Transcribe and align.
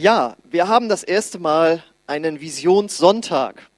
Ja, 0.00 0.36
wir 0.48 0.68
haben 0.68 0.88
das 0.88 1.02
erste 1.02 1.40
Mal 1.40 1.82
einen 2.06 2.40
Visionssonntag. 2.40 3.68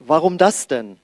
Warum 0.00 0.38
das 0.38 0.66
denn? 0.66 0.96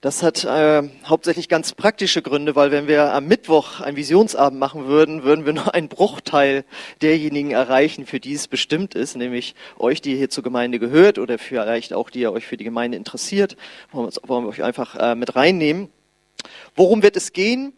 Das 0.00 0.22
hat 0.22 0.44
äh, 0.44 0.88
hauptsächlich 1.04 1.50
ganz 1.50 1.74
praktische 1.74 2.22
Gründe, 2.22 2.56
weil 2.56 2.70
wenn 2.70 2.88
wir 2.88 3.12
am 3.12 3.26
Mittwoch 3.26 3.80
einen 3.80 3.98
Visionsabend 3.98 4.58
machen 4.58 4.86
würden, 4.86 5.24
würden 5.24 5.44
wir 5.44 5.52
nur 5.52 5.74
einen 5.74 5.90
Bruchteil 5.90 6.64
derjenigen 7.02 7.50
erreichen, 7.50 8.06
für 8.06 8.18
die 8.18 8.32
es 8.32 8.48
bestimmt 8.48 8.94
ist, 8.94 9.14
nämlich 9.14 9.54
euch, 9.78 10.00
die 10.00 10.16
hier 10.16 10.30
zur 10.30 10.42
Gemeinde 10.42 10.78
gehört 10.78 11.18
oder 11.18 11.36
vielleicht 11.36 11.92
auch 11.92 12.08
die 12.08 12.20
ihr 12.20 12.32
euch 12.32 12.46
für 12.46 12.56
die 12.56 12.64
Gemeinde 12.64 12.96
interessiert. 12.96 13.58
Wollen 13.92 14.10
wir 14.26 14.48
euch 14.48 14.62
einfach 14.62 14.96
äh, 14.96 15.14
mit 15.14 15.36
reinnehmen. 15.36 15.90
Worum 16.74 17.02
wird 17.02 17.14
es 17.14 17.34
gehen? 17.34 17.74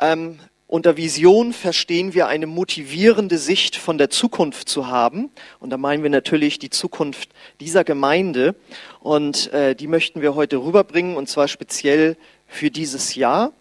Ähm, 0.00 0.38
unter 0.68 0.96
Vision 0.96 1.52
verstehen 1.52 2.12
wir 2.12 2.26
eine 2.26 2.48
motivierende 2.48 3.38
Sicht 3.38 3.76
von 3.76 3.98
der 3.98 4.10
Zukunft 4.10 4.68
zu 4.68 4.88
haben. 4.88 5.30
Und 5.60 5.70
da 5.70 5.76
meinen 5.76 6.02
wir 6.02 6.10
natürlich 6.10 6.58
die 6.58 6.70
Zukunft 6.70 7.30
dieser 7.60 7.84
Gemeinde. 7.84 8.56
Und 8.98 9.52
äh, 9.52 9.76
die 9.76 9.86
möchten 9.86 10.22
wir 10.22 10.34
heute 10.34 10.56
rüberbringen, 10.56 11.16
und 11.16 11.28
zwar 11.28 11.46
speziell 11.46 12.16
für 12.48 12.70
dieses 12.70 13.14
Jahr. 13.14 13.52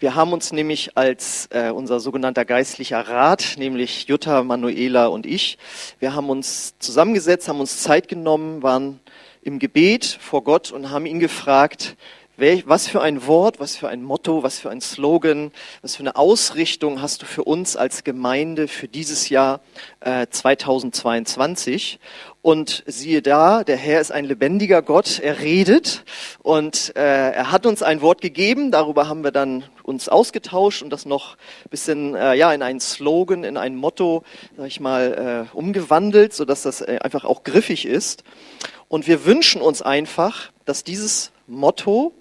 Wir 0.00 0.14
haben 0.14 0.32
uns 0.32 0.52
nämlich 0.52 0.96
als 0.96 1.48
äh, 1.50 1.70
unser 1.70 2.00
sogenannter 2.00 2.46
geistlicher 2.46 3.00
Rat, 3.00 3.56
nämlich 3.58 4.06
Jutta, 4.06 4.42
Manuela 4.42 5.06
und 5.06 5.26
ich, 5.26 5.58
wir 5.98 6.14
haben 6.14 6.30
uns 6.30 6.74
zusammengesetzt, 6.78 7.48
haben 7.48 7.60
uns 7.60 7.82
Zeit 7.82 8.08
genommen, 8.08 8.62
waren 8.62 9.00
im 9.42 9.58
Gebet 9.58 10.04
vor 10.20 10.44
Gott 10.44 10.72
und 10.72 10.90
haben 10.90 11.06
ihn 11.06 11.20
gefragt, 11.20 11.96
was 12.36 12.88
für 12.88 13.00
ein 13.00 13.26
Wort, 13.26 13.60
was 13.60 13.76
für 13.76 13.88
ein 13.88 14.02
Motto, 14.02 14.42
was 14.42 14.58
für 14.58 14.70
ein 14.70 14.80
Slogan, 14.80 15.52
was 15.82 15.94
für 15.96 16.00
eine 16.00 16.16
Ausrichtung 16.16 17.00
hast 17.00 17.22
du 17.22 17.26
für 17.26 17.44
uns 17.44 17.76
als 17.76 18.02
Gemeinde 18.02 18.66
für 18.66 18.88
dieses 18.88 19.28
Jahr 19.28 19.60
äh, 20.00 20.26
2022? 20.28 22.00
Und 22.42 22.82
siehe 22.86 23.22
da, 23.22 23.64
der 23.64 23.76
Herr 23.76 24.00
ist 24.00 24.10
ein 24.10 24.24
lebendiger 24.24 24.82
Gott, 24.82 25.18
er 25.18 25.40
redet 25.40 26.04
und 26.42 26.92
äh, 26.96 27.30
er 27.30 27.52
hat 27.52 27.66
uns 27.66 27.82
ein 27.82 28.02
Wort 28.02 28.20
gegeben, 28.20 28.70
darüber 28.70 29.08
haben 29.08 29.24
wir 29.24 29.30
dann 29.30 29.64
uns 29.82 30.08
ausgetauscht 30.08 30.82
und 30.82 30.90
das 30.90 31.06
noch 31.06 31.36
ein 31.64 31.70
bisschen 31.70 32.14
äh, 32.14 32.34
ja, 32.34 32.52
in 32.52 32.62
einen 32.62 32.80
Slogan, 32.80 33.44
in 33.44 33.56
ein 33.56 33.76
Motto, 33.76 34.24
sag 34.56 34.66
ich 34.66 34.80
mal, 34.80 35.46
äh, 35.52 35.56
umgewandelt, 35.56 36.34
sodass 36.34 36.62
das 36.62 36.80
äh, 36.80 36.98
einfach 37.00 37.24
auch 37.24 37.44
griffig 37.44 37.86
ist. 37.86 38.24
Und 38.88 39.06
wir 39.06 39.24
wünschen 39.24 39.62
uns 39.62 39.80
einfach, 39.82 40.50
dass 40.64 40.84
dieses 40.84 41.30
Motto 41.46 42.12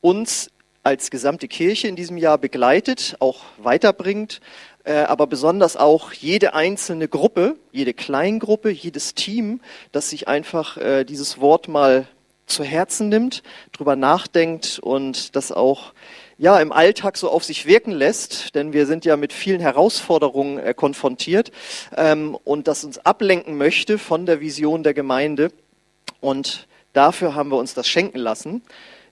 uns 0.00 0.50
als 0.82 1.10
gesamte 1.10 1.48
Kirche 1.48 1.88
in 1.88 1.96
diesem 1.96 2.16
Jahr 2.16 2.38
begleitet, 2.38 3.16
auch 3.18 3.42
weiterbringt, 3.58 4.40
äh, 4.84 4.98
aber 4.98 5.26
besonders 5.26 5.76
auch 5.76 6.12
jede 6.12 6.54
einzelne 6.54 7.08
Gruppe, 7.08 7.56
jede 7.72 7.92
Kleingruppe, 7.92 8.70
jedes 8.70 9.14
Team, 9.14 9.60
das 9.90 10.10
sich 10.10 10.28
einfach 10.28 10.76
äh, 10.76 11.04
dieses 11.04 11.40
Wort 11.40 11.66
mal 11.66 12.06
zu 12.46 12.62
Herzen 12.62 13.08
nimmt, 13.08 13.42
drüber 13.72 13.96
nachdenkt 13.96 14.78
und 14.78 15.34
das 15.34 15.50
auch 15.50 15.92
ja 16.38 16.60
im 16.60 16.70
Alltag 16.70 17.16
so 17.16 17.30
auf 17.30 17.42
sich 17.42 17.66
wirken 17.66 17.90
lässt, 17.90 18.54
denn 18.54 18.72
wir 18.72 18.86
sind 18.86 19.04
ja 19.04 19.16
mit 19.16 19.32
vielen 19.32 19.60
Herausforderungen 19.60 20.58
äh, 20.58 20.72
konfrontiert 20.72 21.50
ähm, 21.96 22.36
und 22.44 22.68
das 22.68 22.84
uns 22.84 22.98
ablenken 22.98 23.56
möchte 23.56 23.98
von 23.98 24.26
der 24.26 24.40
Vision 24.40 24.84
der 24.84 24.94
Gemeinde 24.94 25.50
und 26.20 26.68
dafür 26.92 27.34
haben 27.34 27.50
wir 27.50 27.58
uns 27.58 27.74
das 27.74 27.88
schenken 27.88 28.18
lassen. 28.18 28.62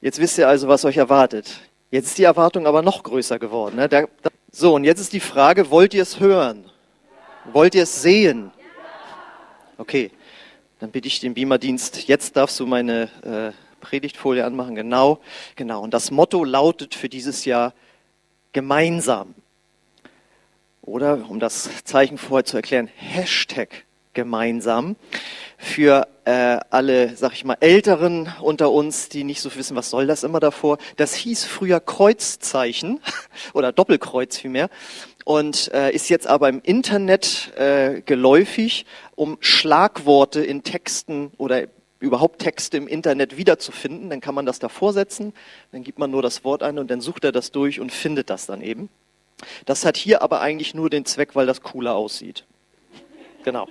Jetzt 0.05 0.19
wisst 0.19 0.37
ihr 0.37 0.47
also, 0.47 0.69
was 0.69 0.85
euch 0.85 0.99
erwartet. 0.99 1.61
Jetzt 1.91 2.09
ist 2.09 2.19
die 2.19 2.25
Erwartung 2.25 2.67
aber 2.67 2.83
noch 2.83 3.03
größer 3.03 3.39
geworden. 3.39 3.77
Ne? 3.77 3.89
Da, 3.89 4.03
da, 4.21 4.29
so, 4.53 4.75
und 4.75 4.85
jetzt 4.85 5.01
ist 5.01 5.15
die 5.15 5.19
Frage, 5.19 5.71
wollt 5.71 5.95
ihr 5.95 6.03
es 6.03 6.21
hören? 6.21 6.67
Wollt 7.55 7.75
ihr 7.75 7.85
es 7.85 8.03
sehen? 8.03 8.51
Okay, 9.79 10.11
dann 10.79 10.91
bitte 10.91 11.09
ich 11.09 11.21
den 11.21 11.33
Beamerdienst, 11.33 12.07
jetzt 12.07 12.37
darfst 12.37 12.61
du 12.61 12.67
meine 12.67 13.05
äh, 13.23 13.53
Predigtfolie 13.81 14.45
anmachen. 14.45 14.75
Genau, 14.75 15.21
genau. 15.57 15.81
Und 15.81 15.95
das 15.95 16.11
Motto 16.11 16.45
lautet 16.45 16.95
für 16.95 17.09
dieses 17.09 17.47
Jahr 17.47 17.73
gemeinsam. 18.53 19.35
Oder, 20.83 21.19
um 21.31 21.41
das 21.41 21.83
Zeichen 21.85 22.19
vorher 22.19 22.45
zu 22.45 22.59
erklären, 22.59 22.91
Hashtag 22.95 23.87
gemeinsam 24.13 24.97
für 25.65 26.07
äh, 26.25 26.59
alle, 26.71 27.17
sag 27.17 27.33
ich 27.33 27.45
mal, 27.45 27.57
Älteren 27.61 28.33
unter 28.41 28.71
uns, 28.71 29.09
die 29.09 29.25
nicht 29.25 29.41
so 29.41 29.55
wissen, 29.55 29.77
was 29.77 29.91
soll 29.91 30.07
das 30.07 30.23
immer 30.23 30.41
davor. 30.41 30.79
Das 30.97 31.15
hieß 31.15 31.45
früher 31.45 31.81
Kreuzzeichen 31.81 33.01
oder 33.55 33.73
Doppelkreuz 33.73 34.37
vielmehr 34.37 34.69
und 35.25 35.73
äh, 35.73 35.91
ist 35.91 36.09
jetzt 36.11 36.27
aber 36.27 36.49
im 36.49 36.61
Internet 36.63 37.53
äh, 37.57 38.03
geläufig, 38.03 38.87
um 39.17 39.39
Schlagworte 39.41 40.45
in 40.45 40.63
Texten 40.63 41.33
oder 41.39 41.65
überhaupt 41.99 42.41
Texte 42.41 42.77
im 42.77 42.87
Internet 42.87 43.37
wiederzufinden. 43.37 44.11
Dann 44.11 44.21
kann 44.21 44.35
man 44.35 44.47
das 44.47 44.59
davor 44.59 44.93
setzen, 44.93 45.33
dann 45.73 45.83
gibt 45.83 45.99
man 45.99 46.11
nur 46.11 46.23
das 46.23 46.45
Wort 46.45 46.63
ein 46.63 46.79
und 46.79 46.91
dann 46.91 47.01
sucht 47.01 47.25
er 47.25 47.33
das 47.33 47.51
durch 47.51 47.81
und 47.81 47.91
findet 47.91 48.31
das 48.31 48.47
dann 48.47 48.61
eben. 48.61 48.91
Das 49.65 49.85
hat 49.85 49.97
hier 49.97 50.23
aber 50.23 50.41
eigentlich 50.41 50.75
nur 50.75 50.91
den 50.91 51.05
Zweck, 51.07 51.35
weil 51.35 51.47
das 51.47 51.63
cooler 51.63 51.95
aussieht. 51.95 52.45
Genau. 53.45 53.67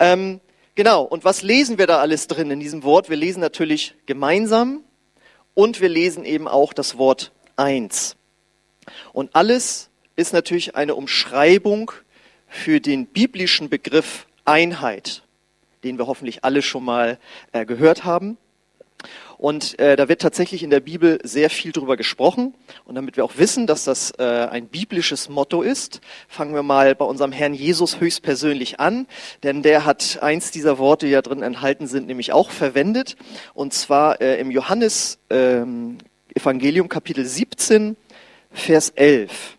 Ähm, 0.00 0.40
genau, 0.74 1.02
und 1.02 1.24
was 1.24 1.42
lesen 1.42 1.78
wir 1.78 1.86
da 1.86 2.00
alles 2.00 2.26
drin 2.26 2.50
in 2.50 2.60
diesem 2.60 2.82
Wort? 2.82 3.08
Wir 3.08 3.16
lesen 3.16 3.40
natürlich 3.40 3.94
gemeinsam 4.06 4.84
und 5.54 5.80
wir 5.80 5.88
lesen 5.88 6.24
eben 6.24 6.48
auch 6.48 6.72
das 6.72 6.98
Wort 6.98 7.32
eins. 7.56 8.16
Und 9.12 9.34
alles 9.34 9.90
ist 10.16 10.32
natürlich 10.32 10.76
eine 10.76 10.94
Umschreibung 10.94 11.92
für 12.48 12.80
den 12.80 13.06
biblischen 13.06 13.68
Begriff 13.68 14.26
Einheit, 14.44 15.22
den 15.82 15.98
wir 15.98 16.06
hoffentlich 16.06 16.44
alle 16.44 16.62
schon 16.62 16.84
mal 16.84 17.18
äh, 17.52 17.64
gehört 17.64 18.04
haben. 18.04 18.36
Und 19.38 19.78
äh, 19.78 19.96
da 19.96 20.08
wird 20.08 20.22
tatsächlich 20.22 20.62
in 20.62 20.70
der 20.70 20.80
Bibel 20.80 21.18
sehr 21.22 21.50
viel 21.50 21.72
drüber 21.72 21.96
gesprochen. 21.96 22.54
Und 22.84 22.94
damit 22.94 23.16
wir 23.16 23.24
auch 23.24 23.36
wissen, 23.36 23.66
dass 23.66 23.84
das 23.84 24.12
äh, 24.18 24.22
ein 24.22 24.68
biblisches 24.68 25.28
Motto 25.28 25.62
ist, 25.62 26.00
fangen 26.28 26.54
wir 26.54 26.62
mal 26.62 26.94
bei 26.94 27.04
unserem 27.04 27.32
Herrn 27.32 27.54
Jesus 27.54 28.00
höchstpersönlich 28.00 28.80
an. 28.80 29.06
Denn 29.42 29.62
der 29.62 29.84
hat 29.84 30.18
eins 30.22 30.50
dieser 30.50 30.78
Worte, 30.78 31.06
die 31.06 31.12
da 31.12 31.22
drin 31.22 31.42
enthalten 31.42 31.86
sind, 31.86 32.06
nämlich 32.06 32.32
auch 32.32 32.50
verwendet. 32.50 33.16
Und 33.54 33.72
zwar 33.72 34.20
äh, 34.20 34.40
im 34.40 34.50
Johannes 34.50 35.18
ähm, 35.30 35.98
Evangelium 36.34 36.88
Kapitel 36.88 37.24
17, 37.24 37.96
Vers 38.50 38.90
11 38.90 39.58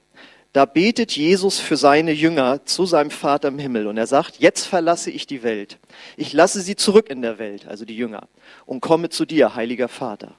da 0.56 0.64
betet 0.64 1.12
Jesus 1.18 1.60
für 1.60 1.76
seine 1.76 2.14
Jünger 2.14 2.64
zu 2.64 2.86
seinem 2.86 3.12
Vater 3.12 3.50
im 3.50 3.60
Himmel 3.60 3.88
und 3.88 3.98
er 3.98 4.08
sagt, 4.08 4.38
jetzt 4.38 4.66
verlasse 4.66 5.12
ich 5.12 5.28
die 5.28 5.44
Welt. 5.44 5.80
Ich 6.16 6.32
lasse 6.32 6.62
sie 6.62 6.78
zurück 6.78 7.10
in 7.10 7.22
der 7.22 7.40
Welt, 7.40 7.68
also 7.68 7.84
die 7.84 7.98
Jünger, 7.98 8.30
und 8.66 8.80
komme 8.80 9.10
zu 9.10 9.26
dir, 9.26 9.56
heiliger 9.56 9.90
Vater. 9.90 10.34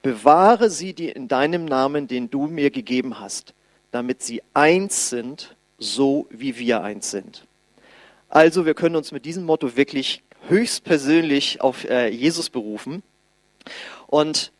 Bewahre 0.00 0.70
sie 0.70 0.92
dir 0.92 1.16
in 1.16 1.26
deinem 1.26 1.64
Namen, 1.64 2.06
den 2.06 2.30
du 2.30 2.46
mir 2.46 2.70
gegeben 2.70 3.18
hast, 3.18 3.52
damit 3.90 4.22
sie 4.22 4.42
eins 4.54 5.10
sind, 5.10 5.56
so 5.76 6.28
wie 6.30 6.56
wir 6.60 6.84
eins 6.84 7.10
sind. 7.10 7.44
Also 8.28 8.64
wir 8.64 8.74
können 8.74 8.94
uns 8.94 9.10
mit 9.10 9.24
diesem 9.24 9.42
Motto 9.42 9.76
wirklich 9.76 10.22
höchstpersönlich 10.46 11.62
auf 11.62 11.82
äh, 11.82 12.10
Jesus 12.10 12.48
berufen. 12.48 13.02
Und 14.06 14.52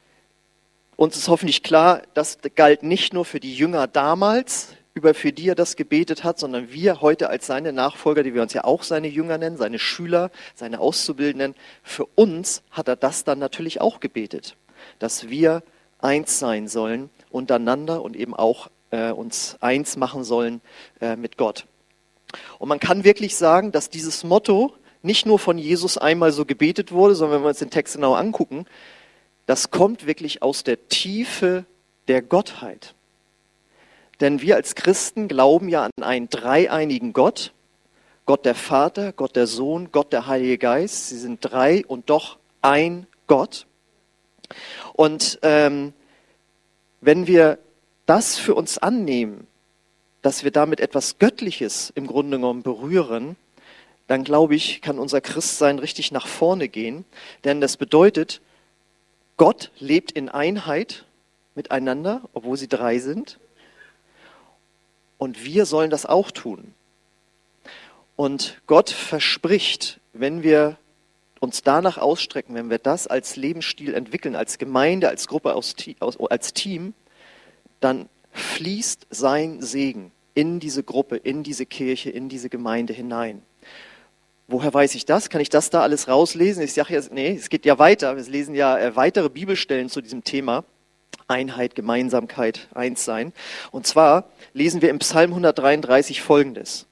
uns 0.97 1.17
ist 1.17 1.29
hoffentlich 1.29 1.63
klar, 1.63 2.03
das 2.15 2.39
galt 2.57 2.83
nicht 2.83 3.13
nur 3.13 3.25
für 3.25 3.39
die 3.39 3.55
Jünger 3.55 3.87
damals, 3.87 4.75
über 4.99 5.15
für 5.15 5.33
die 5.33 5.49
er 5.49 5.55
das 5.55 5.77
gebetet 5.77 6.25
hat, 6.25 6.41
sondern 6.41 6.73
wir 6.73 7.01
heute 7.01 7.31
als 7.31 7.47
seine 7.47 7.73
Nachfolger, 7.73 8.25
die 8.25 8.35
wir 8.35 8.43
uns 8.43 8.53
ja 8.53 8.65
auch 8.65 8.83
seine 8.83 9.07
Jünger 9.07 9.39
nennen, 9.39 9.57
seine 9.57 9.79
Schüler, 9.79 10.31
seine 10.57 10.81
Auszubildenden, 10.81 11.55
für 11.85 12.07
uns 12.17 12.63
hat 12.73 12.89
er 12.89 12.97
das 12.97 13.23
dann 13.23 13.39
natürlich 13.39 13.81
auch 13.81 14.01
gebetet, 14.01 14.57
dass 14.99 15.29
wir 15.29 15.63
eins 16.01 16.41
sein 16.41 16.67
sollen 16.67 17.11
untereinander 17.31 18.03
und 18.03 18.17
eben 18.17 18.35
auch 18.35 18.69
äh, 18.91 19.13
uns 19.13 19.57
eins 19.61 19.97
machen 19.97 20.25
sollen 20.25 20.61
äh, 21.01 21.15
mit 21.15 21.37
Gott. 21.37 21.67
Und 22.59 22.69
man 22.69 22.81
kann 22.81 23.05
wirklich 23.05 23.37
sagen, 23.37 23.71
dass 23.71 23.91
dieses 23.91 24.25
Motto 24.25 24.75
nicht 25.03 25.27
nur 25.27 25.39
von 25.39 25.59
Jesus 25.59 25.97
einmal 25.97 26.33
so 26.33 26.45
gebetet 26.45 26.91
wurde, 26.91 27.15
sondern 27.15 27.39
wenn 27.39 27.45
wir 27.45 27.51
uns 27.51 27.61
den 27.61 27.71
Text 27.71 27.95
genau 27.95 28.15
angucken, 28.15 28.67
das 29.47 29.71
kommt 29.71 30.07
wirklich 30.07 30.43
aus 30.43 30.65
der 30.65 30.89
Tiefe 30.89 31.65
der 32.09 32.21
Gottheit. 32.21 32.95
Denn 34.21 34.41
wir 34.41 34.57
als 34.57 34.75
Christen 34.75 35.29
glauben 35.29 35.69
ja 35.69 35.85
an 35.85 36.03
einen 36.03 36.29
dreieinigen 36.29 37.13
Gott. 37.13 37.53
Gott 38.27 38.45
der 38.45 38.55
Vater, 38.55 39.13
Gott 39.13 39.37
der 39.37 39.47
Sohn, 39.47 39.91
Gott 39.93 40.13
der 40.13 40.27
Heilige 40.27 40.59
Geist. 40.59 41.09
Sie 41.09 41.19
sind 41.19 41.39
drei 41.41 41.85
und 41.87 42.11
doch 42.11 42.39
ein 42.61 43.07
Gott. 43.27 43.67
Und 44.93 45.39
ähm, 45.43 45.93
wenn 47.01 47.27
wir 47.27 47.59
das 48.07 48.39
für 48.39 48.55
uns 48.55 48.79
annehmen, 48.79 49.47
dass 50.23 50.43
wir 50.45 50.51
damit 50.51 50.81
etwas 50.81 51.19
Göttliches 51.19 51.93
im 51.95 52.07
Grunde 52.07 52.39
genommen 52.39 52.63
berühren, 52.63 53.37
dann 54.09 54.25
glaube 54.25 54.55
ich, 54.55 54.81
kann 54.81 54.99
unser 54.99 55.21
Christsein 55.21 55.79
richtig 55.79 56.11
nach 56.13 56.27
vorne 56.27 56.69
gehen. 56.69 57.05
Denn 57.45 57.61
das 57.61 57.77
bedeutet, 57.77 58.41
Gott 59.37 59.71
lebt 59.79 60.11
in 60.11 60.29
Einheit 60.29 61.05
miteinander, 61.55 62.23
obwohl 62.33 62.57
sie 62.57 62.69
drei 62.69 62.99
sind. 62.99 63.39
Und 65.19 65.45
wir 65.45 65.67
sollen 65.67 65.91
das 65.91 66.07
auch 66.07 66.31
tun. 66.31 66.75
Und 68.17 68.61
Gott 68.67 68.91
verspricht, 68.91 70.01
wenn 70.13 70.43
wir 70.43 70.79
uns 71.41 71.63
danach 71.63 71.99
ausstrecken, 71.99 72.55
wenn 72.55 72.71
wir 72.71 72.79
das 72.79 73.07
als 73.07 73.37
Lebensstil 73.37 73.95
entwickeln, 73.95 74.35
als 74.35 74.59
Gemeinde, 74.59 75.09
als 75.09 75.29
Gruppe, 75.29 75.55
als 75.55 76.55
Team, 76.55 76.95
dann 77.81 78.09
fließt 78.33 79.07
sein 79.11 79.61
Segen 79.63 80.11
in 80.35 80.61
diese 80.61 80.83
Gruppe, 80.83 81.17
in 81.17 81.43
diese 81.43 81.67
Kirche, 81.67 82.11
in 82.11 82.29
diese 82.29 82.49
Gemeinde 82.49 82.93
hinein. 82.93 83.43
Woher 84.47 84.73
weiß 84.73 84.95
ich 84.95 85.05
das? 85.05 85.29
Kann 85.29 85.41
ich 85.41 85.51
das 85.51 85.71
da 85.71 85.83
alles 85.83 86.09
rauslesen? 86.09 86.63
Ich 86.63 86.73
sage 86.73 86.95
jetzt, 86.95 87.13
nee, 87.13 87.37
es 87.37 87.51
geht 87.51 87.67
ja 87.67 87.79
weiter. 87.79 88.17
Wir 88.17 88.23
lesen 88.25 88.55
ja 88.55 88.79
äh, 88.79 88.97
weitere 88.97 89.29
Bibelstellen 89.29 89.91
zu 89.91 90.01
diesem 90.01 90.25
Thema. 90.25 90.65
Einheit, 91.29 91.75
Gemeinsamkeit, 91.75 92.69
Einssein. 92.75 93.33
Und 93.71 93.87
zwar 93.87 94.25
lesen 94.55 94.83
wir 94.83 94.91
im 94.91 94.99
Psalm 94.99 95.31
133 95.31 96.23
folgendes. 96.23 96.87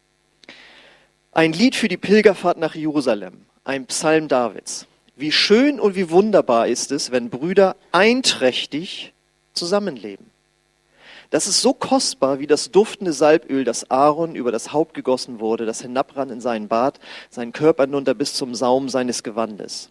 Ein 1.33 1.53
Lied 1.53 1.75
für 1.75 1.89
die 1.89 1.97
Pilgerfahrt 1.97 2.59
nach 2.59 2.75
Jerusalem, 2.75 3.47
ein 3.65 3.87
Psalm 3.87 4.29
Davids. 4.29 4.87
Wie 5.17 5.33
schön 5.33 5.81
und 5.81 5.97
wie 5.97 6.11
wunderbar 6.11 6.69
ist 6.69 6.93
es, 6.93 7.11
wenn 7.11 7.31
Brüder 7.31 7.77
einträchtig 7.93 9.13
zusammenleben. 9.55 10.31
Das 11.31 11.47
ist 11.47 11.61
so 11.61 11.73
kostbar 11.73 12.39
wie 12.39 12.47
das 12.47 12.71
duftende 12.71 13.13
Salböl, 13.13 13.65
das 13.65 13.91
Aaron 13.91 14.35
über 14.35 14.53
das 14.53 14.73
Haupt 14.73 14.95
gegossen 14.95 15.41
wurde, 15.41 15.67
das 15.67 15.83
hinabrann 15.83 16.31
in 16.31 16.41
seinen 16.41 16.69
Bart, 16.69 17.01
seinen 17.31 17.53
Körper 17.53 17.85
hinunter 17.85 18.15
bis 18.15 18.35
zum 18.35 18.55
Saum 18.55 18.89
seines 18.89 19.23
Gewandes. 19.23 19.91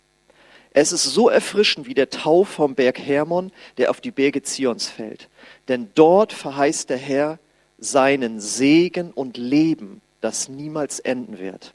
Es 0.78 0.92
ist 0.92 1.06
so 1.06 1.30
erfrischend 1.30 1.88
wie 1.88 1.94
der 1.94 2.10
Tau 2.10 2.44
vom 2.44 2.76
Berg 2.76 3.00
Hermon, 3.00 3.54
der 3.78 3.90
auf 3.90 4.02
die 4.02 4.12
Berge 4.12 4.44
Zions 4.44 4.90
fällt. 4.90 5.30
Denn 5.70 5.90
dort 5.96 6.34
verheißt 6.34 6.90
der 6.90 6.98
Herr 6.98 7.40
seinen 7.80 8.42
Segen 8.42 9.12
und 9.12 9.38
Leben, 9.38 10.02
das 10.20 10.50
niemals 10.50 11.00
enden 11.00 11.40
wird. 11.40 11.74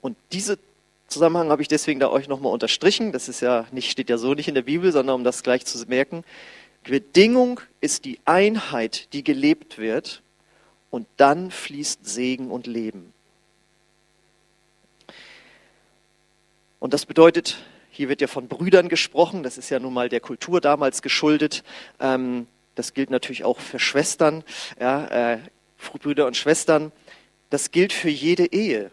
Und 0.00 0.16
diese 0.32 0.58
Zusammenhang 1.06 1.50
habe 1.50 1.62
ich 1.62 1.68
deswegen 1.68 2.00
da 2.00 2.08
euch 2.08 2.26
nochmal 2.26 2.52
unterstrichen. 2.52 3.12
Das 3.12 3.28
ist 3.28 3.40
ja 3.40 3.68
nicht, 3.70 3.88
steht 3.88 4.10
ja 4.10 4.18
so 4.18 4.34
nicht 4.34 4.48
in 4.48 4.56
der 4.56 4.62
Bibel, 4.62 4.90
sondern 4.90 5.14
um 5.14 5.22
das 5.22 5.44
gleich 5.44 5.64
zu 5.64 5.78
merken. 5.86 6.24
Bedingung 6.82 7.60
ist 7.80 8.04
die 8.04 8.18
Einheit, 8.24 9.12
die 9.12 9.22
gelebt 9.22 9.78
wird, 9.78 10.22
und 10.90 11.06
dann 11.18 11.52
fließt 11.52 12.04
Segen 12.04 12.50
und 12.50 12.66
Leben. 12.66 13.12
Und 16.80 16.94
das 16.94 17.06
bedeutet, 17.06 17.58
hier 17.98 18.08
wird 18.08 18.20
ja 18.20 18.28
von 18.28 18.46
Brüdern 18.46 18.88
gesprochen, 18.88 19.42
das 19.42 19.58
ist 19.58 19.70
ja 19.70 19.80
nun 19.80 19.92
mal 19.92 20.08
der 20.08 20.20
Kultur 20.20 20.60
damals 20.60 21.02
geschuldet. 21.02 21.64
Ähm, 21.98 22.46
das 22.76 22.94
gilt 22.94 23.10
natürlich 23.10 23.42
auch 23.42 23.58
für 23.58 23.80
Schwestern, 23.80 24.44
ja, 24.78 25.32
äh, 25.32 25.38
Brüder 26.00 26.28
und 26.28 26.36
Schwestern. 26.36 26.92
Das 27.50 27.72
gilt 27.72 27.92
für 27.92 28.08
jede 28.08 28.52
Ehe. 28.52 28.92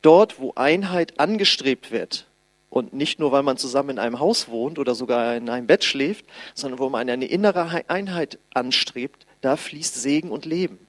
Dort, 0.00 0.40
wo 0.40 0.54
Einheit 0.54 1.20
angestrebt 1.20 1.90
wird, 1.90 2.26
und 2.70 2.94
nicht 2.94 3.20
nur, 3.20 3.32
weil 3.32 3.42
man 3.42 3.58
zusammen 3.58 3.90
in 3.90 3.98
einem 3.98 4.18
Haus 4.18 4.48
wohnt 4.48 4.78
oder 4.78 4.94
sogar 4.94 5.36
in 5.36 5.50
einem 5.50 5.66
Bett 5.66 5.84
schläft, 5.84 6.24
sondern 6.54 6.78
wo 6.78 6.88
man 6.88 7.08
eine 7.10 7.26
innere 7.26 7.84
Einheit 7.88 8.38
anstrebt, 8.54 9.26
da 9.42 9.56
fließt 9.56 9.94
Segen 9.94 10.30
und 10.30 10.46
Leben. 10.46 10.85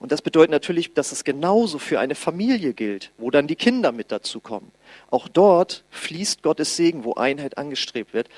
Und 0.00 0.12
das 0.12 0.22
bedeutet 0.22 0.50
natürlich, 0.50 0.94
dass 0.94 1.12
es 1.12 1.24
genauso 1.24 1.78
für 1.78 2.00
eine 2.00 2.14
Familie 2.14 2.72
gilt, 2.72 3.12
wo 3.18 3.30
dann 3.30 3.46
die 3.46 3.54
Kinder 3.54 3.92
mit 3.92 4.10
dazukommen. 4.10 4.72
Auch 5.10 5.28
dort 5.28 5.84
fließt 5.90 6.42
Gottes 6.42 6.74
Segen, 6.74 7.04
wo 7.04 7.14
Einheit 7.14 7.58
angestrebt 7.58 8.14
wird. 8.14 8.28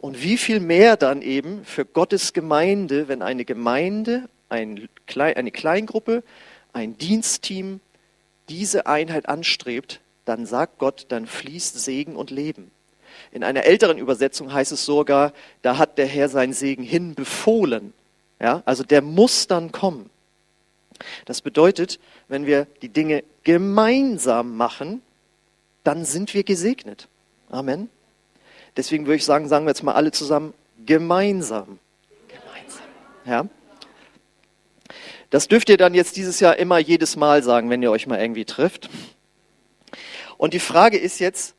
Und 0.00 0.22
wie 0.22 0.38
viel 0.38 0.60
mehr 0.60 0.96
dann 0.96 1.20
eben 1.20 1.64
für 1.64 1.84
Gottes 1.84 2.32
Gemeinde, 2.32 3.08
wenn 3.08 3.20
eine 3.20 3.44
Gemeinde, 3.44 4.28
ein, 4.48 4.88
eine 5.16 5.50
Kleingruppe, 5.50 6.22
ein 6.72 6.96
Dienstteam 6.96 7.80
diese 8.48 8.86
Einheit 8.86 9.28
anstrebt, 9.28 10.00
dann 10.24 10.46
sagt 10.46 10.78
Gott, 10.78 11.06
dann 11.08 11.26
fließt 11.26 11.80
Segen 11.80 12.14
und 12.14 12.30
Leben. 12.30 12.70
In 13.32 13.42
einer 13.42 13.64
älteren 13.64 13.98
Übersetzung 13.98 14.52
heißt 14.52 14.70
es 14.70 14.84
sogar, 14.84 15.32
da 15.62 15.78
hat 15.78 15.98
der 15.98 16.06
Herr 16.06 16.28
seinen 16.28 16.52
Segen 16.52 16.84
hinbefohlen. 16.84 17.92
Ja, 18.40 18.62
also 18.66 18.84
der 18.84 19.02
muss 19.02 19.48
dann 19.48 19.72
kommen. 19.72 20.10
Das 21.24 21.42
bedeutet, 21.42 21.98
wenn 22.28 22.46
wir 22.46 22.66
die 22.82 22.88
Dinge 22.88 23.24
gemeinsam 23.44 24.56
machen, 24.56 25.02
dann 25.84 26.04
sind 26.04 26.34
wir 26.34 26.44
gesegnet. 26.44 27.08
Amen. 27.50 27.88
Deswegen 28.76 29.06
würde 29.06 29.16
ich 29.16 29.24
sagen, 29.24 29.48
sagen 29.48 29.64
wir 29.64 29.70
jetzt 29.70 29.82
mal 29.82 29.94
alle 29.94 30.12
zusammen, 30.12 30.54
gemeinsam. 30.84 31.78
Gemeinsam. 32.28 32.82
Ja. 33.24 33.46
Das 35.30 35.48
dürft 35.48 35.68
ihr 35.68 35.76
dann 35.76 35.94
jetzt 35.94 36.16
dieses 36.16 36.40
Jahr 36.40 36.56
immer 36.56 36.78
jedes 36.78 37.16
Mal 37.16 37.42
sagen, 37.42 37.70
wenn 37.70 37.82
ihr 37.82 37.90
euch 37.90 38.06
mal 38.06 38.20
irgendwie 38.20 38.44
trifft. 38.44 38.88
Und 40.36 40.54
die 40.54 40.60
Frage 40.60 40.96
ist 40.96 41.18
jetzt, 41.18 41.54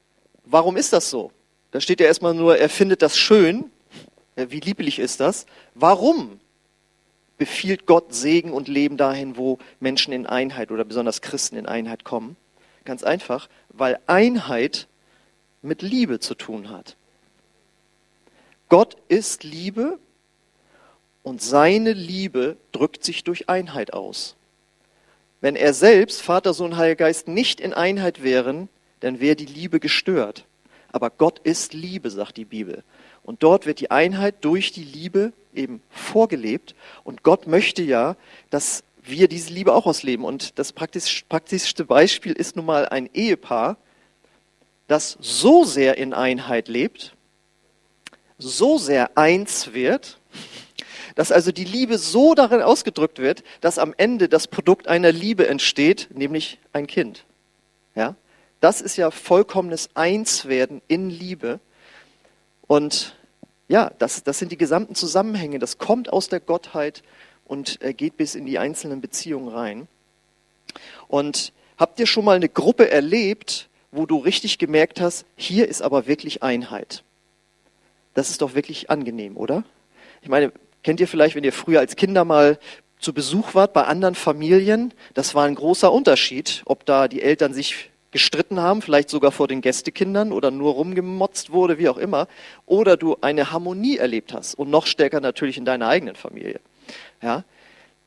warum 0.45 0.77
ist 0.77 0.94
das 0.94 1.09
so? 1.09 1.31
Da 1.71 1.81
steht 1.81 2.00
ja 2.00 2.07
erstmal 2.07 2.33
nur, 2.33 2.57
er 2.57 2.69
findet 2.69 3.01
das 3.01 3.18
schön. 3.18 3.69
Wie 4.36 4.59
lieblich 4.59 5.00
ist 5.00 5.19
das? 5.19 5.45
Warum 5.75 6.39
befiehlt 7.39 7.88
Gott 7.88 8.13
Segen 8.13 8.51
und 8.51 8.68
Leben 8.68 8.97
dahin, 8.97 9.36
wo 9.38 9.57
Menschen 9.80 10.13
in 10.13 10.27
Einheit 10.27 10.69
oder 10.69 10.86
besonders 10.86 11.21
Christen 11.21 11.56
in 11.56 11.65
Einheit 11.65 12.03
kommen? 12.03 12.36
Ganz 12.86 13.01
einfach, 13.01 13.50
weil 13.69 13.97
Einheit 14.06 14.88
mit 15.63 15.81
Liebe 15.81 16.19
zu 16.19 16.36
tun 16.36 16.69
hat. 16.69 16.95
Gott 18.68 18.97
ist 19.07 19.44
Liebe 19.44 19.97
und 21.24 21.41
seine 21.41 21.94
Liebe 21.94 22.57
drückt 22.71 23.03
sich 23.03 23.24
durch 23.24 23.50
Einheit 23.50 23.94
aus. 23.94 24.36
Wenn 25.41 25.56
er 25.56 25.74
selbst, 25.74 26.21
Vater, 26.21 26.53
Sohn, 26.53 26.77
Heiliger 26.77 27.06
Geist, 27.06 27.27
nicht 27.27 27.62
in 27.62 27.74
Einheit 27.74 28.21
wären, 28.21 28.69
dann 29.00 29.19
wäre 29.19 29.36
die 29.36 29.45
Liebe 29.45 29.80
gestört. 29.80 30.45
Aber 30.91 31.09
Gott 31.09 31.39
ist 31.39 31.74
Liebe, 31.74 32.09
sagt 32.09 32.38
die 32.38 32.45
Bibel. 32.45 32.83
Und 33.24 33.44
dort 33.44 33.66
wird 33.66 33.80
die 33.80 33.92
Einheit 33.92 34.36
durch 34.42 34.71
die 34.71 34.83
Liebe 34.83 35.33
eben 35.54 35.81
vorgelebt. 35.89 36.75
Und 37.04 37.24
Gott 37.24 37.48
möchte 37.48 37.81
ja, 37.81 38.16
dass 38.50 38.83
wir 39.04 39.27
diese 39.27 39.54
Liebe 39.54 39.74
auch 39.74 39.86
ausleben. 39.86 40.25
Und 40.25 40.57
das 40.60 40.71
praktisch, 40.74 41.25
praktischste 41.27 41.86
Beispiel 41.86 42.33
ist 42.33 42.56
nun 42.56 42.66
mal 42.66 42.88
ein 42.88 43.10
Ehepaar, 43.13 43.77
das 44.88 45.18
so 45.21 45.63
sehr 45.63 45.98
in 45.98 46.13
Einheit 46.13 46.68
lebt, 46.68 47.13
so 48.38 48.77
sehr 48.77 49.18
eins 49.18 49.74
wird, 49.74 50.19
dass 51.15 51.31
also 51.31 51.51
die 51.51 51.65
Liebe 51.65 51.98
so 51.98 52.33
darin 52.33 52.62
ausgedrückt 52.62 53.19
wird, 53.19 53.44
dass 53.62 53.77
am 53.77 53.94
Ende 53.98 54.30
das 54.30 54.48
Produkt 54.48 54.88
einer 54.88 55.12
Liebe 55.12 55.48
entsteht, 55.48 56.10
nämlich 56.13 56.60
ein 56.72 56.88
Kind. 56.88 57.25
Ja? 57.96 58.15
Das 58.62 58.82
ist 58.82 58.98
ja 58.98 59.12
vollkommenes 59.12 59.89
Einswerden 59.96 60.82
in 60.88 61.10
Liebe. 61.10 61.60
Und 62.67 63.15
ja, 63.69 63.91
das, 63.99 64.23
das 64.23 64.39
sind 64.39 64.51
die 64.51 64.57
gesamten 64.57 64.95
Zusammenhänge. 64.95 65.59
Das 65.59 65.77
kommt 65.77 66.11
aus 66.11 66.27
der 66.27 66.41
Gottheit 66.41 67.01
und 67.45 67.79
geht 67.95 68.17
bis 68.17 68.35
in 68.35 68.45
die 68.45 68.59
einzelnen 68.59 68.99
Beziehungen 68.99 69.47
rein. 69.47 69.88
Und 71.07 71.53
habt 71.77 71.99
ihr 71.99 72.05
schon 72.05 72.25
mal 72.25 72.35
eine 72.35 72.49
Gruppe 72.49 72.91
erlebt, 72.91 73.69
wo 73.91 74.05
du 74.05 74.17
richtig 74.17 74.57
gemerkt 74.57 74.99
hast, 74.99 75.25
hier 75.35 75.67
ist 75.67 75.81
aber 75.81 76.05
wirklich 76.05 76.43
Einheit? 76.43 77.03
Das 78.13 78.29
ist 78.29 78.41
doch 78.41 78.53
wirklich 78.53 78.89
angenehm, 78.89 79.38
oder? 79.38 79.63
Ich 80.21 80.29
meine, 80.29 80.51
Kennt 80.83 80.99
ihr 80.99 81.07
vielleicht, 81.07 81.35
wenn 81.35 81.43
ihr 81.43 81.53
früher 81.53 81.79
als 81.79 81.95
Kinder 81.95 82.23
mal 82.23 82.57
zu 82.99 83.13
Besuch 83.13 83.53
wart 83.53 83.73
bei 83.73 83.83
anderen 83.83 84.15
Familien? 84.15 84.93
Das 85.13 85.35
war 85.35 85.45
ein 85.45 85.55
großer 85.55 85.91
Unterschied, 85.91 86.61
ob 86.65 86.85
da 86.85 87.07
die 87.07 87.21
Eltern 87.21 87.53
sich 87.53 87.89
gestritten 88.12 88.60
haben, 88.60 88.82
vielleicht 88.82 89.10
sogar 89.10 89.32
vor 89.32 89.48
den 89.48 89.62
Gästekindern 89.62 90.32
oder 90.32 90.51
nur 90.51 90.74
rumgemotzt 90.74 91.51
wurde, 91.51 91.78
wie 91.78 91.89
auch 91.89 91.98
immer, 91.98 92.28
oder 92.66 92.98
du 92.98 93.18
eine 93.22 93.51
Harmonie 93.51 93.98
erlebt 93.98 94.34
hast 94.34 94.56
und 94.56 94.70
noch 94.70 94.86
stärker 94.86 95.20
natürlich 95.20 95.58
in 95.58 95.66
deiner 95.66 95.88
eigenen 95.88 96.16
Familie. 96.16 96.60
Ja, 97.22 97.44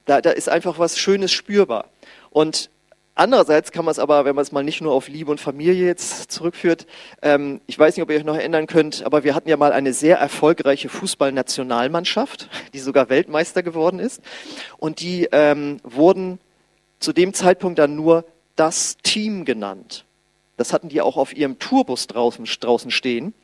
da, 0.06 0.20
da 0.20 0.30
ist 0.30 0.48
einfach 0.48 0.78
was 0.78 0.98
Schönes 0.98 1.32
spürbar. 1.32 1.86
Und 2.30 2.70
Andererseits 3.14 3.72
kann 3.72 3.84
man 3.84 3.92
es 3.92 3.98
aber, 3.98 4.24
wenn 4.24 4.34
man 4.34 4.40
es 4.42 4.52
mal 4.52 4.64
nicht 4.64 4.80
nur 4.80 4.94
auf 4.94 5.08
Liebe 5.08 5.30
und 5.30 5.38
Familie 5.38 5.86
jetzt 5.86 6.32
zurückführt, 6.32 6.86
ähm, 7.20 7.60
ich 7.66 7.78
weiß 7.78 7.94
nicht, 7.94 8.02
ob 8.02 8.10
ihr 8.10 8.16
euch 8.16 8.24
noch 8.24 8.36
erinnern 8.36 8.66
könnt, 8.66 9.04
aber 9.04 9.22
wir 9.22 9.34
hatten 9.34 9.50
ja 9.50 9.58
mal 9.58 9.70
eine 9.70 9.92
sehr 9.92 10.16
erfolgreiche 10.16 10.88
Fußballnationalmannschaft, 10.88 12.48
die 12.72 12.78
sogar 12.78 13.10
Weltmeister 13.10 13.62
geworden 13.62 13.98
ist. 13.98 14.22
Und 14.78 15.00
die 15.00 15.28
ähm, 15.30 15.76
wurden 15.82 16.38
zu 17.00 17.12
dem 17.12 17.34
Zeitpunkt 17.34 17.78
dann 17.78 17.96
nur 17.96 18.24
das 18.56 18.96
Team 19.02 19.44
genannt. 19.44 20.04
Das 20.56 20.72
hatten 20.72 20.88
die 20.88 21.00
auch 21.00 21.16
auf 21.16 21.34
ihrem 21.34 21.58
Tourbus 21.58 22.06
draußen, 22.06 22.44
draußen 22.44 22.90
stehen. 22.90 23.34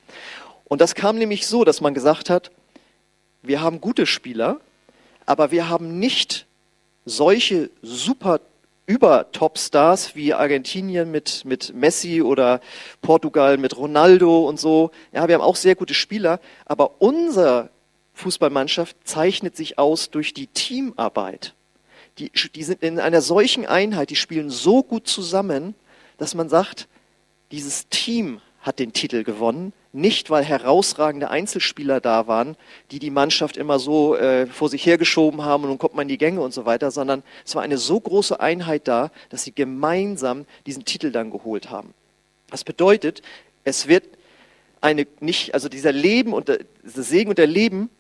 Und 0.64 0.80
das 0.80 0.94
kam 0.94 1.16
nämlich 1.16 1.46
so, 1.46 1.64
dass 1.64 1.80
man 1.80 1.94
gesagt 1.94 2.30
hat, 2.30 2.50
wir 3.42 3.60
haben 3.60 3.80
gute 3.80 4.06
Spieler, 4.06 4.60
aber 5.26 5.50
wir 5.50 5.68
haben 5.68 5.98
nicht 5.98 6.46
solche 7.04 7.70
super 7.82 8.40
über 8.86 9.30
Topstars 9.32 10.16
wie 10.16 10.32
Argentinien 10.32 11.10
mit, 11.10 11.44
mit 11.44 11.74
Messi 11.74 12.22
oder 12.22 12.60
Portugal 13.02 13.58
mit 13.58 13.76
Ronaldo 13.76 14.48
und 14.48 14.58
so. 14.58 14.90
Ja, 15.12 15.28
wir 15.28 15.34
haben 15.34 15.42
auch 15.42 15.56
sehr 15.56 15.74
gute 15.74 15.92
Spieler, 15.94 16.40
aber 16.64 17.02
unsere 17.02 17.68
Fußballmannschaft 18.14 18.96
zeichnet 19.04 19.56
sich 19.56 19.78
aus 19.78 20.10
durch 20.10 20.32
die 20.32 20.46
Teamarbeit. 20.46 21.54
Die, 22.18 22.30
die 22.54 22.62
sind 22.62 22.82
in 22.82 22.98
einer 22.98 23.22
solchen 23.22 23.66
Einheit, 23.66 24.10
die 24.10 24.16
spielen 24.16 24.50
so 24.50 24.82
gut 24.82 25.06
zusammen, 25.06 25.74
dass 26.16 26.34
man 26.34 26.48
sagt, 26.48 26.88
dieses 27.50 27.88
Team 27.88 28.40
hat 28.60 28.78
den 28.78 28.92
Titel 28.92 29.24
gewonnen, 29.24 29.72
nicht 29.92 30.30
weil 30.30 30.44
herausragende 30.44 31.30
Einzelspieler 31.30 32.00
da 32.00 32.26
waren, 32.26 32.56
die 32.90 32.98
die 32.98 33.10
Mannschaft 33.10 33.56
immer 33.56 33.78
so 33.78 34.16
äh, 34.16 34.46
vor 34.46 34.68
sich 34.68 34.84
hergeschoben 34.84 35.42
haben 35.42 35.62
und 35.62 35.70
nun 35.70 35.78
kommt 35.78 35.94
man 35.94 36.02
in 36.02 36.08
die 36.08 36.18
Gänge 36.18 36.40
und 36.40 36.52
so 36.52 36.66
weiter, 36.66 36.90
sondern 36.90 37.22
es 37.46 37.54
war 37.54 37.62
eine 37.62 37.78
so 37.78 37.98
große 37.98 38.38
Einheit 38.38 38.86
da, 38.86 39.10
dass 39.30 39.44
sie 39.44 39.52
gemeinsam 39.52 40.44
diesen 40.66 40.84
Titel 40.84 41.10
dann 41.10 41.30
geholt 41.30 41.70
haben. 41.70 41.94
Das 42.50 42.64
bedeutet, 42.64 43.22
es 43.64 43.88
wird 43.88 44.04
eine 44.80 45.06
nicht, 45.20 45.54
also 45.54 45.68
dieser 45.68 45.92
Leben 45.92 46.32
und 46.32 46.48
der, 46.48 46.60
dieser 46.84 47.02
Segen 47.02 47.30
und 47.30 47.38
der 47.38 47.46
Leben 47.46 47.90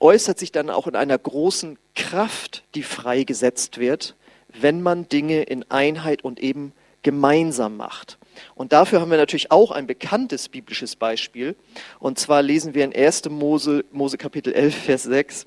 äußert 0.00 0.38
sich 0.38 0.52
dann 0.52 0.70
auch 0.70 0.86
in 0.86 0.96
einer 0.96 1.18
großen 1.18 1.78
Kraft, 1.94 2.64
die 2.74 2.82
freigesetzt 2.82 3.78
wird, 3.78 4.16
wenn 4.48 4.82
man 4.82 5.08
Dinge 5.08 5.42
in 5.42 5.70
Einheit 5.70 6.22
und 6.22 6.40
eben 6.40 6.72
gemeinsam 7.02 7.76
macht. 7.76 8.18
Und 8.54 8.72
dafür 8.72 9.00
haben 9.00 9.10
wir 9.10 9.18
natürlich 9.18 9.50
auch 9.50 9.70
ein 9.70 9.86
bekanntes 9.86 10.48
biblisches 10.48 10.96
Beispiel. 10.96 11.54
Und 12.00 12.18
zwar 12.18 12.42
lesen 12.42 12.74
wir 12.74 12.84
in 12.84 12.94
1. 12.94 13.28
Mose, 13.30 13.84
Mose 13.92 14.18
Kapitel 14.18 14.52
11, 14.52 14.74
Vers 14.74 15.02
6. 15.04 15.46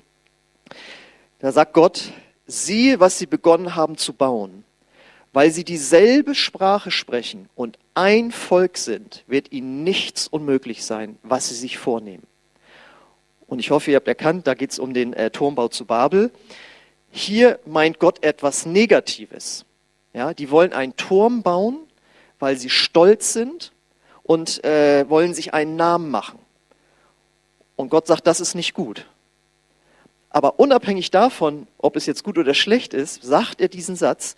Da 1.38 1.52
sagt 1.52 1.74
Gott, 1.74 2.12
siehe, 2.46 3.00
was 3.00 3.18
sie 3.18 3.26
begonnen 3.26 3.74
haben 3.74 3.96
zu 3.96 4.12
bauen. 4.12 4.64
Weil 5.32 5.50
sie 5.50 5.64
dieselbe 5.64 6.34
Sprache 6.34 6.90
sprechen 6.90 7.48
und 7.54 7.78
ein 7.94 8.32
Volk 8.32 8.78
sind, 8.78 9.24
wird 9.26 9.52
ihnen 9.52 9.84
nichts 9.84 10.26
unmöglich 10.26 10.84
sein, 10.84 11.18
was 11.22 11.50
sie 11.50 11.54
sich 11.54 11.76
vornehmen. 11.76 12.26
Und 13.48 13.58
ich 13.58 13.70
hoffe, 13.70 13.90
ihr 13.90 13.96
habt 13.96 14.06
erkannt, 14.06 14.46
da 14.46 14.54
geht 14.54 14.70
es 14.70 14.78
um 14.78 14.94
den 14.94 15.14
äh, 15.14 15.30
Turmbau 15.30 15.68
zu 15.68 15.86
Babel. 15.86 16.30
Hier 17.10 17.58
meint 17.64 17.98
Gott 17.98 18.22
etwas 18.22 18.66
Negatives. 18.66 19.64
Ja, 20.12 20.34
die 20.34 20.50
wollen 20.50 20.72
einen 20.72 20.94
Turm 20.96 21.42
bauen, 21.42 21.78
weil 22.38 22.56
sie 22.56 22.70
stolz 22.70 23.32
sind 23.32 23.72
und 24.22 24.62
äh, 24.64 25.08
wollen 25.08 25.34
sich 25.34 25.54
einen 25.54 25.76
Namen 25.76 26.10
machen. 26.10 26.38
Und 27.74 27.88
Gott 27.88 28.06
sagt, 28.06 28.26
das 28.26 28.40
ist 28.40 28.54
nicht 28.54 28.74
gut. 28.74 29.06
Aber 30.30 30.60
unabhängig 30.60 31.10
davon, 31.10 31.66
ob 31.78 31.96
es 31.96 32.04
jetzt 32.04 32.24
gut 32.24 32.36
oder 32.36 32.52
schlecht 32.52 32.92
ist, 32.92 33.22
sagt 33.22 33.62
er 33.62 33.68
diesen 33.68 33.96
Satz, 33.96 34.36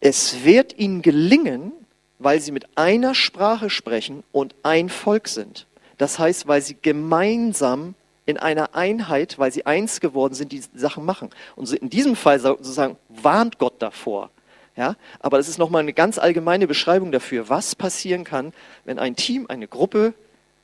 es 0.00 0.44
wird 0.44 0.78
ihnen 0.78 1.00
gelingen, 1.00 1.72
weil 2.18 2.40
sie 2.40 2.52
mit 2.52 2.76
einer 2.76 3.14
Sprache 3.14 3.70
sprechen 3.70 4.22
und 4.32 4.54
ein 4.62 4.90
Volk 4.90 5.28
sind. 5.28 5.66
Das 5.96 6.18
heißt, 6.18 6.46
weil 6.46 6.60
sie 6.60 6.76
gemeinsam 6.80 7.94
in 8.26 8.38
einer 8.38 8.74
Einheit, 8.74 9.38
weil 9.38 9.52
sie 9.52 9.66
eins 9.66 10.00
geworden 10.00 10.34
sind, 10.34 10.52
die 10.52 10.62
Sachen 10.74 11.04
machen. 11.04 11.30
Und 11.56 11.72
in 11.72 11.90
diesem 11.90 12.16
Fall 12.16 12.38
sozusagen 12.38 12.96
warnt 13.08 13.58
Gott 13.58 13.80
davor, 13.80 14.30
ja, 14.76 14.96
aber 15.20 15.36
das 15.36 15.48
ist 15.48 15.58
nochmal 15.58 15.82
eine 15.82 15.92
ganz 15.92 16.18
allgemeine 16.18 16.66
Beschreibung 16.66 17.12
dafür, 17.12 17.48
was 17.50 17.74
passieren 17.74 18.24
kann, 18.24 18.54
wenn 18.84 18.98
ein 18.98 19.16
Team, 19.16 19.46
eine 19.48 19.68
Gruppe, 19.68 20.14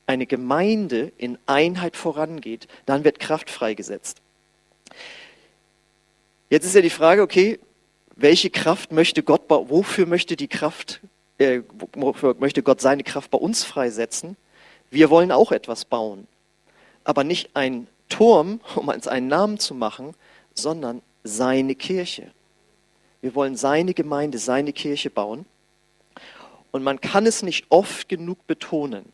eine 0.06 0.24
Gemeinde 0.24 1.12
in 1.18 1.36
Einheit 1.44 1.94
vorangeht. 1.94 2.68
Dann 2.86 3.04
wird 3.04 3.20
Kraft 3.20 3.50
freigesetzt. 3.50 4.22
Jetzt 6.48 6.64
ist 6.64 6.74
ja 6.74 6.80
die 6.80 6.88
Frage, 6.88 7.20
okay, 7.20 7.58
welche 8.16 8.48
Kraft 8.48 8.90
möchte 8.92 9.22
Gott, 9.22 9.42
wofür 9.48 10.06
möchte 10.06 10.36
die 10.36 10.48
Kraft, 10.48 11.00
äh, 11.38 11.60
möchte 12.38 12.62
Gott 12.62 12.80
seine 12.80 13.04
Kraft 13.04 13.30
bei 13.30 13.38
uns 13.38 13.64
freisetzen? 13.64 14.36
Wir 14.90 15.10
wollen 15.10 15.30
auch 15.30 15.52
etwas 15.52 15.84
bauen, 15.84 16.26
aber 17.08 17.24
nicht 17.24 17.56
ein 17.56 17.86
Turm, 18.10 18.60
um 18.76 18.88
uns 18.88 19.08
einen 19.08 19.28
Namen 19.28 19.58
zu 19.58 19.74
machen, 19.74 20.14
sondern 20.52 21.00
seine 21.24 21.74
Kirche. 21.74 22.30
Wir 23.22 23.34
wollen 23.34 23.56
seine 23.56 23.94
Gemeinde, 23.94 24.36
seine 24.36 24.74
Kirche 24.74 25.08
bauen. 25.08 25.46
Und 26.70 26.82
man 26.82 27.00
kann 27.00 27.24
es 27.24 27.42
nicht 27.42 27.64
oft 27.70 28.10
genug 28.10 28.46
betonen. 28.46 29.06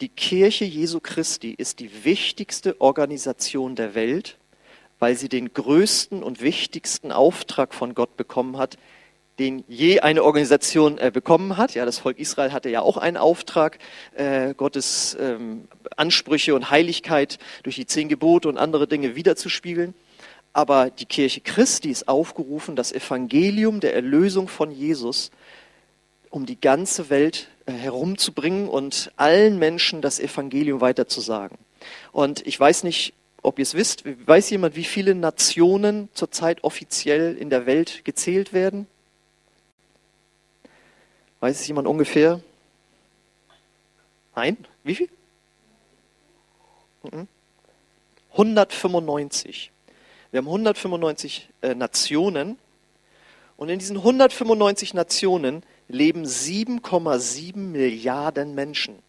Die 0.00 0.10
Kirche 0.10 0.64
Jesu 0.64 1.00
Christi 1.00 1.52
ist 1.58 1.80
die 1.80 2.04
wichtigste 2.04 2.80
Organisation 2.80 3.74
der 3.74 3.96
Welt, 3.96 4.38
weil 5.00 5.16
sie 5.16 5.28
den 5.28 5.52
größten 5.52 6.22
und 6.22 6.40
wichtigsten 6.40 7.10
Auftrag 7.10 7.74
von 7.74 7.96
Gott 7.96 8.16
bekommen 8.16 8.58
hat, 8.58 8.78
den 9.38 9.64
je 9.68 10.00
eine 10.00 10.22
Organisation 10.22 10.98
äh, 10.98 11.10
bekommen 11.12 11.56
hat. 11.56 11.74
Ja, 11.74 11.84
das 11.84 11.98
Volk 11.98 12.18
Israel 12.18 12.52
hatte 12.52 12.70
ja 12.70 12.82
auch 12.82 12.96
einen 12.96 13.16
Auftrag, 13.16 13.78
äh, 14.14 14.54
Gottes 14.54 15.16
ähm, 15.20 15.68
Ansprüche 15.96 16.54
und 16.54 16.70
Heiligkeit 16.70 17.38
durch 17.62 17.76
die 17.76 17.86
zehn 17.86 18.08
Gebote 18.08 18.48
und 18.48 18.58
andere 18.58 18.86
Dinge 18.86 19.16
wiederzuspiegeln. 19.16 19.94
Aber 20.52 20.90
die 20.90 21.06
Kirche 21.06 21.40
Christi 21.40 21.90
ist 21.90 22.06
aufgerufen, 22.06 22.76
das 22.76 22.92
Evangelium 22.92 23.80
der 23.80 23.94
Erlösung 23.94 24.46
von 24.46 24.70
Jesus 24.70 25.32
um 26.30 26.46
die 26.46 26.60
ganze 26.60 27.10
Welt 27.10 27.48
äh, 27.66 27.72
herumzubringen 27.72 28.68
und 28.68 29.12
allen 29.16 29.58
Menschen 29.58 30.00
das 30.00 30.20
Evangelium 30.20 30.80
weiterzusagen. 30.80 31.58
Und 32.12 32.46
ich 32.46 32.58
weiß 32.58 32.84
nicht, 32.84 33.14
ob 33.42 33.58
ihr 33.58 33.64
es 33.64 33.74
wisst, 33.74 34.04
weiß 34.26 34.50
jemand, 34.50 34.74
wie 34.74 34.84
viele 34.84 35.14
Nationen 35.14 36.08
zurzeit 36.14 36.64
offiziell 36.64 37.36
in 37.36 37.50
der 37.50 37.66
Welt 37.66 38.04
gezählt 38.04 38.52
werden? 38.52 38.86
Weiß 41.44 41.60
es 41.60 41.68
jemand 41.68 41.86
ungefähr? 41.86 42.40
Nein? 44.34 44.56
Wie 44.82 44.94
viel? 44.94 45.10
195. 48.30 49.70
Mhm. 49.70 49.92
Wir 50.30 50.38
haben 50.38 50.46
195 50.46 51.50
äh, 51.60 51.74
Nationen 51.74 52.56
und 53.58 53.68
in 53.68 53.78
diesen 53.78 53.98
195 53.98 54.94
Nationen 54.94 55.64
leben 55.86 56.24
7,7 56.24 57.58
Milliarden 57.58 58.54
Menschen. 58.54 59.00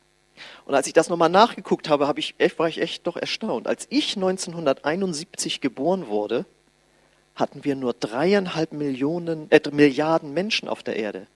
Und 0.66 0.76
als 0.76 0.88
ich 0.88 0.94
das 0.94 1.08
nochmal 1.08 1.30
nachgeguckt 1.30 1.88
habe, 1.88 2.06
habe 2.06 2.20
ich, 2.20 2.36
war 2.58 2.68
ich 2.68 2.82
echt 2.82 3.08
doch 3.08 3.16
erstaunt. 3.16 3.66
Als 3.66 3.88
ich 3.90 4.18
1971 4.18 5.62
geboren 5.62 6.08
wurde, 6.08 6.46
hatten 7.34 7.64
wir 7.64 7.78
nur 7.78 7.94
dreieinhalb 7.94 8.74
Millionen, 8.74 9.50
äh, 9.52 9.62
Milliarden 9.72 10.34
Menschen 10.34 10.68
auf 10.68 10.84
der 10.84 10.98
Erde. 10.98 11.28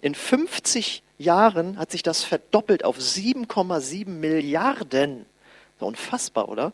In 0.00 0.14
50 0.14 1.02
Jahren 1.18 1.78
hat 1.78 1.90
sich 1.90 2.02
das 2.02 2.24
verdoppelt 2.24 2.84
auf 2.84 2.98
7,7 2.98 4.08
Milliarden. 4.08 5.26
Unfassbar, 5.78 6.48
oder? 6.48 6.72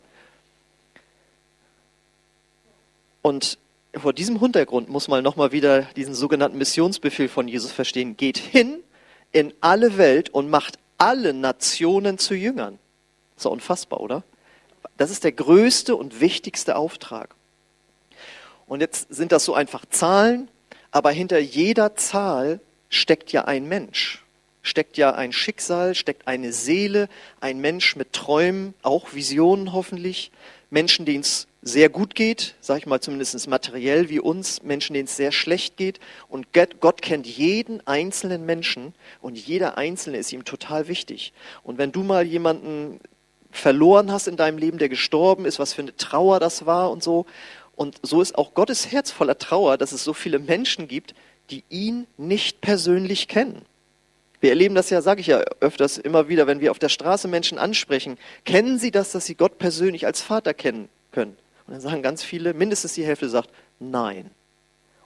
Und 3.21 3.57
vor 3.93 4.13
diesem 4.13 4.39
Hintergrund 4.39 4.89
muss 4.89 5.07
man 5.07 5.23
nochmal 5.23 5.51
wieder 5.51 5.81
diesen 5.95 6.13
sogenannten 6.13 6.57
Missionsbefehl 6.57 7.29
von 7.29 7.47
Jesus 7.47 7.71
verstehen. 7.71 8.15
Geht 8.15 8.37
hin 8.37 8.79
in 9.31 9.53
alle 9.61 9.97
Welt 9.97 10.29
und 10.29 10.49
macht 10.49 10.79
alle 10.97 11.33
Nationen 11.33 12.17
zu 12.17 12.35
Jüngern. 12.35 12.79
Doch 13.41 13.51
unfassbar, 13.51 14.01
oder? 14.01 14.23
Das 14.97 15.11
ist 15.11 15.23
der 15.23 15.31
größte 15.31 15.95
und 15.95 16.21
wichtigste 16.21 16.75
Auftrag. 16.75 17.35
Und 18.65 18.81
jetzt 18.81 19.13
sind 19.13 19.31
das 19.31 19.45
so 19.45 19.53
einfach 19.53 19.85
Zahlen, 19.89 20.49
aber 20.91 21.11
hinter 21.11 21.39
jeder 21.39 21.95
Zahl 21.95 22.59
steckt 22.89 23.31
ja 23.31 23.45
ein 23.45 23.67
Mensch, 23.67 24.23
steckt 24.61 24.97
ja 24.97 25.13
ein 25.13 25.33
Schicksal, 25.33 25.95
steckt 25.95 26.27
eine 26.27 26.53
Seele, 26.53 27.09
ein 27.39 27.59
Mensch 27.59 27.95
mit 27.95 28.13
Träumen, 28.13 28.73
auch 28.81 29.13
Visionen 29.13 29.73
hoffentlich, 29.73 30.31
Menschen, 30.69 31.05
denen 31.05 31.21
es 31.21 31.47
sehr 31.61 31.89
gut 31.89 32.15
geht, 32.15 32.55
sage 32.59 32.79
ich 32.79 32.85
mal 32.85 32.99
zumindest 32.99 33.47
materiell 33.47 34.09
wie 34.09 34.19
uns, 34.19 34.63
Menschen, 34.63 34.93
denen 34.93 35.05
es 35.05 35.15
sehr 35.15 35.31
schlecht 35.31 35.77
geht. 35.77 35.99
Und 36.29 36.47
Gott 36.53 37.01
kennt 37.01 37.25
jeden 37.25 37.85
einzelnen 37.87 38.45
Menschen 38.45 38.93
und 39.21 39.37
jeder 39.37 39.77
Einzelne 39.77 40.17
ist 40.17 40.31
ihm 40.31 40.45
total 40.45 40.87
wichtig. 40.87 41.33
Und 41.63 41.77
wenn 41.77 41.91
du 41.91 42.03
mal 42.03 42.25
jemanden 42.25 42.99
verloren 43.51 44.11
hast 44.11 44.27
in 44.27 44.37
deinem 44.37 44.57
Leben, 44.57 44.77
der 44.77 44.89
gestorben 44.89 45.45
ist, 45.45 45.59
was 45.59 45.73
für 45.73 45.81
eine 45.81 45.95
Trauer 45.95 46.39
das 46.39 46.65
war 46.65 46.91
und 46.91 47.03
so. 47.03 47.25
Und 47.75 47.99
so 48.01 48.21
ist 48.21 48.37
auch 48.37 48.53
Gottes 48.53 48.91
Herz 48.91 49.11
voller 49.11 49.37
Trauer, 49.37 49.77
dass 49.77 49.91
es 49.91 50.03
so 50.03 50.13
viele 50.13 50.39
Menschen 50.39 50.87
gibt, 50.87 51.13
die 51.49 51.63
ihn 51.69 52.07
nicht 52.17 52.61
persönlich 52.61 53.27
kennen. 53.27 53.61
Wir 54.39 54.51
erleben 54.51 54.75
das 54.75 54.89
ja, 54.89 55.01
sage 55.01 55.21
ich 55.21 55.27
ja 55.27 55.39
öfters 55.59 55.97
immer 55.97 56.29
wieder, 56.29 56.45
wenn 56.45 56.59
wir 56.59 56.71
auf 56.71 56.79
der 56.79 56.89
Straße 56.89 57.27
Menschen 57.27 57.57
ansprechen. 57.57 58.17
Kennen 58.45 58.77
Sie 58.77 58.91
das, 58.91 59.11
dass 59.11 59.25
Sie 59.25 59.35
Gott 59.35 59.57
persönlich 59.57 60.05
als 60.05 60.21
Vater 60.21 60.53
kennen 60.53 60.89
können? 61.11 61.35
Und 61.65 61.73
dann 61.73 61.81
sagen 61.81 62.01
ganz 62.03 62.23
viele, 62.23 62.53
mindestens 62.53 62.93
die 62.93 63.05
Hälfte 63.05 63.29
sagt, 63.29 63.49
nein. 63.79 64.29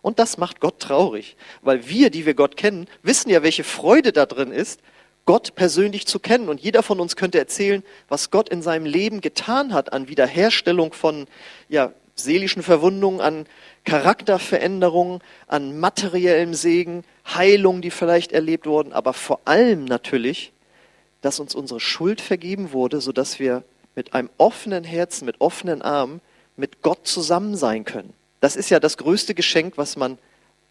Und 0.02 0.20
das 0.20 0.38
macht 0.38 0.60
Gott 0.60 0.80
traurig, 0.80 1.38
weil 1.62 1.88
wir, 1.88 2.10
die 2.10 2.26
wir 2.26 2.34
Gott 2.34 2.58
kennen, 2.58 2.88
wissen 3.04 3.30
ja, 3.30 3.44
welche 3.44 3.64
Freude 3.64 4.12
da 4.12 4.26
drin 4.26 4.52
ist, 4.52 4.82
Gott 5.26 5.56
persönlich 5.56 6.08
zu 6.08 6.20
kennen. 6.20 6.50
Und 6.50 6.60
jeder 6.60 6.84
von 6.84 7.00
uns 7.00 7.16
könnte 7.16 7.38
erzählen, 7.38 7.84
was 8.10 8.32
Gott 8.32 8.50
in 8.50 8.62
seinem 8.62 8.86
Leben 8.86 9.22
getan 9.22 9.74
hat 9.74 9.94
an 9.94 10.08
Wiederherstellung 10.08 10.94
von 10.94 11.28
ja, 11.70 11.94
seelischen 12.16 12.64
Verwundungen, 12.64 13.22
an 13.22 13.46
Charakterveränderungen, 13.84 15.20
an 15.48 15.80
materiellem 15.80 16.54
Segen, 16.54 17.04
Heilungen, 17.28 17.82
die 17.82 17.92
vielleicht 17.92 18.32
erlebt 18.32 18.66
wurden, 18.66 18.94
aber 18.94 19.14
vor 19.14 19.40
allem 19.46 19.86
natürlich, 19.86 20.52
dass 21.22 21.40
uns 21.40 21.56
unsere 21.56 21.80
Schuld 21.80 22.22
vergeben 22.22 22.72
wurde, 22.72 23.02
sodass 23.02 23.40
wir 23.40 23.64
mit 23.96 24.14
einem 24.14 24.30
offenen 24.38 24.84
Herzen, 24.84 25.26
mit 25.26 25.42
offenen 25.42 25.82
Armen 25.82 26.22
mit 26.56 26.82
Gott 26.82 27.08
zusammen 27.08 27.56
sein 27.56 27.84
können. 27.86 28.14
Das 28.40 28.56
ist 28.56 28.70
ja 28.70 28.80
das 28.80 28.98
größte 28.98 29.36
Geschenk, 29.36 29.78
was 29.78 29.98
man 29.98 30.18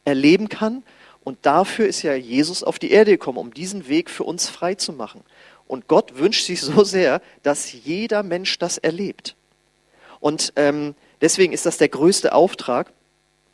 erleben 0.05 0.49
kann. 0.49 0.83
Und 1.23 1.39
dafür 1.43 1.87
ist 1.87 2.03
ja 2.03 2.15
Jesus 2.15 2.63
auf 2.63 2.79
die 2.79 2.91
Erde 2.91 3.13
gekommen, 3.13 3.39
um 3.39 3.53
diesen 3.53 3.89
Weg 3.89 4.09
für 4.09 4.25
uns 4.25 4.49
frei 4.49 4.75
zu 4.75 4.93
machen. 4.93 5.23
Und 5.67 5.87
Gott 5.87 6.19
wünscht 6.19 6.47
sich 6.47 6.63
so 6.63 6.83
sehr, 6.85 7.21
dass 7.43 7.73
jeder 7.73 8.23
Mensch 8.23 8.59
das 8.59 8.79
erlebt. 8.79 9.37
Und 10.19 10.53
ähm, 10.57 10.95
deswegen 11.21 11.53
ist 11.53 11.67
das 11.67 11.79
der 11.79 11.89
größte 11.89 12.35
Auftrag. 12.35 12.93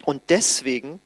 Und 0.07 0.23
deswegen 0.29 1.01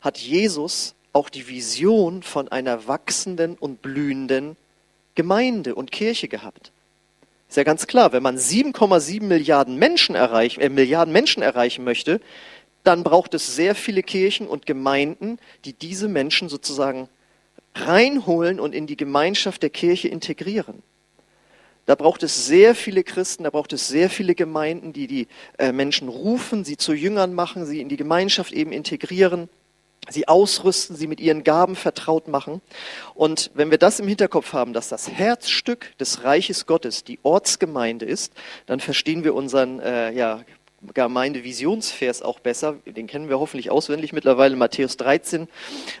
hat 0.00 0.16
Jesus 0.18 0.94
auch 1.12 1.28
die 1.28 1.48
Vision 1.48 2.22
von 2.22 2.48
einer 2.48 2.88
wachsenden 2.88 3.56
und 3.56 3.82
blühenden 3.82 4.56
Gemeinde 5.14 5.74
und 5.74 5.92
Kirche 5.92 6.28
gehabt. 6.28 6.72
Ist 7.48 7.58
ja 7.58 7.62
ganz 7.62 7.86
klar, 7.86 8.12
wenn 8.12 8.22
man 8.22 8.38
7,7 8.38 9.22
Milliarden 9.22 9.76
Menschen 9.76 10.14
erreichen, 10.14 10.60
äh, 10.60 10.70
Milliarden 10.70 11.12
Menschen 11.12 11.42
erreichen 11.42 11.84
möchte, 11.84 12.20
dann 12.84 13.04
braucht 13.04 13.34
es 13.34 13.54
sehr 13.54 13.74
viele 13.74 14.02
Kirchen 14.02 14.48
und 14.48 14.64
Gemeinden, 14.64 15.38
die 15.66 15.74
diese 15.74 16.08
Menschen 16.08 16.48
sozusagen 16.48 17.08
reinholen 17.74 18.60
und 18.60 18.74
in 18.74 18.86
die 18.86 18.96
Gemeinschaft 18.96 19.62
der 19.62 19.70
Kirche 19.70 20.08
integrieren. 20.08 20.82
Da 21.88 21.94
braucht 21.94 22.22
es 22.22 22.44
sehr 22.44 22.74
viele 22.74 23.02
Christen, 23.02 23.44
da 23.44 23.50
braucht 23.50 23.72
es 23.72 23.88
sehr 23.88 24.10
viele 24.10 24.34
Gemeinden, 24.34 24.92
die 24.92 25.06
die 25.06 25.26
äh, 25.56 25.72
Menschen 25.72 26.10
rufen, 26.10 26.62
sie 26.62 26.76
zu 26.76 26.92
Jüngern 26.92 27.32
machen, 27.32 27.64
sie 27.64 27.80
in 27.80 27.88
die 27.88 27.96
Gemeinschaft 27.96 28.52
eben 28.52 28.72
integrieren 28.72 29.48
sie 30.10 30.28
ausrüsten, 30.28 30.96
sie 30.96 31.06
mit 31.06 31.20
ihren 31.20 31.44
Gaben 31.44 31.76
vertraut 31.76 32.28
machen. 32.28 32.62
Und 33.14 33.50
wenn 33.54 33.70
wir 33.70 33.78
das 33.78 34.00
im 34.00 34.08
Hinterkopf 34.08 34.52
haben, 34.52 34.72
dass 34.72 34.88
das 34.88 35.10
Herzstück 35.10 35.96
des 35.98 36.24
Reiches 36.24 36.66
Gottes 36.66 37.04
die 37.04 37.18
Ortsgemeinde 37.22 38.06
ist, 38.06 38.32
dann 38.66 38.80
verstehen 38.80 39.24
wir 39.24 39.34
unseren 39.34 39.80
äh, 39.80 40.12
ja, 40.12 40.44
Gemeindevisionsvers 40.94 42.22
auch 42.22 42.38
besser. 42.38 42.76
Den 42.86 43.06
kennen 43.06 43.28
wir 43.28 43.40
hoffentlich 43.40 43.70
auswendig 43.70 44.12
mittlerweile, 44.12 44.56
Matthäus 44.56 44.96
13, 44.96 45.48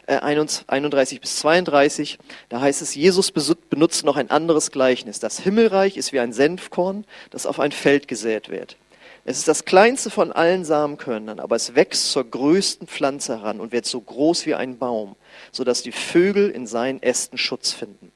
äh, 0.06 0.16
31 0.16 1.20
bis 1.20 1.36
32. 1.38 2.18
Da 2.48 2.60
heißt 2.60 2.82
es, 2.82 2.94
Jesus 2.94 3.32
benutzt 3.32 4.04
noch 4.04 4.16
ein 4.16 4.30
anderes 4.30 4.70
Gleichnis. 4.70 5.18
Das 5.18 5.40
Himmelreich 5.40 5.96
ist 5.96 6.12
wie 6.12 6.20
ein 6.20 6.32
Senfkorn, 6.32 7.04
das 7.30 7.46
auf 7.46 7.60
ein 7.60 7.72
Feld 7.72 8.08
gesät 8.08 8.48
wird. 8.48 8.76
Es 9.24 9.36
ist 9.36 9.48
das 9.48 9.64
kleinste 9.64 10.08
von 10.08 10.32
allen 10.32 10.64
Samenkörnern, 10.64 11.38
aber 11.38 11.56
es 11.56 11.74
wächst 11.74 12.12
zur 12.12 12.24
größten 12.24 12.86
Pflanze 12.86 13.36
heran 13.38 13.60
und 13.60 13.72
wird 13.72 13.84
so 13.84 14.00
groß 14.00 14.46
wie 14.46 14.54
ein 14.54 14.78
Baum, 14.78 15.16
sodass 15.52 15.82
die 15.82 15.92
Vögel 15.92 16.48
in 16.48 16.66
seinen 16.66 17.02
Ästen 17.02 17.36
Schutz 17.36 17.72
finden. 17.72 18.10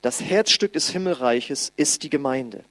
Das 0.00 0.20
Herzstück 0.20 0.72
des 0.74 0.90
Himmelreiches 0.90 1.72
ist 1.76 2.04
die 2.04 2.10
Gemeinde. 2.10 2.62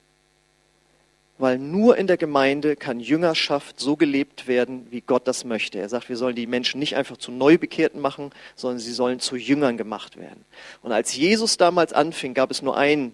Weil 1.40 1.60
nur 1.60 1.98
in 1.98 2.08
der 2.08 2.18
Gemeinde 2.18 2.76
kann 2.76 3.00
Jüngerschaft 3.00 3.80
so 3.80 3.96
gelebt 3.96 4.48
werden, 4.48 4.88
wie 4.90 5.02
Gott 5.02 5.28
das 5.28 5.46
möchte. 5.46 5.78
Er 5.78 5.88
sagt, 5.90 6.10
wir 6.10 6.18
sollen 6.18 6.36
die 6.36 6.48
Menschen 6.48 6.80
nicht 6.80 6.96
einfach 6.96 7.18
zu 7.18 7.32
Neubekehrten 7.32 8.02
machen, 8.02 8.32
sondern 8.56 8.80
sie 8.80 8.92
sollen 8.92 9.20
zu 9.20 9.36
Jüngern 9.36 9.78
gemacht 9.78 10.18
werden. 10.18 10.46
Und 10.82 10.92
als 10.92 11.16
Jesus 11.16 11.58
damals 11.58 11.94
anfing, 11.94 12.34
gab 12.34 12.50
es 12.50 12.62
nur 12.62 12.76
einen 12.76 13.14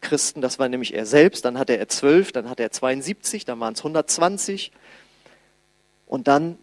Christen, 0.00 0.40
das 0.40 0.58
war 0.58 0.68
nämlich 0.68 0.94
er 0.94 1.06
selbst, 1.06 1.44
dann 1.44 1.58
hatte 1.58 1.76
er 1.76 1.88
zwölf, 1.88 2.32
dann 2.32 2.48
hatte 2.48 2.62
er 2.62 2.70
72, 2.70 3.44
dann 3.44 3.58
waren 3.60 3.74
es 3.74 3.80
120 3.80 4.70
und 6.06 6.28
dann 6.28 6.58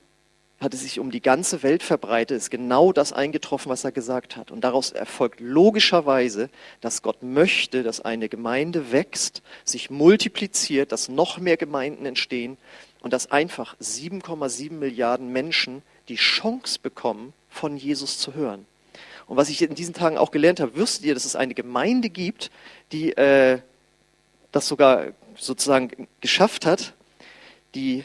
hat 0.60 0.74
es 0.74 0.82
sich 0.82 1.00
um 1.00 1.12
die 1.12 1.22
ganze 1.22 1.64
Welt 1.64 1.84
verbreitet, 1.84 2.38
ist 2.38 2.50
genau 2.50 2.94
das 2.94 3.12
eingetroffen, 3.12 3.70
was 3.70 3.84
er 3.84 3.92
gesagt 3.92 4.38
hat. 4.38 4.52
Und 4.52 4.62
daraus 4.64 4.92
erfolgt 4.92 5.42
logischerweise, 5.42 6.50
dass 6.82 7.02
Gott 7.02 7.24
möchte, 7.24 7.84
dass 7.84 8.02
eine 8.02 8.30
Gemeinde 8.30 8.92
wächst, 8.92 9.42
sich 9.66 9.90
multipliziert, 9.90 10.92
dass 10.92 11.10
noch 11.10 11.40
mehr 11.40 11.58
Gemeinden 11.58 12.06
entstehen 12.06 12.58
und 13.02 13.12
dass 13.12 13.32
einfach 13.32 13.76
7,7 13.80 14.72
Milliarden 14.72 15.32
Menschen 15.32 15.82
die 16.08 16.16
Chance 16.16 16.80
bekommen, 16.82 17.34
von 17.50 17.78
Jesus 17.78 18.18
zu 18.20 18.34
hören. 18.34 18.66
Und 19.28 19.38
was 19.38 19.50
ich 19.50 19.62
in 19.62 19.76
diesen 19.76 19.94
Tagen 19.94 20.18
auch 20.18 20.32
gelernt 20.32 20.60
habe, 20.60 20.76
wüsstet 20.76 21.06
ihr, 21.06 21.14
dass 21.14 21.26
es 21.26 21.36
eine 21.36 21.54
Gemeinde 21.54 22.10
gibt, 22.10 22.52
die 22.92 23.12
äh, 23.18 23.60
das 24.52 24.68
sogar 24.68 25.08
sozusagen 25.36 26.08
geschafft 26.22 26.66
hat, 26.66 26.94
die 27.74 28.04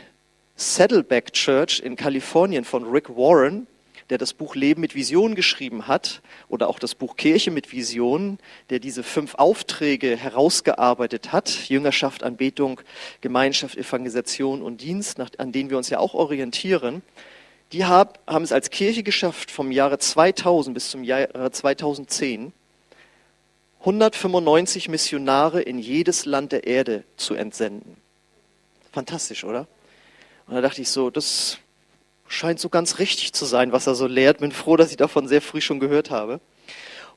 Saddleback 0.61 1.33
Church 1.33 1.81
in 1.81 1.96
Kalifornien 1.96 2.64
von 2.64 2.85
Rick 2.85 3.09
Warren, 3.09 3.66
der 4.11 4.18
das 4.18 4.35
Buch 4.35 4.55
Leben 4.55 4.83
mit 4.83 4.94
Visionen 4.94 5.35
geschrieben 5.35 5.88
hat, 5.88 6.20
oder 6.51 6.68
auch 6.68 6.79
das 6.79 6.94
Buch 6.94 7.16
Kirche 7.16 7.51
mit 7.51 7.73
Visionen, 7.73 8.38
der 8.68 8.79
diese 8.79 9.03
fünf 9.03 9.37
Aufträge 9.37 10.18
herausgearbeitet 10.18 11.33
hat, 11.33 11.49
Jüngerschaft, 11.70 12.23
Anbetung, 12.23 12.83
Gemeinschaft, 13.23 13.79
Evangelisation 13.79 14.61
und 14.61 14.83
Dienst, 14.83 15.16
nach, 15.16 15.31
an 15.38 15.51
denen 15.51 15.70
wir 15.70 15.79
uns 15.79 15.88
ja 15.88 15.99
auch 15.99 16.12
orientieren, 16.12 17.01
die 17.73 17.87
haben 17.87 18.42
es 18.42 18.53
als 18.53 18.68
Kirche 18.68 19.03
geschafft, 19.03 19.51
vom 19.51 19.73
Jahre 19.73 19.99
2000 19.99 20.75
bis 20.75 20.90
zum 20.90 21.05
Jahre 21.05 21.51
2010 21.51 22.53
195 23.79 24.90
Missionare 24.90 25.62
in 25.62 25.79
jedes 25.79 26.27
Land 26.27 26.53
der 26.53 26.66
Erde 26.66 27.05
zu 27.16 27.33
entsenden. 27.33 27.96
Fantastisch, 28.92 29.44
oder? 29.44 29.66
Und 30.51 30.57
da 30.57 30.63
dachte 30.63 30.83
ich 30.83 30.89
so, 30.89 31.11
das 31.11 31.59
scheint 32.27 32.59
so 32.59 32.69
ganz 32.69 32.99
richtig 32.99 33.33
zu 33.33 33.45
sein, 33.45 33.71
was 33.71 33.87
er 33.87 33.95
so 33.95 34.09
lehrt. 34.09 34.39
Bin 34.39 34.51
froh, 34.51 34.77
dass 34.77 34.91
ich 34.91 34.97
davon 34.97 35.29
sehr 35.29 35.41
früh 35.41 35.61
schon 35.61 35.79
gehört 35.79 36.11
habe. 36.11 36.41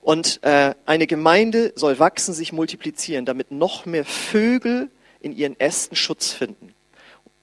Und 0.02 0.44
äh, 0.44 0.76
eine 0.86 1.08
Gemeinde 1.08 1.74
soll 1.76 1.98
wachsen, 1.98 2.36
sich 2.36 2.54
multiplizieren, 2.54 3.26
damit 3.26 3.50
noch 3.50 3.88
mehr 3.88 4.06
Vögel 4.06 4.92
in 5.20 5.36
ihren 5.36 5.60
Ästen 5.60 5.96
Schutz 5.96 6.32
finden. 6.32 6.76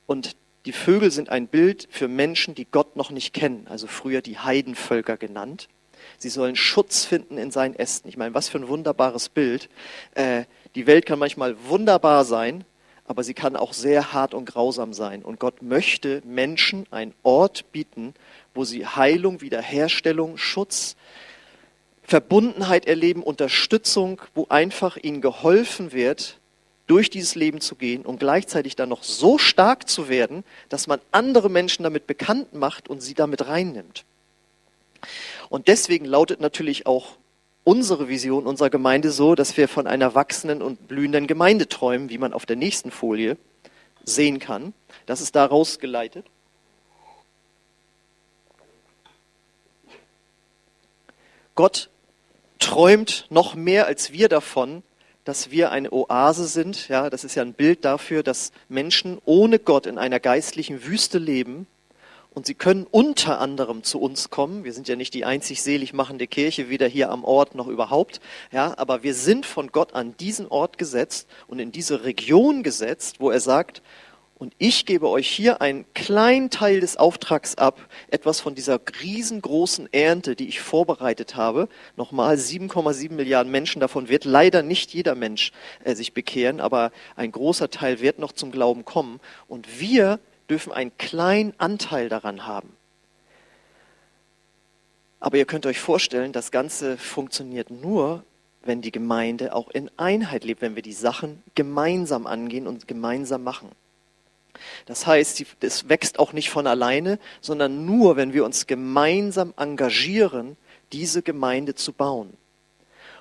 Und 0.06 0.36
die 0.64 0.72
Vögel 0.72 1.10
sind 1.10 1.28
ein 1.28 1.48
Bild 1.48 1.88
für 1.90 2.06
Menschen, 2.06 2.54
die 2.54 2.66
Gott 2.70 2.94
noch 2.94 3.10
nicht 3.10 3.34
kennen, 3.34 3.66
also 3.68 3.88
früher 3.88 4.22
die 4.22 4.38
Heidenvölker 4.38 5.16
genannt. 5.16 5.66
Sie 6.18 6.28
sollen 6.28 6.54
Schutz 6.54 7.04
finden 7.04 7.36
in 7.36 7.50
seinen 7.50 7.74
Ästen. 7.74 8.08
Ich 8.08 8.16
meine, 8.16 8.32
was 8.32 8.48
für 8.48 8.58
ein 8.58 8.68
wunderbares 8.68 9.28
Bild. 9.28 9.68
Äh, 10.14 10.44
die 10.76 10.86
Welt 10.86 11.04
kann 11.04 11.18
manchmal 11.18 11.56
wunderbar 11.66 12.24
sein, 12.24 12.64
aber 13.10 13.24
sie 13.24 13.34
kann 13.34 13.56
auch 13.56 13.72
sehr 13.72 14.12
hart 14.12 14.34
und 14.34 14.44
grausam 14.44 14.92
sein. 14.92 15.22
Und 15.22 15.40
Gott 15.40 15.62
möchte 15.62 16.22
Menschen 16.24 16.86
einen 16.92 17.12
Ort 17.24 17.72
bieten, 17.72 18.14
wo 18.54 18.62
sie 18.62 18.86
Heilung, 18.86 19.40
Wiederherstellung, 19.40 20.36
Schutz, 20.36 20.94
Verbundenheit 22.04 22.86
erleben, 22.86 23.24
Unterstützung, 23.24 24.22
wo 24.32 24.46
einfach 24.48 24.96
ihnen 24.96 25.20
geholfen 25.20 25.90
wird, 25.90 26.38
durch 26.86 27.10
dieses 27.10 27.34
Leben 27.34 27.60
zu 27.60 27.74
gehen 27.74 28.02
und 28.06 28.20
gleichzeitig 28.20 28.76
dann 28.76 28.90
noch 28.90 29.02
so 29.02 29.38
stark 29.38 29.88
zu 29.88 30.08
werden, 30.08 30.44
dass 30.68 30.86
man 30.86 31.00
andere 31.10 31.50
Menschen 31.50 31.82
damit 31.82 32.06
bekannt 32.06 32.54
macht 32.54 32.88
und 32.88 33.00
sie 33.00 33.14
damit 33.14 33.48
reinnimmt. 33.48 34.04
Und 35.48 35.66
deswegen 35.66 36.04
lautet 36.04 36.40
natürlich 36.40 36.86
auch 36.86 37.16
unsere 37.64 38.08
Vision 38.08 38.46
unserer 38.46 38.70
Gemeinde 38.70 39.10
so, 39.10 39.34
dass 39.34 39.56
wir 39.56 39.68
von 39.68 39.86
einer 39.86 40.14
wachsenden 40.14 40.62
und 40.62 40.88
blühenden 40.88 41.26
Gemeinde 41.26 41.68
träumen, 41.68 42.08
wie 42.10 42.18
man 42.18 42.32
auf 42.32 42.46
der 42.46 42.56
nächsten 42.56 42.90
Folie 42.90 43.36
sehen 44.04 44.38
kann. 44.38 44.72
Das 45.06 45.20
ist 45.20 45.36
daraus 45.36 45.78
geleitet. 45.78 46.26
Gott 51.54 51.90
träumt 52.58 53.26
noch 53.28 53.54
mehr 53.54 53.86
als 53.86 54.12
wir 54.12 54.28
davon, 54.28 54.82
dass 55.24 55.50
wir 55.50 55.70
eine 55.70 55.92
Oase 55.92 56.46
sind. 56.46 56.88
Ja, 56.88 57.10
das 57.10 57.24
ist 57.24 57.34
ja 57.34 57.42
ein 57.42 57.52
Bild 57.52 57.84
dafür, 57.84 58.22
dass 58.22 58.52
Menschen 58.68 59.18
ohne 59.26 59.58
Gott 59.58 59.86
in 59.86 59.98
einer 59.98 60.20
geistlichen 60.20 60.84
Wüste 60.84 61.18
leben. 61.18 61.66
Und 62.32 62.46
sie 62.46 62.54
können 62.54 62.86
unter 62.90 63.40
anderem 63.40 63.82
zu 63.82 64.00
uns 64.00 64.30
kommen. 64.30 64.62
Wir 64.62 64.72
sind 64.72 64.86
ja 64.86 64.94
nicht 64.94 65.14
die 65.14 65.24
einzig 65.24 65.62
selig 65.62 65.92
machende 65.92 66.28
Kirche, 66.28 66.68
weder 66.70 66.86
hier 66.86 67.10
am 67.10 67.24
Ort 67.24 67.56
noch 67.56 67.66
überhaupt. 67.66 68.20
Ja, 68.52 68.74
aber 68.78 69.02
wir 69.02 69.14
sind 69.14 69.46
von 69.46 69.72
Gott 69.72 69.94
an 69.94 70.16
diesen 70.16 70.46
Ort 70.46 70.78
gesetzt 70.78 71.28
und 71.48 71.58
in 71.58 71.72
diese 71.72 72.04
Region 72.04 72.62
gesetzt, 72.62 73.16
wo 73.18 73.30
er 73.30 73.40
sagt, 73.40 73.82
und 74.40 74.54
ich 74.56 74.86
gebe 74.86 75.06
euch 75.10 75.28
hier 75.28 75.60
einen 75.60 75.84
kleinen 75.92 76.48
Teil 76.48 76.80
des 76.80 76.96
Auftrags 76.96 77.56
ab, 77.56 77.78
etwas 78.08 78.40
von 78.40 78.54
dieser 78.54 78.80
riesengroßen 79.02 79.92
Ernte, 79.92 80.34
die 80.34 80.48
ich 80.48 80.60
vorbereitet 80.60 81.36
habe. 81.36 81.68
Nochmal 81.96 82.36
7,7 82.36 83.12
Milliarden 83.12 83.52
Menschen, 83.52 83.80
davon 83.80 84.08
wird 84.08 84.24
leider 84.24 84.62
nicht 84.62 84.94
jeder 84.94 85.14
Mensch 85.14 85.52
äh, 85.84 85.94
sich 85.94 86.14
bekehren, 86.14 86.58
aber 86.58 86.90
ein 87.16 87.32
großer 87.32 87.68
Teil 87.68 88.00
wird 88.00 88.18
noch 88.18 88.32
zum 88.32 88.50
Glauben 88.50 88.86
kommen. 88.86 89.20
Und 89.46 89.78
wir 89.78 90.20
dürfen 90.50 90.72
einen 90.72 90.96
kleinen 90.98 91.54
Anteil 91.58 92.08
daran 92.08 92.46
haben. 92.46 92.76
Aber 95.20 95.36
ihr 95.36 95.44
könnt 95.44 95.66
euch 95.66 95.78
vorstellen, 95.78 96.32
das 96.32 96.50
Ganze 96.50 96.98
funktioniert 96.98 97.70
nur, 97.70 98.24
wenn 98.62 98.82
die 98.82 98.90
Gemeinde 98.90 99.54
auch 99.54 99.70
in 99.70 99.90
Einheit 99.96 100.44
lebt, 100.44 100.62
wenn 100.62 100.74
wir 100.74 100.82
die 100.82 100.92
Sachen 100.92 101.42
gemeinsam 101.54 102.26
angehen 102.26 102.66
und 102.66 102.88
gemeinsam 102.88 103.42
machen. 103.42 103.70
Das 104.86 105.06
heißt, 105.06 105.44
es 105.60 105.88
wächst 105.88 106.18
auch 106.18 106.32
nicht 106.32 106.50
von 106.50 106.66
alleine, 106.66 107.18
sondern 107.40 107.86
nur, 107.86 108.16
wenn 108.16 108.32
wir 108.32 108.44
uns 108.44 108.66
gemeinsam 108.66 109.54
engagieren, 109.56 110.56
diese 110.92 111.22
Gemeinde 111.22 111.74
zu 111.74 111.92
bauen. 111.92 112.36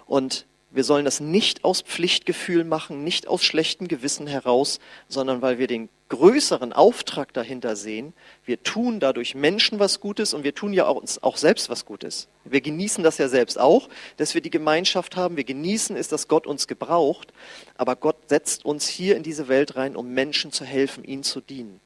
Und 0.07 0.45
wir 0.71 0.83
sollen 0.83 1.05
das 1.05 1.19
nicht 1.19 1.63
aus 1.63 1.81
Pflichtgefühl 1.81 2.63
machen, 2.63 3.03
nicht 3.03 3.27
aus 3.27 3.43
schlechtem 3.43 3.87
Gewissen 3.87 4.27
heraus, 4.27 4.79
sondern 5.07 5.41
weil 5.41 5.59
wir 5.59 5.67
den 5.67 5.89
größeren 6.09 6.73
Auftrag 6.73 7.33
dahinter 7.33 7.75
sehen. 7.75 8.13
Wir 8.43 8.61
tun 8.61 8.99
dadurch 8.99 9.35
Menschen 9.35 9.79
was 9.79 9.99
Gutes 9.99 10.33
und 10.33 10.43
wir 10.43 10.55
tun 10.55 10.73
ja 10.73 10.87
auch 10.87 10.95
uns 10.95 11.21
auch 11.21 11.37
selbst 11.37 11.69
was 11.69 11.85
Gutes. 11.85 12.27
Wir 12.43 12.61
genießen 12.61 13.03
das 13.03 13.19
ja 13.19 13.29
selbst 13.29 13.59
auch, 13.59 13.89
dass 14.17 14.33
wir 14.33 14.41
die 14.41 14.49
Gemeinschaft 14.49 15.15
haben. 15.15 15.37
Wir 15.37 15.43
genießen 15.43 15.95
es, 15.95 16.07
dass 16.07 16.27
Gott 16.27 16.47
uns 16.47 16.67
gebraucht. 16.67 17.31
Aber 17.77 17.95
Gott 17.95 18.17
setzt 18.27 18.65
uns 18.65 18.87
hier 18.87 19.15
in 19.15 19.23
diese 19.23 19.47
Welt 19.47 19.75
rein, 19.75 19.95
um 19.95 20.13
Menschen 20.13 20.51
zu 20.51 20.65
helfen, 20.65 21.03
ihnen 21.03 21.23
zu 21.23 21.41
dienen. 21.41 21.79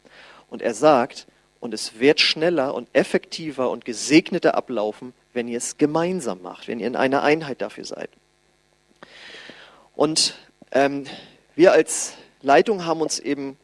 Und 0.49 0.61
er 0.61 0.73
sagt, 0.73 1.27
und 1.59 1.73
es 1.73 1.99
wird 1.99 2.19
schneller 2.19 2.73
und 2.73 2.89
effektiver 2.93 3.69
und 3.69 3.85
gesegneter 3.85 4.55
ablaufen, 4.55 5.13
wenn 5.33 5.47
ihr 5.47 5.57
es 5.57 5.77
gemeinsam 5.77 6.41
macht, 6.41 6.67
wenn 6.67 6.79
ihr 6.79 6.87
in 6.87 6.95
einer 6.95 7.23
Einheit 7.23 7.61
dafür 7.61 7.85
seid. 7.85 8.09
Und 9.95 10.35
ähm, 10.71 11.05
wir 11.55 11.71
als 11.71 12.13
Leitung 12.41 12.85
haben 12.85 13.01
uns 13.01 13.19
eben 13.19 13.57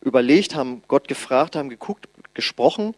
überlegt, 0.00 0.54
haben 0.54 0.82
Gott 0.88 1.08
gefragt, 1.08 1.56
haben 1.56 1.68
geguckt, 1.68 2.08
gesprochen, 2.34 2.94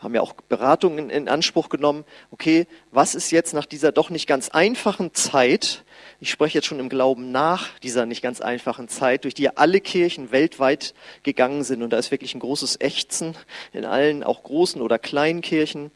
haben 0.00 0.14
ja 0.14 0.20
auch 0.20 0.32
Beratungen 0.32 1.10
in 1.10 1.28
Anspruch 1.28 1.68
genommen. 1.68 2.04
Okay, 2.30 2.66
was 2.92 3.14
ist 3.14 3.30
jetzt 3.30 3.52
nach 3.52 3.66
dieser 3.66 3.92
doch 3.92 4.10
nicht 4.10 4.26
ganz 4.26 4.48
einfachen 4.48 5.12
Zeit, 5.12 5.84
ich 6.20 6.30
spreche 6.30 6.58
jetzt 6.58 6.66
schon 6.66 6.80
im 6.80 6.88
Glauben 6.88 7.30
nach 7.32 7.78
dieser 7.80 8.06
nicht 8.06 8.22
ganz 8.22 8.40
einfachen 8.40 8.88
Zeit, 8.88 9.24
durch 9.24 9.34
die 9.34 9.44
ja 9.44 9.52
alle 9.56 9.80
Kirchen 9.80 10.30
weltweit 10.30 10.94
gegangen 11.22 11.64
sind. 11.64 11.82
Und 11.82 11.92
da 11.92 11.98
ist 11.98 12.10
wirklich 12.10 12.34
ein 12.34 12.40
großes 12.40 12.80
Ächzen 12.80 13.36
in 13.72 13.84
allen, 13.84 14.24
auch 14.24 14.42
großen 14.42 14.80
oder 14.80 14.98
kleinen 14.98 15.42
Kirchen, 15.42 15.90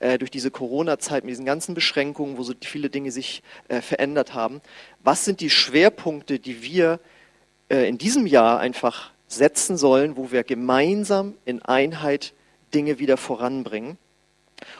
äh, 0.00 0.18
durch 0.18 0.30
diese 0.30 0.50
Corona-Zeit 0.50 1.24
mit 1.24 1.30
diesen 1.30 1.44
ganzen 1.44 1.74
Beschränkungen, 1.74 2.38
wo 2.38 2.42
so 2.42 2.54
viele 2.60 2.90
Dinge 2.90 3.12
sich 3.12 3.42
äh, 3.68 3.80
verändert 3.80 4.34
haben. 4.34 4.60
Was 5.02 5.24
sind 5.24 5.40
die 5.40 5.50
Schwerpunkte, 5.50 6.38
die 6.38 6.62
wir 6.62 7.00
äh, 7.68 7.88
in 7.88 7.98
diesem 7.98 8.26
Jahr 8.26 8.58
einfach 8.58 9.12
setzen 9.28 9.76
sollen, 9.76 10.16
wo 10.16 10.32
wir 10.32 10.42
gemeinsam 10.42 11.34
in 11.44 11.62
Einheit 11.62 12.32
Dinge 12.74 12.98
wieder 12.98 13.16
voranbringen? 13.16 13.98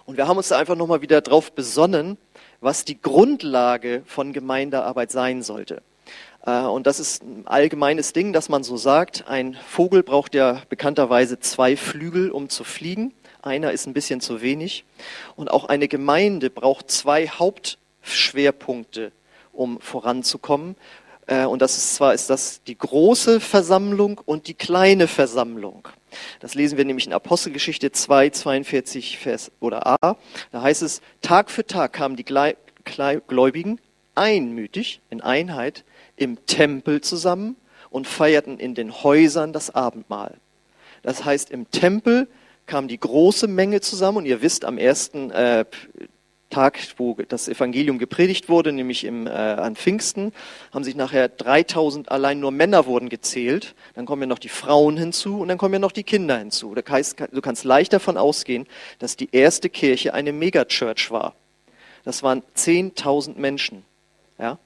Und 0.07 0.17
wir 0.17 0.27
haben 0.27 0.37
uns 0.37 0.49
da 0.49 0.59
einfach 0.59 0.77
nochmal 0.77 1.03
wieder 1.03 1.21
drauf 1.21 1.53
besonnen, 1.53 2.19
was 2.61 2.85
die 2.85 3.01
Grundlage 3.01 4.03
von 4.07 4.33
Gemeindearbeit 4.33 5.13
sein 5.13 5.43
sollte. 5.43 5.83
Äh, 6.45 6.63
und 6.63 6.87
das 6.87 6.99
ist 6.99 7.23
ein 7.23 7.47
allgemeines 7.47 8.13
Ding, 8.13 8.33
dass 8.33 8.49
man 8.49 8.65
so 8.65 8.77
sagt, 8.77 9.29
ein 9.29 9.57
Vogel 9.69 10.03
braucht 10.03 10.35
ja 10.35 10.63
bekannterweise 10.69 11.39
zwei 11.39 11.77
Flügel, 11.77 12.31
um 12.31 12.49
zu 12.49 12.65
fliegen. 12.65 13.13
Einer 13.43 13.73
ist 13.73 13.87
ein 13.87 13.93
bisschen 13.93 14.21
zu 14.21 14.43
wenig. 14.43 14.85
Und 15.37 15.51
auch 15.51 15.67
eine 15.67 15.89
Gemeinde 15.89 16.51
braucht 16.51 16.91
zwei 16.91 17.29
Hauptschwerpunkte, 17.29 19.13
um 19.53 19.81
voranzukommen. 19.81 20.75
Äh, 21.29 21.45
und 21.45 21.62
das 21.62 21.77
ist 21.77 21.95
zwar 21.95 22.14
ist 22.14 22.29
das 22.31 22.62
die 22.64 22.77
große 22.77 23.38
Versammlung 23.38 24.21
und 24.25 24.49
die 24.49 24.55
kleine 24.55 25.07
Versammlung. 25.07 25.87
Das 26.41 26.55
lesen 26.55 26.79
wir 26.79 26.85
nämlich 26.85 27.07
in 27.07 27.12
Apostelgeschichte 27.12 27.93
2, 27.93 28.31
42 28.31 29.19
Vers 29.19 29.53
oder 29.61 29.87
A. 29.87 30.17
Da 30.51 30.62
heißt 30.62 30.83
es, 30.83 31.03
Tag 31.21 31.51
für 31.51 31.67
Tag 31.67 31.93
kamen 31.93 32.17
die 32.17 32.25
Gläubigen 32.25 33.79
einmütig 34.14 35.01
in 35.11 35.21
Einheit 35.21 35.85
im 36.17 36.45
Tempel 36.47 37.03
zusammen 37.03 37.57
und 37.91 38.07
feierten 38.07 38.59
in 38.59 38.75
den 38.75 39.03
Häusern 39.03 39.53
das 39.53 39.75
Abendmahl. 39.75 40.35
Das 41.03 41.25
heißt, 41.25 41.51
im 41.51 41.71
Tempel 41.71 42.27
kam 42.67 42.88
die 42.88 42.99
große 42.99 43.47
Menge 43.47 43.81
zusammen 43.81 44.19
und 44.19 44.27
ihr 44.27 44.43
wisst, 44.43 44.64
am 44.64 44.79
ersten 44.79 45.31
äh, 45.31 45.64
Tag, 46.51 46.79
wo 46.97 47.15
das 47.29 47.49
Evangelium 47.49 47.99
gepredigt 47.99 48.49
wurde, 48.49 48.73
nämlich 48.73 49.05
im, 49.05 49.27
äh, 49.27 49.31
an 49.31 49.77
Pfingsten, 49.77 50.33
haben 50.73 50.83
sich 50.83 50.97
nachher 50.97 51.29
3000 51.29 52.11
allein 52.11 52.41
nur 52.41 52.51
Männer 52.51 52.87
wurden 52.87 53.09
gezählt. 53.09 53.75
Dann 53.95 54.07
kommen 54.07 54.23
ja 54.23 54.27
noch 54.27 54.39
die 54.39 54.49
Frauen 54.49 54.97
hinzu 54.97 55.41
und 55.41 55.49
dann 55.49 55.59
kommen 55.59 55.75
ja 55.75 55.81
noch 55.81 55.93
die 55.93 56.05
Kinder 56.05 56.39
hinzu. 56.39 56.75
Das 56.75 56.85
heißt, 56.89 57.17
du 57.33 57.41
kannst 57.43 57.65
leicht 57.65 57.93
davon 57.93 58.17
ausgehen, 58.17 58.67
dass 58.99 59.17
die 59.17 59.29
erste 59.33 59.69
Kirche 59.69 60.15
eine 60.15 60.33
Megachurch 60.33 61.11
war. 61.11 61.35
Das 62.05 62.23
waren 62.23 62.43
10.000 62.57 63.39
Menschen. 63.39 63.85
Ja? 64.39 64.59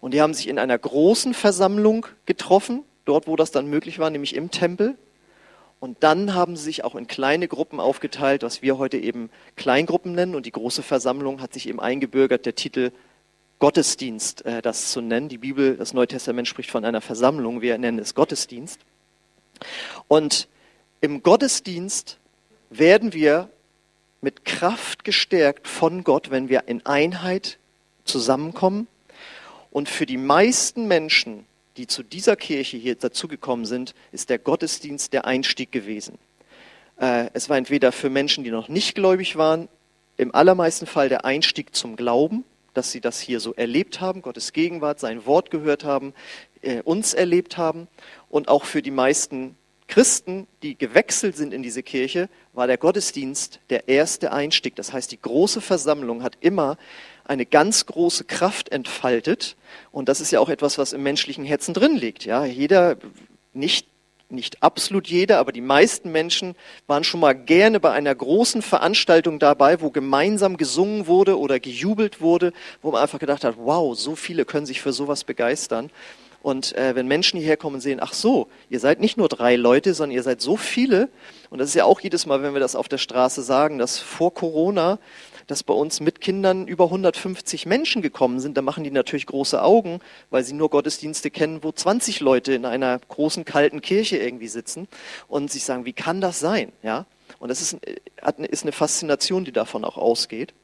Und 0.00 0.14
die 0.14 0.20
haben 0.20 0.34
sich 0.34 0.48
in 0.48 0.58
einer 0.58 0.78
großen 0.78 1.34
Versammlung 1.34 2.06
getroffen, 2.26 2.82
dort 3.04 3.28
wo 3.28 3.36
das 3.36 3.52
dann 3.52 3.68
möglich 3.68 3.98
war, 4.00 4.10
nämlich 4.10 4.34
im 4.34 4.50
Tempel. 4.50 4.96
Und 5.80 6.02
dann 6.02 6.34
haben 6.34 6.56
sie 6.56 6.64
sich 6.64 6.84
auch 6.84 6.94
in 6.94 7.06
kleine 7.06 7.48
Gruppen 7.48 7.80
aufgeteilt, 7.80 8.42
was 8.42 8.60
wir 8.60 8.76
heute 8.76 8.98
eben 8.98 9.30
Kleingruppen 9.56 10.12
nennen. 10.12 10.34
Und 10.34 10.44
die 10.44 10.52
große 10.52 10.82
Versammlung 10.82 11.40
hat 11.40 11.54
sich 11.54 11.66
eben 11.68 11.80
eingebürgert, 11.80 12.44
der 12.44 12.54
Titel 12.54 12.92
Gottesdienst, 13.58 14.44
äh, 14.44 14.60
das 14.60 14.92
zu 14.92 15.00
nennen. 15.00 15.30
Die 15.30 15.38
Bibel, 15.38 15.76
das 15.76 15.94
Neue 15.94 16.06
Testament 16.06 16.48
spricht 16.48 16.70
von 16.70 16.84
einer 16.84 17.00
Versammlung. 17.00 17.62
Wir 17.62 17.78
nennen 17.78 17.98
es 17.98 18.14
Gottesdienst. 18.14 18.78
Und 20.06 20.48
im 21.00 21.22
Gottesdienst 21.22 22.18
werden 22.68 23.14
wir 23.14 23.48
mit 24.20 24.44
Kraft 24.44 25.04
gestärkt 25.04 25.66
von 25.66 26.04
Gott, 26.04 26.30
wenn 26.30 26.50
wir 26.50 26.68
in 26.68 26.84
Einheit 26.84 27.58
zusammenkommen. 28.04 28.86
Und 29.70 29.88
für 29.88 30.04
die 30.04 30.18
meisten 30.18 30.88
Menschen 30.88 31.46
die 31.76 31.86
zu 31.86 32.02
dieser 32.02 32.36
Kirche 32.36 32.76
hier 32.76 32.94
dazugekommen 32.94 33.66
sind, 33.66 33.94
ist 34.12 34.30
der 34.30 34.38
Gottesdienst 34.38 35.12
der 35.12 35.24
Einstieg 35.24 35.72
gewesen. 35.72 36.18
Äh, 37.00 37.30
es 37.32 37.48
war 37.48 37.56
entweder 37.56 37.92
für 37.92 38.10
Menschen, 38.10 38.44
die 38.44 38.50
noch 38.50 38.68
nicht 38.68 38.94
gläubig 38.94 39.36
waren, 39.36 39.68
im 40.16 40.34
allermeisten 40.34 40.86
Fall 40.86 41.08
der 41.08 41.24
Einstieg 41.24 41.74
zum 41.74 41.96
Glauben, 41.96 42.44
dass 42.74 42.92
sie 42.92 43.00
das 43.00 43.20
hier 43.20 43.40
so 43.40 43.54
erlebt 43.54 44.00
haben, 44.00 44.22
Gottes 44.22 44.52
Gegenwart, 44.52 45.00
sein 45.00 45.24
Wort 45.26 45.50
gehört 45.50 45.84
haben, 45.84 46.12
äh, 46.62 46.82
uns 46.82 47.14
erlebt 47.14 47.56
haben. 47.56 47.88
Und 48.28 48.48
auch 48.48 48.64
für 48.64 48.82
die 48.82 48.90
meisten 48.90 49.56
Christen, 49.88 50.46
die 50.62 50.78
gewechselt 50.78 51.36
sind 51.36 51.52
in 51.52 51.62
diese 51.62 51.82
Kirche, 51.82 52.28
war 52.52 52.66
der 52.66 52.78
Gottesdienst 52.78 53.60
der 53.70 53.88
erste 53.88 54.32
Einstieg. 54.32 54.76
Das 54.76 54.92
heißt, 54.92 55.10
die 55.10 55.20
große 55.20 55.60
Versammlung 55.60 56.22
hat 56.22 56.36
immer 56.40 56.78
eine 57.24 57.46
ganz 57.46 57.86
große 57.86 58.24
Kraft 58.24 58.70
entfaltet. 58.70 59.56
Und 59.92 60.08
das 60.08 60.20
ist 60.20 60.30
ja 60.30 60.40
auch 60.40 60.48
etwas, 60.48 60.78
was 60.78 60.92
im 60.92 61.02
menschlichen 61.02 61.44
Herzen 61.44 61.74
drin 61.74 61.96
liegt. 61.96 62.24
Ja, 62.24 62.44
jeder, 62.44 62.96
nicht, 63.52 63.86
nicht 64.28 64.62
absolut 64.62 65.08
jeder, 65.08 65.38
aber 65.38 65.52
die 65.52 65.60
meisten 65.60 66.12
Menschen 66.12 66.54
waren 66.86 67.04
schon 67.04 67.20
mal 67.20 67.34
gerne 67.34 67.80
bei 67.80 67.90
einer 67.92 68.14
großen 68.14 68.62
Veranstaltung 68.62 69.38
dabei, 69.38 69.80
wo 69.80 69.90
gemeinsam 69.90 70.56
gesungen 70.56 71.06
wurde 71.06 71.38
oder 71.38 71.60
gejubelt 71.60 72.20
wurde, 72.20 72.52
wo 72.82 72.90
man 72.90 73.02
einfach 73.02 73.18
gedacht 73.18 73.44
hat, 73.44 73.56
wow, 73.58 73.96
so 73.98 74.16
viele 74.16 74.44
können 74.44 74.66
sich 74.66 74.80
für 74.80 74.92
sowas 74.92 75.24
begeistern. 75.24 75.90
Und 76.42 76.74
äh, 76.74 76.94
wenn 76.94 77.06
Menschen 77.06 77.38
hierher 77.38 77.58
kommen 77.58 77.76
und 77.76 77.80
sehen, 77.82 78.00
ach 78.00 78.14
so, 78.14 78.48
ihr 78.70 78.80
seid 78.80 79.00
nicht 79.00 79.18
nur 79.18 79.28
drei 79.28 79.56
Leute, 79.56 79.92
sondern 79.92 80.16
ihr 80.16 80.22
seid 80.22 80.40
so 80.40 80.56
viele. 80.56 81.10
Und 81.50 81.58
das 81.58 81.68
ist 81.68 81.74
ja 81.74 81.84
auch 81.84 82.00
jedes 82.00 82.24
Mal, 82.24 82.42
wenn 82.42 82.54
wir 82.54 82.60
das 82.60 82.76
auf 82.76 82.88
der 82.88 82.98
Straße 82.98 83.42
sagen, 83.42 83.78
dass 83.78 83.98
vor 83.98 84.32
Corona 84.32 84.98
dass 85.50 85.62
bei 85.64 85.74
uns 85.74 86.00
mit 86.00 86.20
Kindern 86.20 86.68
über 86.68 86.84
150 86.84 87.66
Menschen 87.66 88.02
gekommen 88.02 88.38
sind, 88.40 88.56
da 88.56 88.62
machen 88.62 88.84
die 88.84 88.90
natürlich 88.90 89.26
große 89.26 89.62
Augen, 89.62 90.00
weil 90.30 90.44
sie 90.44 90.52
nur 90.52 90.70
Gottesdienste 90.70 91.30
kennen, 91.30 91.64
wo 91.64 91.72
20 91.72 92.20
Leute 92.20 92.52
in 92.52 92.64
einer 92.64 92.98
großen 93.08 93.44
kalten 93.44 93.80
Kirche 93.80 94.16
irgendwie 94.16 94.48
sitzen 94.48 94.86
und 95.28 95.50
sich 95.50 95.64
sagen, 95.64 95.84
wie 95.84 95.92
kann 95.92 96.20
das 96.20 96.38
sein? 96.38 96.72
Ja? 96.82 97.06
Und 97.38 97.48
das 97.48 97.60
ist, 97.60 97.78
ist 98.48 98.62
eine 98.62 98.72
Faszination, 98.72 99.44
die 99.44 99.52
davon 99.52 99.84
auch 99.84 99.96
ausgeht. 99.96 100.54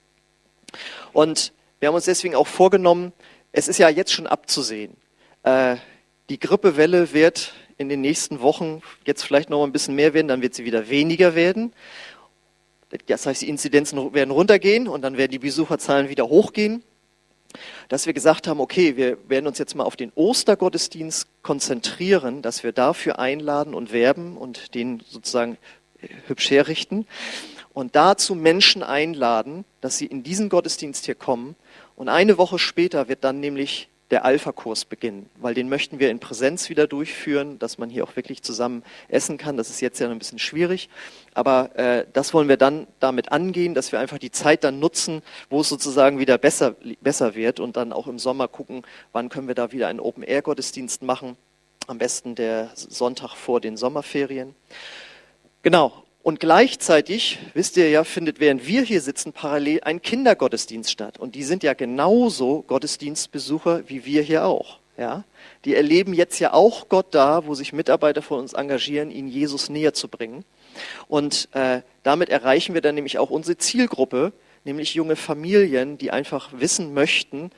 Und 1.13 1.53
wir 1.81 1.89
haben 1.89 1.95
uns 1.95 2.05
deswegen 2.05 2.35
auch 2.35 2.47
vorgenommen, 2.47 3.13
es 3.53 3.69
ist 3.69 3.79
ja 3.79 3.89
jetzt 3.89 4.13
schon 4.13 4.27
abzusehen, 4.27 4.97
äh, 5.43 5.77
die 6.29 6.39
Grippewelle 6.39 7.13
wird 7.13 7.55
in 7.79 7.89
den 7.89 8.01
nächsten 8.01 8.41
Wochen 8.41 8.83
jetzt 9.05 9.23
vielleicht 9.23 9.51
noch 9.51 9.65
ein 9.65 9.73
bisschen 9.73 9.95
mehr 9.95 10.15
werden, 10.15 10.29
dann 10.29 10.43
wird 10.43 10.55
sie 10.55 10.65
wieder 10.65 10.89
weniger 10.89 11.35
werden. 11.35 11.73
Das 13.07 13.27
heißt, 13.27 13.43
die 13.43 13.49
Inzidenzen 13.49 14.15
werden 14.15 14.31
runtergehen 14.31 14.89
und 14.89 15.03
dann 15.03 15.17
werden 15.17 15.33
die 15.33 15.39
Besucherzahlen 15.39 16.09
wieder 16.09 16.29
hochgehen. 16.29 16.83
Dass 17.89 18.07
wir 18.07 18.13
gesagt 18.13 18.49
haben, 18.49 18.61
okay, 18.61 18.97
wir 18.97 19.17
werden 19.29 19.47
uns 19.47 19.59
jetzt 19.59 19.75
mal 19.75 19.85
auf 19.85 19.97
den 19.97 20.13
Ostergottesdienst 20.15 21.29
konzentrieren, 21.43 22.43
dass 22.43 22.63
wir 22.65 22.73
dafür 22.73 23.19
einladen 23.19 23.73
und 23.73 23.93
werben 23.93 24.37
und 24.37 24.75
den 24.75 25.01
sozusagen 25.09 25.57
äh, 26.03 26.09
hübsch 26.27 26.51
herrichten 26.51 27.07
und 27.77 27.95
dazu 27.95 28.35
Menschen 28.35 28.83
einladen, 28.83 29.67
dass 29.83 29.99
sie 29.99 30.07
in 30.07 30.23
diesen 30.23 30.49
Gottesdienst 30.49 31.05
hier 31.05 31.15
kommen. 31.15 31.57
Und 31.95 32.09
eine 32.09 32.39
Woche 32.39 32.59
später 32.59 33.09
wird 33.09 33.23
dann 33.23 33.39
nämlich 33.39 33.89
der 34.11 34.25
Alpha-Kurs 34.25 34.85
beginnen, 34.85 35.29
weil 35.37 35.55
den 35.55 35.69
möchten 35.69 35.99
wir 35.99 36.11
in 36.11 36.21
Präsenz 36.21 36.69
wieder 36.69 36.87
durchführen, 36.87 37.59
dass 37.59 37.77
man 37.79 37.91
hier 37.91 38.05
auch 38.05 38.15
wirklich 38.15 38.43
zusammen 38.43 38.85
essen 39.09 39.37
kann. 39.37 39.57
Das 39.57 39.69
ist 39.69 39.81
jetzt 39.81 39.99
ja 39.99 40.09
ein 40.09 40.19
bisschen 40.19 40.39
schwierig, 40.39 40.89
aber 41.35 41.77
äh, 41.77 42.07
das 42.13 42.33
wollen 42.33 42.49
wir 42.49 42.57
dann 42.57 42.87
damit 43.01 43.33
angehen, 43.33 43.75
dass 43.75 43.91
wir 43.91 43.99
einfach 43.99 44.19
die 44.19 44.31
Zeit 44.31 44.63
dann 44.63 44.79
nutzen, 44.79 45.23
wo 45.51 45.61
es 45.61 45.69
sozusagen 45.69 46.21
wieder 46.21 46.39
besser, 46.39 46.77
besser 47.01 47.35
wird 47.35 47.59
und 47.59 47.77
dann 47.77 47.93
auch 47.93 48.07
im 48.07 48.21
Sommer 48.21 48.47
gucken, 48.47 48.83
wann 49.13 49.29
können 49.29 49.49
wir 49.49 49.57
da 49.57 49.73
wieder 49.73 49.89
einen 49.89 50.01
Open-Air-Gottesdienst 50.01 51.03
machen. 51.03 51.37
Am 51.89 51.99
besten 51.99 52.35
der 52.37 52.71
Sonntag 52.75 53.35
vor 53.35 53.61
den 53.61 53.77
Sommerferien. 53.77 54.55
Genau, 55.63 56.06
und 56.27 56.41
gleichzeitig, 56.41 57.39
wisst 57.55 57.77
ihr 57.77 57.89
ja, 57.89 58.03
findet 58.03 58.41
während 58.41 58.67
wir 58.67 58.83
hier 58.83 59.01
sitzen 59.01 59.33
parallel 59.33 59.83
ein 59.85 60.03
Kindergottesdienst 60.03 60.91
statt. 60.91 61.21
Und 61.21 61.37
die 61.37 61.45
sind 61.45 61.63
ja 61.63 61.73
genauso 61.73 62.63
Gottesdienstbesucher 62.63 63.89
wie 63.89 64.05
wir 64.05 64.23
hier 64.23 64.45
auch. 64.45 64.81
Ja, 64.99 65.23
die 65.65 65.77
erleben 65.77 66.13
jetzt 66.13 66.41
ja 66.41 66.53
auch 66.53 66.89
Gott 66.89 67.15
da, 67.15 67.47
wo 67.47 67.55
sich 67.55 67.73
Mitarbeiter 67.73 68.23
von 68.23 68.41
uns 68.41 68.55
engagieren, 68.55 69.13
ihnen 69.13 69.29
Jesus 69.29 69.69
näher 69.69 69.95
zu 69.95 70.09
bringen. 70.09 70.45
Und 71.07 71.49
äh, 71.53 71.83
damit 72.03 72.29
erreichen 72.29 72.75
wir 72.75 72.81
dann 72.81 72.97
nämlich 72.97 73.19
auch 73.19 73.31
unsere 73.31 73.57
Zielgruppe, 73.57 74.33
nämlich 74.65 74.95
junge 74.95 75.15
Familien, 75.15 75.97
die 75.97 76.11
einfach 76.11 76.51
wissen 76.55 76.93
möchten, 76.93 77.53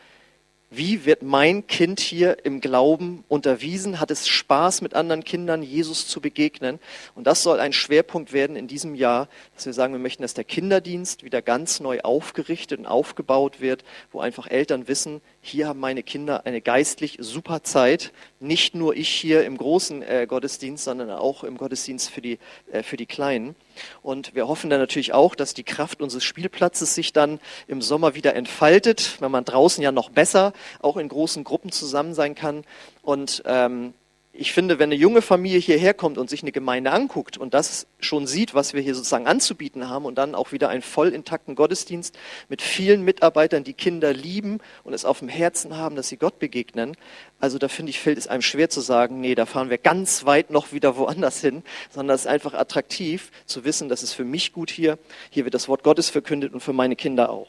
wie 0.70 1.06
wird 1.06 1.22
mein 1.22 1.66
Kind 1.66 1.98
hier 1.98 2.44
im 2.44 2.60
Glauben 2.60 3.24
unterwiesen? 3.28 4.00
Hat 4.00 4.10
es 4.10 4.28
Spaß, 4.28 4.82
mit 4.82 4.92
anderen 4.92 5.24
Kindern 5.24 5.62
Jesus 5.62 6.06
zu 6.06 6.20
begegnen? 6.20 6.78
Und 7.14 7.26
das 7.26 7.42
soll 7.42 7.58
ein 7.58 7.72
Schwerpunkt 7.72 8.34
werden 8.34 8.54
in 8.54 8.68
diesem 8.68 8.94
Jahr, 8.94 9.28
dass 9.54 9.64
wir 9.64 9.72
sagen, 9.72 9.94
wir 9.94 10.00
möchten, 10.00 10.22
dass 10.22 10.34
der 10.34 10.44
Kinderdienst 10.44 11.24
wieder 11.24 11.40
ganz 11.40 11.80
neu 11.80 12.00
aufgerichtet 12.00 12.80
und 12.80 12.86
aufgebaut 12.86 13.62
wird, 13.62 13.82
wo 14.12 14.20
einfach 14.20 14.46
Eltern 14.46 14.88
wissen, 14.88 15.22
hier 15.40 15.68
haben 15.68 15.80
meine 15.80 16.02
Kinder 16.02 16.44
eine 16.46 16.60
geistlich 16.60 17.16
super 17.20 17.62
Zeit. 17.62 18.12
Nicht 18.40 18.74
nur 18.74 18.96
ich 18.96 19.08
hier 19.08 19.44
im 19.44 19.56
großen 19.56 20.02
äh, 20.02 20.26
Gottesdienst, 20.28 20.84
sondern 20.84 21.10
auch 21.10 21.44
im 21.44 21.56
Gottesdienst 21.56 22.10
für 22.10 22.20
die, 22.20 22.38
äh, 22.72 22.82
für 22.82 22.96
die 22.96 23.06
Kleinen. 23.06 23.54
Und 24.02 24.34
wir 24.34 24.48
hoffen 24.48 24.68
dann 24.68 24.80
natürlich 24.80 25.12
auch, 25.12 25.34
dass 25.34 25.54
die 25.54 25.64
Kraft 25.64 26.02
unseres 26.02 26.24
Spielplatzes 26.24 26.94
sich 26.94 27.12
dann 27.12 27.40
im 27.66 27.80
Sommer 27.82 28.14
wieder 28.14 28.34
entfaltet, 28.34 29.16
wenn 29.20 29.30
man 29.30 29.44
draußen 29.44 29.82
ja 29.82 29.92
noch 29.92 30.10
besser 30.10 30.52
auch 30.80 30.96
in 30.96 31.08
großen 31.08 31.44
Gruppen 31.44 31.70
zusammen 31.70 32.14
sein 32.14 32.34
kann. 32.34 32.64
Und 33.02 33.42
ähm, 33.46 33.94
ich 34.32 34.52
finde, 34.52 34.78
wenn 34.78 34.90
eine 34.90 34.94
junge 34.94 35.20
Familie 35.20 35.58
hierher 35.58 35.94
kommt 35.94 36.16
und 36.16 36.30
sich 36.30 36.42
eine 36.42 36.52
Gemeinde 36.52 36.92
anguckt 36.92 37.38
und 37.38 37.54
das 37.54 37.86
schon 37.98 38.26
sieht, 38.26 38.54
was 38.54 38.72
wir 38.72 38.80
hier 38.80 38.94
sozusagen 38.94 39.26
anzubieten 39.26 39.88
haben 39.88 40.04
und 40.04 40.16
dann 40.16 40.34
auch 40.34 40.52
wieder 40.52 40.68
einen 40.68 40.82
voll 40.82 41.08
intakten 41.08 41.56
Gottesdienst 41.56 42.16
mit 42.48 42.62
vielen 42.62 43.02
Mitarbeitern, 43.02 43.64
die 43.64 43.72
Kinder 43.72 44.12
lieben 44.12 44.60
und 44.84 44.94
es 44.94 45.04
auf 45.04 45.18
dem 45.18 45.28
Herzen 45.28 45.76
haben, 45.76 45.96
dass 45.96 46.08
sie 46.08 46.18
Gott 46.18 46.38
begegnen, 46.38 46.96
also 47.40 47.58
da 47.58 47.68
finde 47.68 47.90
ich, 47.90 48.00
fällt 48.00 48.18
es 48.18 48.28
einem 48.28 48.42
schwer 48.42 48.70
zu 48.70 48.80
sagen, 48.80 49.20
nee, 49.20 49.34
da 49.34 49.46
fahren 49.46 49.70
wir 49.70 49.78
ganz 49.78 50.24
weit 50.24 50.50
noch 50.50 50.72
wieder 50.72 50.96
woanders 50.96 51.40
hin, 51.40 51.62
sondern 51.90 52.14
es 52.14 52.22
ist 52.22 52.26
einfach 52.28 52.54
attraktiv 52.54 53.30
zu 53.46 53.64
wissen, 53.64 53.88
das 53.88 54.02
ist 54.02 54.12
für 54.12 54.24
mich 54.24 54.52
gut 54.52 54.70
hier, 54.70 54.98
hier 55.30 55.44
wird 55.44 55.54
das 55.54 55.68
Wort 55.68 55.82
Gottes 55.82 56.10
verkündet 56.10 56.52
und 56.52 56.60
für 56.60 56.72
meine 56.72 56.96
Kinder 56.96 57.30
auch. 57.30 57.48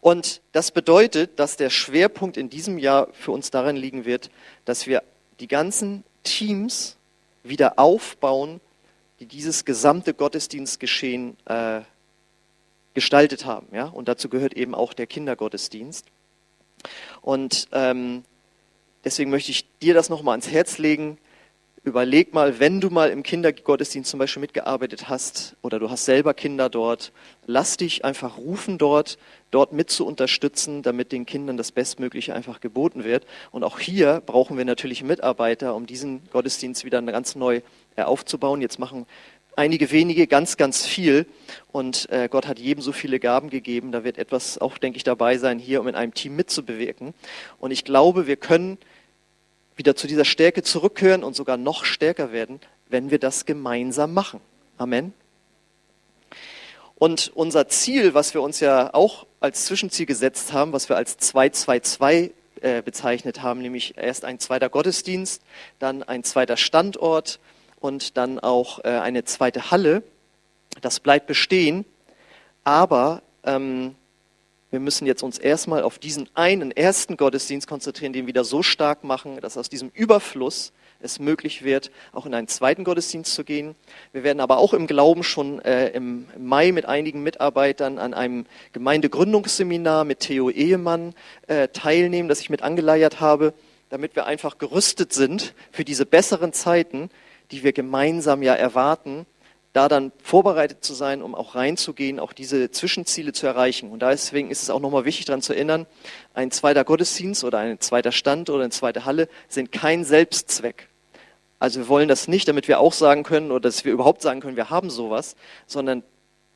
Und 0.00 0.40
das 0.52 0.70
bedeutet, 0.70 1.38
dass 1.38 1.56
der 1.56 1.70
Schwerpunkt 1.70 2.36
in 2.36 2.50
diesem 2.50 2.78
Jahr 2.78 3.08
für 3.12 3.32
uns 3.32 3.50
darin 3.50 3.76
liegen 3.76 4.04
wird, 4.04 4.30
dass 4.64 4.86
wir 4.86 5.02
die 5.40 5.48
ganzen 5.48 6.04
Teams 6.22 6.96
wieder 7.42 7.78
aufbauen, 7.78 8.60
die 9.20 9.26
dieses 9.26 9.64
gesamte 9.64 10.14
Gottesdienstgeschehen 10.14 11.36
äh, 11.46 11.80
gestaltet 12.94 13.44
haben. 13.44 13.66
Ja? 13.72 13.86
Und 13.86 14.08
dazu 14.08 14.28
gehört 14.28 14.54
eben 14.54 14.74
auch 14.74 14.92
der 14.92 15.06
Kindergottesdienst. 15.06 16.06
Und 17.22 17.68
ähm, 17.72 18.24
deswegen 19.04 19.30
möchte 19.30 19.50
ich 19.50 19.66
dir 19.80 19.94
das 19.94 20.08
nochmal 20.08 20.32
ans 20.32 20.50
Herz 20.50 20.78
legen. 20.78 21.18
Überleg 21.86 22.34
mal, 22.34 22.58
wenn 22.58 22.80
du 22.80 22.90
mal 22.90 23.10
im 23.10 23.22
Kindergottesdienst 23.22 24.10
zum 24.10 24.18
Beispiel 24.18 24.40
mitgearbeitet 24.40 25.08
hast 25.08 25.54
oder 25.62 25.78
du 25.78 25.88
hast 25.88 26.04
selber 26.04 26.34
Kinder 26.34 26.68
dort, 26.68 27.12
lass 27.46 27.76
dich 27.76 28.04
einfach 28.04 28.38
rufen 28.38 28.76
dort, 28.76 29.18
dort 29.52 29.72
mit 29.72 29.88
zu 29.88 30.04
unterstützen, 30.04 30.82
damit 30.82 31.12
den 31.12 31.26
Kindern 31.26 31.56
das 31.56 31.70
Bestmögliche 31.70 32.34
einfach 32.34 32.58
geboten 32.60 33.04
wird. 33.04 33.24
Und 33.52 33.62
auch 33.62 33.78
hier 33.78 34.20
brauchen 34.26 34.58
wir 34.58 34.64
natürlich 34.64 35.04
Mitarbeiter, 35.04 35.76
um 35.76 35.86
diesen 35.86 36.28
Gottesdienst 36.32 36.84
wieder 36.84 37.00
ganz 37.02 37.36
neu 37.36 37.60
äh, 37.94 38.02
aufzubauen. 38.02 38.60
Jetzt 38.60 38.80
machen 38.80 39.06
einige 39.54 39.92
wenige 39.92 40.26
ganz, 40.26 40.56
ganz 40.56 40.84
viel. 40.84 41.24
Und 41.70 42.10
äh, 42.10 42.28
Gott 42.28 42.48
hat 42.48 42.58
jedem 42.58 42.82
so 42.82 42.90
viele 42.90 43.20
Gaben 43.20 43.48
gegeben. 43.48 43.92
Da 43.92 44.02
wird 44.02 44.18
etwas 44.18 44.58
auch, 44.58 44.78
denke 44.78 44.96
ich, 44.96 45.04
dabei 45.04 45.38
sein, 45.38 45.60
hier, 45.60 45.80
um 45.82 45.86
in 45.86 45.94
einem 45.94 46.14
Team 46.14 46.34
mitzubewirken. 46.34 47.14
Und 47.60 47.70
ich 47.70 47.84
glaube, 47.84 48.26
wir 48.26 48.36
können 48.36 48.76
wieder 49.76 49.94
zu 49.94 50.06
dieser 50.06 50.24
Stärke 50.24 50.62
zurückkehren 50.62 51.22
und 51.22 51.36
sogar 51.36 51.56
noch 51.56 51.84
stärker 51.84 52.32
werden, 52.32 52.60
wenn 52.88 53.10
wir 53.10 53.18
das 53.18 53.44
gemeinsam 53.44 54.14
machen. 54.14 54.40
Amen. 54.78 55.12
Und 56.96 57.30
unser 57.34 57.68
Ziel, 57.68 58.14
was 58.14 58.32
wir 58.32 58.40
uns 58.40 58.60
ja 58.60 58.94
auch 58.94 59.26
als 59.40 59.66
Zwischenziel 59.66 60.06
gesetzt 60.06 60.52
haben, 60.54 60.72
was 60.72 60.88
wir 60.88 60.96
als 60.96 61.18
222 61.18 62.32
äh, 62.62 62.80
bezeichnet 62.80 63.42
haben, 63.42 63.60
nämlich 63.60 63.98
erst 63.98 64.24
ein 64.24 64.38
zweiter 64.38 64.70
Gottesdienst, 64.70 65.42
dann 65.78 66.02
ein 66.02 66.24
zweiter 66.24 66.56
Standort 66.56 67.38
und 67.80 68.16
dann 68.16 68.38
auch 68.38 68.82
äh, 68.82 68.88
eine 68.88 69.24
zweite 69.24 69.70
Halle, 69.70 70.02
das 70.80 71.00
bleibt 71.00 71.26
bestehen. 71.26 71.84
Aber 72.64 73.22
ähm, 73.44 73.94
wir 74.70 74.80
müssen 74.80 75.06
jetzt 75.06 75.22
uns 75.22 75.38
erstmal 75.38 75.82
auf 75.82 75.98
diesen 75.98 76.28
einen 76.34 76.70
ersten 76.72 77.16
Gottesdienst 77.16 77.68
konzentrieren, 77.68 78.12
den 78.12 78.26
wieder 78.26 78.44
so 78.44 78.62
stark 78.62 79.04
machen, 79.04 79.40
dass 79.40 79.56
aus 79.56 79.68
diesem 79.68 79.90
Überfluss 79.94 80.72
es 81.00 81.18
möglich 81.18 81.62
wird, 81.62 81.90
auch 82.12 82.26
in 82.26 82.34
einen 82.34 82.48
zweiten 82.48 82.82
Gottesdienst 82.82 83.32
zu 83.32 83.44
gehen. 83.44 83.76
Wir 84.12 84.24
werden 84.24 84.40
aber 84.40 84.58
auch 84.58 84.74
im 84.74 84.86
Glauben 84.86 85.22
schon 85.22 85.60
äh, 85.60 85.88
im 85.90 86.26
Mai 86.38 86.72
mit 86.72 86.86
einigen 86.86 87.22
Mitarbeitern 87.22 87.98
an 87.98 88.14
einem 88.14 88.46
Gemeindegründungsseminar 88.72 90.04
mit 90.04 90.20
Theo 90.20 90.50
Ehemann 90.50 91.14
äh, 91.46 91.68
teilnehmen, 91.68 92.28
das 92.28 92.40
ich 92.40 92.50
mit 92.50 92.62
angeleiert 92.62 93.20
habe, 93.20 93.54
damit 93.88 94.16
wir 94.16 94.26
einfach 94.26 94.58
gerüstet 94.58 95.12
sind 95.12 95.54
für 95.70 95.84
diese 95.84 96.06
besseren 96.06 96.52
Zeiten, 96.52 97.10
die 97.50 97.62
wir 97.62 97.72
gemeinsam 97.72 98.42
ja 98.42 98.54
erwarten 98.54 99.26
da 99.76 99.88
dann 99.88 100.10
vorbereitet 100.22 100.82
zu 100.82 100.94
sein, 100.94 101.20
um 101.20 101.34
auch 101.34 101.54
reinzugehen, 101.54 102.18
auch 102.18 102.32
diese 102.32 102.70
Zwischenziele 102.70 103.34
zu 103.34 103.46
erreichen. 103.46 103.90
Und 103.90 104.00
deswegen 104.00 104.50
ist 104.50 104.62
es 104.62 104.70
auch 104.70 104.80
nochmal 104.80 105.04
wichtig 105.04 105.26
daran 105.26 105.42
zu 105.42 105.52
erinnern, 105.52 105.86
ein 106.32 106.50
zweiter 106.50 106.82
Gottesdienst 106.82 107.44
oder 107.44 107.58
ein 107.58 107.78
zweiter 107.78 108.10
Stand 108.10 108.48
oder 108.48 108.62
eine 108.62 108.70
zweite 108.70 109.04
Halle 109.04 109.28
sind 109.48 109.72
kein 109.72 110.04
Selbstzweck. 110.04 110.88
Also 111.58 111.80
wir 111.80 111.88
wollen 111.88 112.08
das 112.08 112.26
nicht, 112.26 112.48
damit 112.48 112.68
wir 112.68 112.80
auch 112.80 112.94
sagen 112.94 113.22
können 113.22 113.50
oder 113.50 113.60
dass 113.60 113.84
wir 113.84 113.92
überhaupt 113.92 114.22
sagen 114.22 114.40
können, 114.40 114.56
wir 114.56 114.70
haben 114.70 114.88
sowas, 114.88 115.36
sondern 115.66 116.02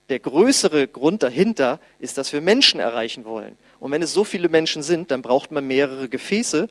der 0.09 0.18
größere 0.18 0.88
Grund 0.88 1.22
dahinter 1.22 1.78
ist, 1.98 2.16
dass 2.16 2.33
wir 2.33 2.40
Menschen 2.40 2.80
erreichen 2.80 3.26
wollen. 3.26 3.59
Und 3.80 3.92
wenn 3.92 4.02
es 4.02 4.14
so 4.14 4.24
viele 4.24 4.48
Menschen 4.48 4.83
sind, 4.83 5.11
dann 5.11 5.20
braucht 5.20 5.52
man 5.52 5.66
mehrere 5.66 6.09
Gefäße. 6.09 6.68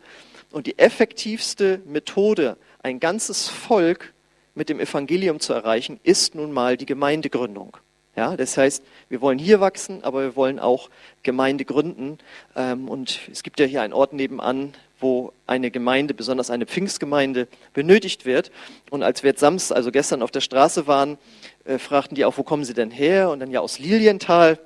Und 0.52 0.66
die 0.66 0.80
effektivste 0.80 1.80
Methode, 1.86 2.58
ein 2.82 3.00
ganzes 3.00 3.48
Volk 3.48 4.14
mit 4.60 4.70
dem 4.70 4.82
Evangelium 4.82 5.40
zu 5.40 5.54
erreichen, 5.54 6.02
ist 6.04 6.36
nun 6.36 6.52
mal 6.52 6.76
die 6.76 6.86
Gemeindegründung. 6.86 7.78
Ja, 8.18 8.36
das 8.36 8.58
heißt, 8.58 8.84
wir 9.08 9.22
wollen 9.22 9.40
hier 9.40 9.62
wachsen, 9.62 10.04
aber 10.04 10.22
wir 10.22 10.36
wollen 10.36 10.60
auch 10.60 10.90
Gemeinde 11.24 11.64
gründen. 11.64 12.18
Ähm, 12.58 12.90
und 12.90 13.22
es 13.32 13.42
gibt 13.42 13.62
ja 13.62 13.66
hier 13.66 13.82
einen 13.82 13.94
Ort 13.94 14.12
nebenan, 14.12 14.74
wo 15.00 15.32
eine 15.48 15.72
Gemeinde, 15.72 16.14
besonders 16.14 16.50
eine 16.50 16.66
Pfingstgemeinde, 16.66 17.48
benötigt 17.74 18.26
wird. 18.26 18.52
Und 18.90 19.02
als 19.02 19.24
wir 19.24 19.30
jetzt 19.30 19.40
Samstag, 19.40 19.78
also 19.78 19.92
gestern 19.92 20.22
auf 20.22 20.32
der 20.32 20.42
Straße 20.42 20.88
waren, 20.88 21.18
äh, 21.64 21.78
fragten 21.78 22.16
die 22.16 22.26
auch, 22.26 22.38
wo 22.38 22.44
kommen 22.44 22.66
sie 22.66 22.74
denn 22.74 22.92
her? 22.92 23.30
Und 23.30 23.40
dann 23.40 23.52
ja 23.52 23.62
aus 23.62 23.80
Lilienthal. 23.80 24.60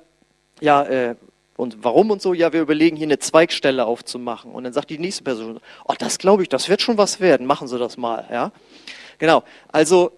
Ja, 0.60 0.82
äh, 0.82 1.14
und 1.56 1.84
warum 1.84 2.10
und 2.10 2.20
so? 2.20 2.34
Ja, 2.34 2.52
wir 2.52 2.62
überlegen, 2.62 2.96
hier 2.96 3.06
eine 3.06 3.20
Zweigstelle 3.20 3.86
aufzumachen. 3.86 4.50
Und 4.50 4.64
dann 4.64 4.72
sagt 4.72 4.90
die 4.90 4.98
nächste 4.98 5.22
Person, 5.22 5.60
oh, 5.84 5.94
das 5.96 6.18
glaube 6.18 6.42
ich, 6.42 6.48
das 6.48 6.68
wird 6.68 6.82
schon 6.82 6.98
was 6.98 7.20
werden, 7.20 7.46
machen 7.46 7.68
Sie 7.68 7.78
das 7.78 7.96
mal. 7.96 8.26
Ja. 8.28 8.50
Genau, 9.18 9.42
also 9.68 10.12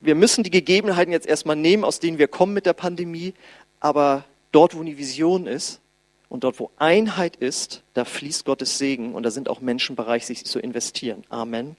wir 0.00 0.14
müssen 0.14 0.44
die 0.44 0.50
Gegebenheiten 0.50 1.12
jetzt 1.12 1.26
erstmal 1.26 1.56
nehmen, 1.56 1.84
aus 1.84 2.00
denen 2.00 2.18
wir 2.18 2.28
kommen 2.28 2.54
mit 2.54 2.66
der 2.66 2.72
Pandemie, 2.72 3.34
aber 3.80 4.24
dort, 4.52 4.74
wo 4.74 4.80
eine 4.80 4.96
Vision 4.96 5.46
ist 5.46 5.80
und 6.28 6.44
dort, 6.44 6.58
wo 6.60 6.70
Einheit 6.76 7.36
ist, 7.36 7.82
da 7.94 8.04
fließt 8.04 8.44
Gottes 8.44 8.78
Segen 8.78 9.14
und 9.14 9.22
da 9.22 9.30
sind 9.30 9.48
auch 9.48 9.60
Menschen 9.60 9.96
bereit, 9.96 10.24
sich 10.24 10.44
zu 10.44 10.58
investieren. 10.58 11.24
Amen. 11.28 11.76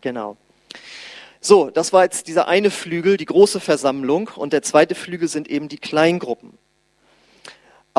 Genau. 0.00 0.36
So, 1.40 1.70
das 1.70 1.92
war 1.92 2.04
jetzt 2.04 2.26
dieser 2.26 2.48
eine 2.48 2.70
Flügel, 2.70 3.16
die 3.16 3.24
große 3.24 3.60
Versammlung 3.60 4.30
und 4.34 4.52
der 4.52 4.62
zweite 4.62 4.94
Flügel 4.94 5.28
sind 5.28 5.48
eben 5.48 5.68
die 5.68 5.78
Kleingruppen. 5.78 6.52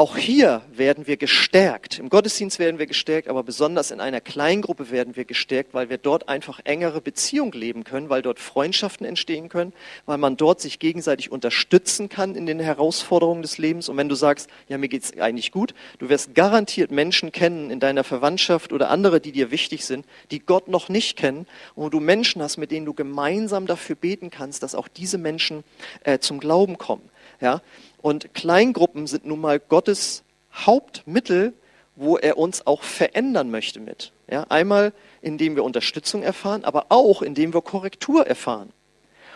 Auch 0.02 0.18
hier 0.18 0.64
werden 0.74 1.06
wir 1.06 1.16
gestärkt. 1.16 2.00
Im 2.00 2.10
Gottesdienst 2.10 2.58
werden 2.58 2.80
wir 2.80 2.88
gestärkt, 2.88 3.28
aber 3.28 3.44
besonders 3.44 3.92
in 3.92 4.02
einer 4.02 4.20
Kleingruppe 4.20 4.90
werden 4.90 5.16
wir 5.16 5.26
gestärkt, 5.26 5.76
weil 5.76 5.92
wir 5.92 6.00
dort 6.00 6.28
einfach 6.28 6.60
engere 6.64 7.02
Beziehungen 7.02 7.52
leben 7.52 7.84
können, 7.84 8.10
weil 8.10 8.24
dort 8.24 8.40
Freundschaften 8.40 9.06
entstehen 9.06 9.48
können, 9.48 9.74
weil 10.08 10.18
man 10.18 10.38
dort 10.38 10.60
sich 10.60 10.80
gegenseitig 10.80 11.32
unterstützen 11.32 12.10
kann 12.10 12.34
in 12.34 12.48
den 12.48 12.60
Herausforderungen 12.60 13.44
des 13.44 13.60
Lebens. 13.60 13.90
Und 13.90 13.98
wenn 13.98 14.10
du 14.10 14.16
sagst, 14.16 14.50
ja, 14.68 14.80
mir 14.80 14.88
geht's 14.88 15.16
eigentlich 15.20 15.52
gut, 15.52 15.76
du 16.00 16.10
wirst 16.10 16.34
garantiert 16.34 16.90
Menschen 16.90 17.32
kennen 17.32 17.70
in 17.70 17.80
deiner 17.80 18.04
Verwandtschaft 18.04 18.74
oder 18.74 18.90
andere, 18.90 19.22
die 19.22 19.32
dir 19.32 19.52
wichtig 19.52 19.86
sind, 19.86 20.08
die 20.32 20.40
Gott 20.40 20.68
noch 20.68 20.90
nicht 20.90 21.16
kennen 21.16 21.46
und 21.76 21.84
wo 21.84 21.90
du 21.90 22.00
Menschen 22.00 22.42
hast, 22.42 22.58
mit 22.58 22.72
denen 22.72 22.88
du 22.88 22.96
gemeinsam 22.96 23.68
dafür 23.68 23.98
beten 23.98 24.32
kannst, 24.32 24.64
dass 24.64 24.74
auch 24.74 24.88
diese 24.88 25.20
Menschen 25.20 25.64
äh, 26.06 26.18
zum 26.18 26.40
Glauben 26.40 26.80
kommen. 26.80 27.08
Ja, 27.40 27.62
und 28.02 28.34
Kleingruppen 28.34 29.08
sind 29.08 29.26
nun 29.26 29.42
mal 29.42 29.60
Gottes 29.60 30.24
Hauptmittel, 30.54 31.54
wo 31.96 32.18
er 32.18 32.38
uns 32.38 32.66
auch 32.66 32.84
verändern 32.84 33.52
möchte 33.52 33.80
mit. 33.80 34.12
Ja, 34.30 34.46
einmal, 34.50 34.94
indem 35.22 35.56
wir 35.56 35.64
Unterstützung 35.64 36.24
erfahren, 36.24 36.64
aber 36.64 36.88
auch, 36.90 37.22
indem 37.22 37.54
wir 37.54 37.62
Korrektur 37.62 38.26
erfahren. 38.26 38.72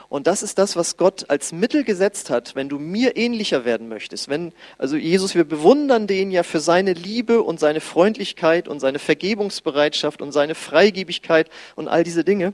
Und 0.08 0.28
das 0.28 0.44
ist 0.44 0.58
das, 0.60 0.76
was 0.76 0.98
Gott 0.98 1.30
als 1.30 1.52
Mittel 1.52 1.84
gesetzt 1.84 2.30
hat, 2.30 2.56
wenn 2.56 2.70
du 2.70 2.78
mir 2.78 3.18
ähnlicher 3.18 3.66
werden 3.66 3.90
möchtest. 3.90 4.30
Wenn, 4.30 4.54
also 4.78 4.96
Jesus, 4.96 5.36
wir 5.36 5.44
bewundern 5.44 6.08
den 6.08 6.32
ja 6.32 6.44
für 6.44 6.60
seine 6.60 6.94
Liebe 6.94 7.42
und 7.42 7.60
seine 7.60 7.82
Freundlichkeit 7.82 8.68
und 8.68 8.80
seine 8.80 9.00
Vergebungsbereitschaft 9.00 10.22
und 10.22 10.32
seine 10.32 10.56
Freigebigkeit 10.56 11.50
und 11.76 11.88
all 11.88 12.04
diese 12.04 12.24
Dinge. 12.24 12.54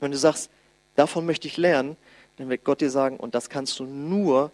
Wenn 0.00 0.10
du 0.10 0.18
sagst, 0.18 0.50
davon 0.96 1.24
möchte 1.24 1.46
ich 1.46 1.56
lernen, 1.56 1.96
dann 2.36 2.48
wird 2.48 2.64
Gott 2.64 2.80
dir 2.80 2.90
sagen, 2.90 3.16
und 3.16 3.34
das 3.34 3.48
kannst 3.48 3.78
du 3.78 3.84
nur, 3.84 4.50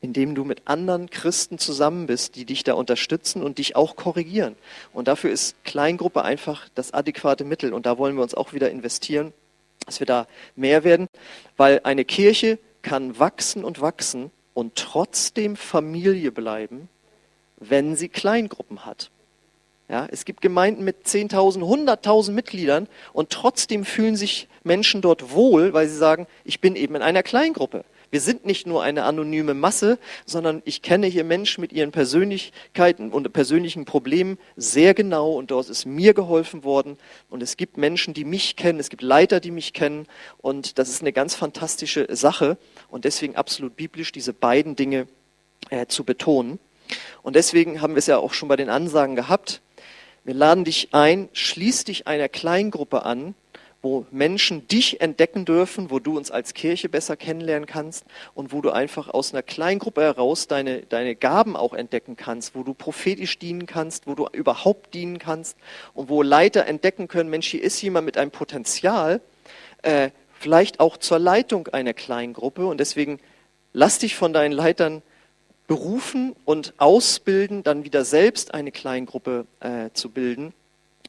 indem 0.00 0.34
du 0.34 0.44
mit 0.44 0.62
anderen 0.66 1.10
Christen 1.10 1.58
zusammen 1.58 2.06
bist, 2.06 2.36
die 2.36 2.44
dich 2.44 2.64
da 2.64 2.74
unterstützen 2.74 3.42
und 3.42 3.58
dich 3.58 3.76
auch 3.76 3.96
korrigieren. 3.96 4.56
Und 4.92 5.08
dafür 5.08 5.30
ist 5.30 5.62
Kleingruppe 5.64 6.22
einfach 6.22 6.68
das 6.74 6.94
adäquate 6.94 7.44
Mittel. 7.44 7.72
Und 7.72 7.86
da 7.86 7.98
wollen 7.98 8.16
wir 8.16 8.22
uns 8.22 8.34
auch 8.34 8.52
wieder 8.52 8.70
investieren 8.70 9.32
dass 9.88 10.00
wir 10.00 10.06
da 10.06 10.26
mehr 10.54 10.84
werden, 10.84 11.08
weil 11.56 11.80
eine 11.82 12.04
Kirche 12.04 12.58
kann 12.82 13.18
wachsen 13.18 13.64
und 13.64 13.80
wachsen 13.80 14.30
und 14.54 14.74
trotzdem 14.76 15.56
Familie 15.56 16.30
bleiben, 16.30 16.88
wenn 17.56 17.96
sie 17.96 18.08
Kleingruppen 18.08 18.84
hat. 18.84 19.10
Ja, 19.88 20.06
es 20.10 20.26
gibt 20.26 20.42
Gemeinden 20.42 20.84
mit 20.84 21.06
10.000, 21.06 21.60
100.000 21.60 22.32
Mitgliedern 22.32 22.86
und 23.14 23.30
trotzdem 23.30 23.86
fühlen 23.86 24.16
sich 24.16 24.46
Menschen 24.62 25.00
dort 25.00 25.32
wohl, 25.32 25.72
weil 25.72 25.88
sie 25.88 25.96
sagen, 25.96 26.26
ich 26.44 26.60
bin 26.60 26.76
eben 26.76 26.94
in 26.94 27.02
einer 27.02 27.22
Kleingruppe. 27.22 27.86
Wir 28.10 28.20
sind 28.20 28.46
nicht 28.46 28.66
nur 28.66 28.82
eine 28.82 29.04
anonyme 29.04 29.52
Masse, 29.52 29.98
sondern 30.24 30.62
ich 30.64 30.80
kenne 30.80 31.06
hier 31.06 31.24
Menschen 31.24 31.60
mit 31.60 31.72
ihren 31.72 31.92
Persönlichkeiten 31.92 33.12
und 33.12 33.30
persönlichen 33.32 33.84
Problemen 33.84 34.38
sehr 34.56 34.94
genau 34.94 35.32
und 35.32 35.50
dort 35.50 35.68
ist 35.68 35.84
mir 35.84 36.14
geholfen 36.14 36.64
worden. 36.64 36.96
Und 37.28 37.42
es 37.42 37.58
gibt 37.58 37.76
Menschen, 37.76 38.14
die 38.14 38.24
mich 38.24 38.56
kennen, 38.56 38.80
es 38.80 38.88
gibt 38.88 39.02
Leiter, 39.02 39.40
die 39.40 39.50
mich 39.50 39.74
kennen 39.74 40.06
und 40.38 40.78
das 40.78 40.88
ist 40.88 41.02
eine 41.02 41.12
ganz 41.12 41.34
fantastische 41.34 42.06
Sache 42.16 42.56
und 42.88 43.04
deswegen 43.04 43.36
absolut 43.36 43.76
biblisch, 43.76 44.10
diese 44.12 44.32
beiden 44.32 44.74
Dinge 44.74 45.06
äh, 45.68 45.86
zu 45.86 46.04
betonen. 46.04 46.58
Und 47.22 47.36
deswegen 47.36 47.82
haben 47.82 47.94
wir 47.94 47.98
es 47.98 48.06
ja 48.06 48.16
auch 48.16 48.32
schon 48.32 48.48
bei 48.48 48.56
den 48.56 48.70
Ansagen 48.70 49.16
gehabt. 49.16 49.60
Wir 50.24 50.34
laden 50.34 50.64
dich 50.64 50.88
ein, 50.92 51.28
schließ 51.32 51.84
dich 51.84 52.06
einer 52.06 52.28
Kleingruppe 52.28 53.04
an, 53.04 53.34
wo 53.80 54.06
Menschen 54.10 54.66
dich 54.66 55.00
entdecken 55.00 55.44
dürfen, 55.44 55.90
wo 55.90 56.00
du 56.00 56.16
uns 56.16 56.30
als 56.30 56.54
Kirche 56.54 56.88
besser 56.88 57.16
kennenlernen 57.16 57.66
kannst 57.66 58.04
und 58.34 58.52
wo 58.52 58.60
du 58.60 58.70
einfach 58.70 59.08
aus 59.08 59.32
einer 59.32 59.42
Kleingruppe 59.42 60.02
heraus 60.02 60.48
deine, 60.48 60.82
deine 60.82 61.14
Gaben 61.14 61.56
auch 61.56 61.74
entdecken 61.74 62.16
kannst, 62.16 62.56
wo 62.56 62.64
du 62.64 62.74
prophetisch 62.74 63.38
dienen 63.38 63.66
kannst, 63.66 64.06
wo 64.08 64.14
du 64.14 64.26
überhaupt 64.32 64.94
dienen 64.94 65.18
kannst 65.18 65.56
und 65.94 66.08
wo 66.08 66.22
Leiter 66.22 66.66
entdecken 66.66 67.06
können, 67.06 67.30
Mensch, 67.30 67.46
hier 67.46 67.62
ist 67.62 67.80
jemand 67.80 68.04
mit 68.04 68.18
einem 68.18 68.32
Potenzial, 68.32 69.20
äh, 69.82 70.10
vielleicht 70.38 70.80
auch 70.80 70.96
zur 70.96 71.20
Leitung 71.20 71.68
einer 71.68 71.94
Kleingruppe 71.94 72.66
und 72.66 72.80
deswegen 72.80 73.20
lass 73.72 73.98
dich 73.98 74.16
von 74.16 74.32
deinen 74.32 74.52
Leitern 74.52 75.02
berufen 75.68 76.34
und 76.44 76.74
ausbilden, 76.78 77.62
dann 77.62 77.84
wieder 77.84 78.04
selbst 78.04 78.54
eine 78.54 78.72
Kleingruppe 78.72 79.46
äh, 79.60 79.90
zu 79.92 80.10
bilden, 80.10 80.52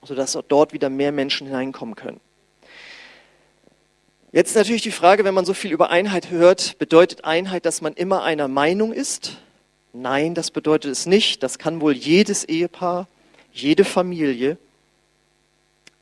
sodass 0.03 0.37
dort 0.47 0.73
wieder 0.73 0.89
mehr 0.89 1.11
Menschen 1.11 1.47
hineinkommen 1.47 1.95
können. 1.95 2.19
Jetzt 4.31 4.55
natürlich 4.55 4.83
die 4.83 4.91
Frage, 4.91 5.23
wenn 5.23 5.33
man 5.33 5.45
so 5.45 5.55
viel 5.55 5.71
über 5.71 5.89
Einheit 5.89 6.29
hört, 6.29 6.77
bedeutet 6.77 7.25
Einheit, 7.25 7.65
dass 7.65 7.81
man 7.81 7.93
immer 7.93 8.23
einer 8.23 8.47
Meinung 8.47 8.93
ist? 8.93 9.37
Nein, 9.91 10.35
das 10.35 10.51
bedeutet 10.51 10.91
es 10.91 11.07
nicht. 11.07 11.41
Das 11.41 11.57
kann 11.57 11.81
wohl 11.81 11.93
jedes 11.93 12.43
Ehepaar, 12.43 13.07
jede 13.51 13.83
Familie, 13.83 14.57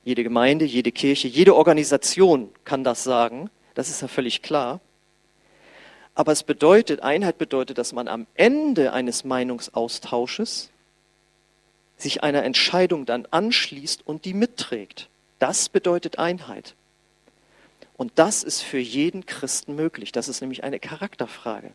jede 0.03 0.23
Gemeinde, 0.23 0.65
jede 0.65 0.91
Kirche, 0.91 1.29
jede 1.29 1.55
Organisation 1.55 2.49
kann 2.65 2.83
das 2.83 3.05
sagen. 3.05 3.49
Das 3.75 3.87
ist 3.87 4.01
ja 4.01 4.09
völlig 4.09 4.41
klar. 4.41 4.81
Aber 6.13 6.33
es 6.33 6.43
bedeutet, 6.43 7.01
Einheit 7.01 7.37
bedeutet, 7.37 7.77
dass 7.77 7.93
man 7.93 8.09
am 8.09 8.27
Ende 8.35 8.91
eines 8.91 9.23
Meinungsaustausches 9.23 10.69
sich 11.95 12.23
einer 12.23 12.43
Entscheidung 12.43 13.05
dann 13.05 13.25
anschließt 13.31 14.05
und 14.05 14.25
die 14.25 14.33
mitträgt. 14.33 15.07
Das 15.39 15.69
bedeutet 15.69 16.19
Einheit. 16.19 16.75
Und 17.97 18.13
das 18.15 18.43
ist 18.43 18.61
für 18.61 18.77
jeden 18.77 19.25
Christen 19.25 19.75
möglich. 19.75 20.11
Das 20.11 20.27
ist 20.27 20.41
nämlich 20.41 20.63
eine 20.63 20.79
Charakterfrage. 20.79 21.71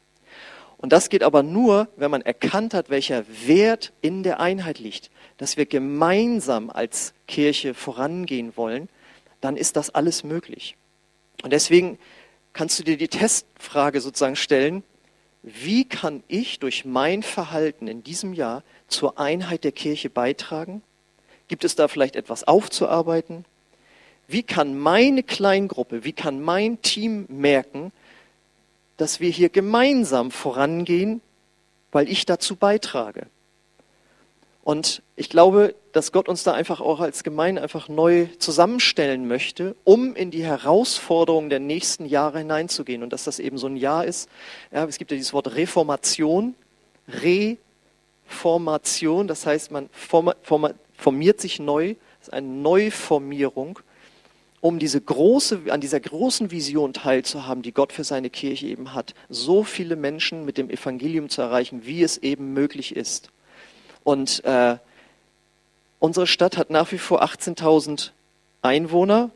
Und 0.79 0.93
das 0.93 1.11
geht 1.11 1.23
aber 1.23 1.43
nur, 1.43 1.89
wenn 1.97 2.11
man 2.11 2.23
erkannt 2.23 2.75
hat, 2.75 2.91
welcher 2.91 3.25
Wert 3.47 3.93
in 4.01 4.23
der 4.23 4.41
Einheit 4.41 4.79
liegt, 4.79 5.11
dass 5.37 5.57
wir 5.57 5.67
gemeinsam 5.67 6.71
als 6.71 7.15
Kirche 7.29 7.75
vorangehen 7.75 8.57
wollen, 8.57 8.89
dann 9.41 9.57
ist 9.57 9.77
das 9.77 9.91
alles 9.91 10.25
möglich. 10.25 10.77
Und 11.43 11.53
deswegen 11.53 11.99
kannst 12.53 12.79
du 12.79 12.85
dir 12.85 12.97
die 12.97 13.09
Testfrage 13.09 14.01
sozusagen 14.01 14.37
stellen, 14.37 14.83
wie 15.43 15.85
kann 15.85 16.23
ich 16.29 16.61
durch 16.61 16.85
mein 16.85 17.23
Verhalten 17.23 17.89
in 17.89 18.05
diesem 18.05 18.33
Jahr 18.33 18.63
zur 18.87 19.19
Einheit 19.19 19.65
der 19.65 19.73
Kirche 19.73 20.09
beitragen? 20.09 20.83
Gibt 21.49 21.65
es 21.65 21.75
da 21.75 21.89
vielleicht 21.89 22.15
etwas 22.15 22.45
aufzuarbeiten? 22.45 23.45
Wie 24.29 24.43
kann 24.43 24.79
meine 24.79 25.23
Kleingruppe, 25.23 26.05
wie 26.05 26.13
kann 26.13 26.41
mein 26.41 26.81
Team 26.83 27.27
merken, 27.29 27.93
dass 28.97 29.21
wir 29.21 29.31
hier 29.31 29.49
gemeinsam 29.49 30.31
vorangehen, 30.31 31.21
weil 31.91 32.09
ich 32.09 32.25
dazu 32.25 32.57
beitrage. 32.57 33.27
Und 34.65 35.03
ich 35.17 35.29
glaube, 35.29 35.75
dass 35.93 36.13
Gott 36.13 36.29
uns 36.29 36.45
da 36.45 36.53
einfach 36.53 36.81
auch 36.81 37.01
als 37.01 37.25
Gemeinde 37.25 37.63
einfach 37.63 37.89
neu 37.89 38.27
zusammenstellen 38.39 39.27
möchte, 39.27 39.75
um 39.83 40.15
in 40.15 40.31
die 40.31 40.45
Herausforderungen 40.45 41.51
der 41.51 41.59
nächsten 41.59 42.07
Jahre 42.07 42.39
hineinzugehen. 42.39 43.03
Und 43.03 43.13
dass 43.13 43.25
das 43.25 43.41
eben 43.41 43.59
so 43.59 43.67
ein 43.67 43.77
Jahr 43.77 44.05
ist. 44.05 44.29
Ja, 44.71 44.85
es 44.85 44.99
gibt 44.99 45.11
ja 45.11 45.17
dieses 45.17 45.33
Wort 45.33 45.57
Reformation, 45.57 46.55
Reformation, 48.29 49.27
das 49.27 49.45
heißt, 49.47 49.73
man 49.73 49.91
formiert 50.95 51.41
sich 51.41 51.59
neu, 51.59 51.97
das 52.21 52.29
ist 52.29 52.33
eine 52.33 52.47
Neuformierung 52.47 53.81
um 54.63 54.79
diese 54.79 55.01
große, 55.01 55.63
an 55.71 55.81
dieser 55.81 55.99
großen 55.99 56.53
Vision 56.53 56.93
teilzuhaben, 56.93 57.65
die 57.65 57.73
Gott 57.73 57.93
für 57.93 58.05
seine 58.05 58.31
Kirche 58.31 58.69
eben 58.69 58.95
hat, 58.95 59.13
so 59.29 59.65
viele 59.65 59.97
Menschen 59.97 60.45
mit 60.45 60.57
dem 60.57 60.71
Evangelium 60.71 61.29
zu 61.29 61.43
erreichen, 61.43 61.85
wie 61.85 62.05
es 62.05 62.17
eben 62.19 62.55
möglich 62.55 62.95
ist. 62.95 63.31
Und 64.05 64.45
äh, 64.45 64.77
unsere 65.99 66.29
Stadt 66.29 66.57
hat 66.57 66.71
nach 66.71 66.93
wie 66.93 66.99
vor 66.99 67.25
18.000 67.25 68.13
Einwohner 68.63 69.31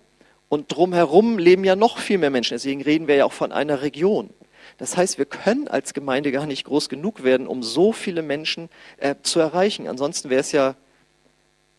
und 0.49 0.73
drumherum 0.73 1.39
leben 1.39 1.65
ja 1.65 1.75
noch 1.75 1.99
viel 1.99 2.19
mehr 2.19 2.31
Menschen. 2.31 2.55
Deswegen 2.55 2.83
reden 2.83 3.09
wir 3.09 3.17
ja 3.17 3.25
auch 3.25 3.33
von 3.33 3.51
einer 3.51 3.83
Region. 3.83 4.31
Das 4.79 4.97
heißt, 4.97 5.19
wir 5.19 5.25
können 5.25 5.67
als 5.67 5.93
Gemeinde 5.93 6.31
gar 6.31 6.47
nicht 6.47 6.65
groß 6.65 6.89
genug 6.89 7.25
werden, 7.25 7.49
um 7.49 7.65
so 7.65 7.93
viele 7.93 8.23
Menschen 8.23 8.69
äh, 8.99 9.17
zu 9.23 9.41
erreichen. 9.41 9.89
Ansonsten 9.89 10.31
wäre 10.31 10.41
es 10.41 10.53
ja 10.53 10.77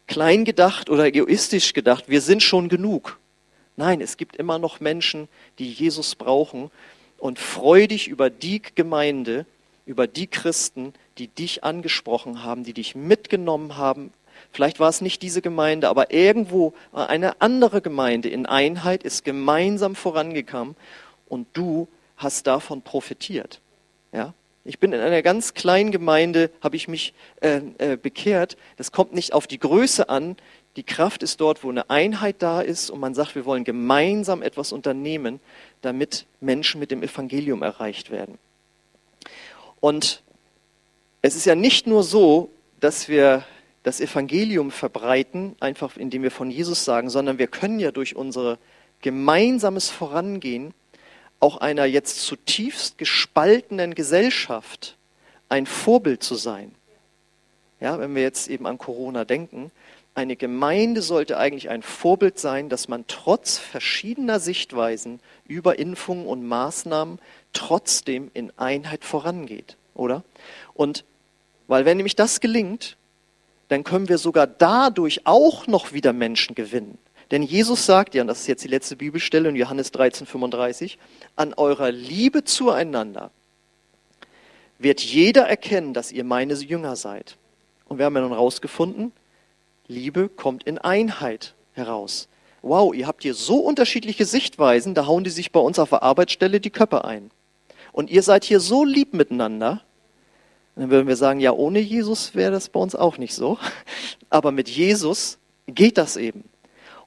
klein 0.06 0.44
gedacht 0.44 0.90
oder 0.90 1.06
egoistisch 1.06 1.72
gedacht. 1.72 2.10
Wir 2.10 2.20
sind 2.20 2.44
schon 2.44 2.68
genug. 2.68 3.20
Nein, 3.78 4.02
es 4.02 4.18
gibt 4.18 4.36
immer 4.36 4.60
noch 4.60 4.80
Menschen, 4.80 5.30
die 5.60 5.72
Jesus 5.72 6.16
brauchen. 6.16 6.72
Und 7.20 7.40
freu 7.40 7.88
dich 7.88 8.10
über 8.10 8.30
die 8.30 8.62
Gemeinde, 8.62 9.46
über 9.86 10.06
die 10.06 10.28
Christen, 10.28 10.94
die 11.18 11.28
dich 11.30 11.63
angesprochen 11.63 12.44
haben, 12.44 12.63
die 12.63 12.74
dich 12.74 12.96
mitgenommen 12.96 13.78
haben. 13.78 14.12
Vielleicht 14.52 14.80
war 14.80 14.90
es 14.90 15.02
nicht 15.02 15.22
diese 15.22 15.42
Gemeinde, 15.42 15.90
aber 15.90 16.12
irgendwo 16.12 16.74
eine 16.92 17.42
andere 17.42 17.82
Gemeinde 17.82 18.30
in 18.30 18.46
Einheit 18.46 19.04
ist 19.04 19.26
gemeinsam 19.26 19.96
vorangekommen 19.96 20.76
und 21.28 21.48
du 21.54 21.88
hast 22.18 22.46
davon 22.46 22.82
profitiert. 22.82 23.62
Ja? 24.12 24.34
Ich 24.68 24.80
bin 24.80 24.92
in 24.92 25.00
einer 25.00 25.22
ganz 25.22 25.54
kleinen 25.54 25.92
Gemeinde, 25.92 26.52
habe 26.62 26.76
ich 26.76 26.90
mich 26.90 27.14
äh, 27.40 27.62
äh, 27.78 27.96
bekehrt. 27.96 28.58
Das 28.76 28.92
kommt 28.92 29.14
nicht 29.14 29.32
auf 29.32 29.48
die 29.48 29.60
Größe 29.60 30.10
an, 30.10 30.36
die 30.76 30.84
Kraft 30.84 31.24
ist 31.24 31.40
dort, 31.40 31.64
wo 31.64 31.70
eine 31.70 31.90
Einheit 31.90 32.36
da 32.40 32.60
ist 32.62 32.90
und 32.90 33.00
man 33.00 33.16
sagt, 33.16 33.34
wir 33.34 33.46
wollen 33.46 33.64
gemeinsam 33.64 34.44
etwas 34.44 34.72
unternehmen, 34.72 35.40
damit 35.82 36.26
Menschen 36.42 36.80
mit 36.80 36.92
dem 36.92 37.02
Evangelium 37.02 37.64
erreicht 37.64 38.12
werden. 38.12 38.38
Und 39.80 40.22
es 41.22 41.36
ist 41.36 41.46
ja 41.46 41.56
nicht 41.56 41.88
nur 41.88 42.04
so, 42.04 42.50
dass 42.80 43.08
wir 43.08 43.46
das 43.84 44.02
Evangelium 44.02 44.70
verbreiten, 44.70 45.56
einfach 45.62 45.96
indem 45.96 46.24
wir 46.24 46.32
von 46.32 46.52
Jesus 46.52 46.84
sagen, 46.84 47.10
sondern 47.10 47.40
wir 47.40 47.48
können 47.48 47.80
ja 47.80 47.92
durch 47.92 48.18
unser 48.18 48.60
gemeinsames 49.02 49.90
Vorangehen 49.90 50.74
auch 51.40 51.58
einer 51.58 51.85
jetzt 51.85 52.21
zutiefst 52.21 52.98
gespaltenen 52.98 53.96
Gesellschaft 53.96 54.96
ein 55.50 55.65
Vorbild 55.65 56.23
zu 56.23 56.35
sein. 56.35 56.73
Ja, 57.79 58.00
wenn 58.00 58.15
wir 58.15 58.23
jetzt 58.23 58.48
eben 58.48 58.65
an 58.65 58.77
Corona 58.77 59.23
denken, 59.23 59.71
eine 60.15 60.35
Gemeinde 60.35 61.04
sollte 61.04 61.38
eigentlich 61.38 61.69
ein 61.69 61.83
Vorbild 61.83 62.40
sein, 62.40 62.69
dass 62.69 62.88
man 62.88 63.06
trotz 63.08 63.60
verschiedener 63.60 64.40
Sichtweisen 64.40 65.19
über 65.46 65.77
Impfungen 65.77 66.25
und 66.25 66.48
Maßnahmen 66.48 67.19
trotzdem 67.54 68.31
in 68.33 68.52
Einheit 68.58 69.06
vorangeht, 69.06 69.77
oder? 69.94 70.23
Und 70.73 71.06
weil 71.67 71.85
wenn 71.85 71.98
nämlich 71.98 72.15
das 72.15 72.40
gelingt, 72.40 72.98
dann 73.67 73.83
können 73.83 74.10
wir 74.10 74.17
sogar 74.17 74.48
dadurch 74.48 75.27
auch 75.27 75.67
noch 75.67 75.94
wieder 75.94 76.13
Menschen 76.13 76.56
gewinnen. 76.56 76.98
Denn 77.32 77.44
Jesus 77.44 77.86
sagt 77.86 78.15
ja, 78.15 78.21
und 78.21 78.28
das 78.28 78.42
ist 78.42 78.48
jetzt 78.48 78.63
die 78.63 78.69
letzte 78.69 78.96
Bibelstelle 78.96 79.50
in 79.50 79.56
Johannes 79.56 79.92
13, 79.92 80.25
35, 80.25 80.98
an 81.36 81.54
eurer 81.54 81.92
Liebe 81.92 82.44
zueinander 82.44 83.32
wird 84.80 85.02
jeder 85.02 85.48
erkennen, 85.48 85.94
dass 85.94 86.12
ihr 86.12 86.23
meine 86.23 86.54
Jünger 86.54 86.96
seid. 86.96 87.38
Und 87.86 87.98
wir 87.98 88.06
haben 88.06 88.15
ja 88.15 88.21
nun 88.21 88.34
rausgefunden, 88.34 89.12
Liebe 89.88 90.30
kommt 90.30 90.63
in 90.63 90.78
Einheit 90.78 91.56
heraus. 91.73 92.28
Wow, 92.62 92.94
ihr 92.94 93.08
habt 93.08 93.23
hier 93.23 93.34
so 93.34 93.58
unterschiedliche 93.58 94.25
Sichtweisen, 94.25 94.94
da 94.94 95.06
hauen 95.06 95.23
die 95.23 95.30
sich 95.30 95.52
bei 95.52 95.60
uns 95.60 95.80
auf 95.80 95.90
der 95.90 96.04
Arbeitsstelle 96.04 96.60
die 96.60 96.69
Köpfe 96.69 97.06
ein. 97.06 97.32
Und 97.92 98.10
ihr 98.10 98.23
seid 98.23 98.44
hier 98.44 98.60
so 98.60 98.84
lieb 98.84 99.13
miteinander. 99.13 99.82
Dann 100.75 100.92
würden 100.92 101.08
wir 101.08 101.15
sagen, 101.15 101.40
ja, 101.40 101.54
ohne 101.54 101.80
Jesus 101.80 102.36
wäre 102.36 102.52
das 102.52 102.69
bei 102.69 102.80
uns 102.80 102.94
auch 102.94 103.17
nicht 103.17 103.34
so. 103.34 103.58
Aber 104.30 104.52
mit 104.52 104.69
Jesus 104.69 105.40
geht 105.67 105.98
das 105.98 106.17
eben. 106.17 106.44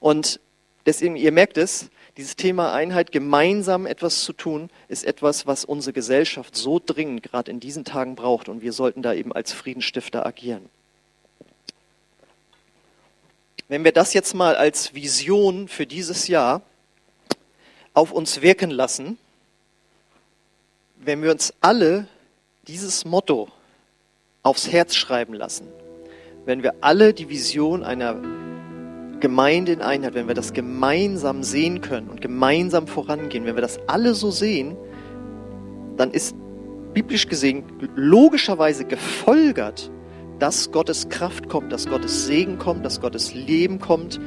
Und 0.01 0.41
deswegen, 0.87 1.17
ihr 1.17 1.31
merkt 1.31 1.59
es, 1.59 1.91
dieses 2.17 2.35
Thema 2.37 2.73
Einheit, 2.73 3.13
gemeinsam 3.13 3.87
etwas 3.87 4.25
zu 4.25 4.33
tun, 4.33 4.69
ist 4.89 5.05
etwas, 5.05 5.47
was 5.47 5.65
unsere 5.65 5.93
Gesellschaft 5.93 6.57
so 6.57 6.81
dringend 6.85 7.23
gerade 7.23 7.51
in 7.51 7.61
diesen 7.61 7.85
Tagen 7.85 8.17
braucht. 8.17 8.49
Und 8.49 8.63
wir 8.63 8.73
sollten 8.73 9.03
da 9.03 9.15
eben 9.15 9.33
als 9.33 9.53
Friedensstifter 9.53 10.27
agieren. 10.27 10.69
Wenn 13.69 13.85
wir 13.85 13.93
das 13.93 14.15
jetzt 14.15 14.35
mal 14.35 14.57
als 14.57 14.95
Vision 14.95 15.69
für 15.69 15.87
dieses 15.87 16.27
Jahr 16.27 16.63
auf 17.95 18.11
uns 18.11 18.43
wirken 18.43 18.71
lassen, 18.71 19.17
wenn 20.97 21.23
wir 21.23 21.31
uns 21.31 21.55
alle 21.61 22.09
dieses 22.67 23.05
Motto 23.05 23.49
aufs 24.43 24.71
Herz 24.71 24.97
schreiben 24.97 25.35
lassen, 25.35 25.69
wenn 26.45 26.63
wir 26.63 26.75
alle 26.81 27.15
die 27.15 27.29
Vision 27.29 27.85
einer 27.85 28.21
Gemeinde 29.21 29.73
in 29.73 29.83
Einheit, 29.83 30.15
wenn 30.15 30.29
wir 30.29 30.35
das 30.35 30.53
gemeinsam 30.53 31.43
sehen 31.43 31.81
können 31.81 32.09
und 32.09 32.21
gemeinsam 32.21 32.87
vorangehen, 32.87 33.45
wenn 33.45 33.55
wir 33.55 33.63
das 33.63 33.79
alle 33.87 34.15
so 34.15 34.31
sehen, 34.31 34.77
dann 35.97 36.11
ist 36.11 36.35
biblisch 36.95 37.29
gesehen 37.29 37.65
logischerweise 37.95 38.85
gefolgert, 38.85 39.91
dass 40.39 40.73
Gottes 40.73 41.09
Kraft 41.09 41.49
kommt, 41.49 41.73
dass 41.73 41.89
Gottes 41.89 42.27
Segen 42.27 42.59
kommt, 42.59 42.85
dass 42.85 43.01
Gottes 43.01 43.35
Leben 43.35 43.79
kommt, 43.79 44.21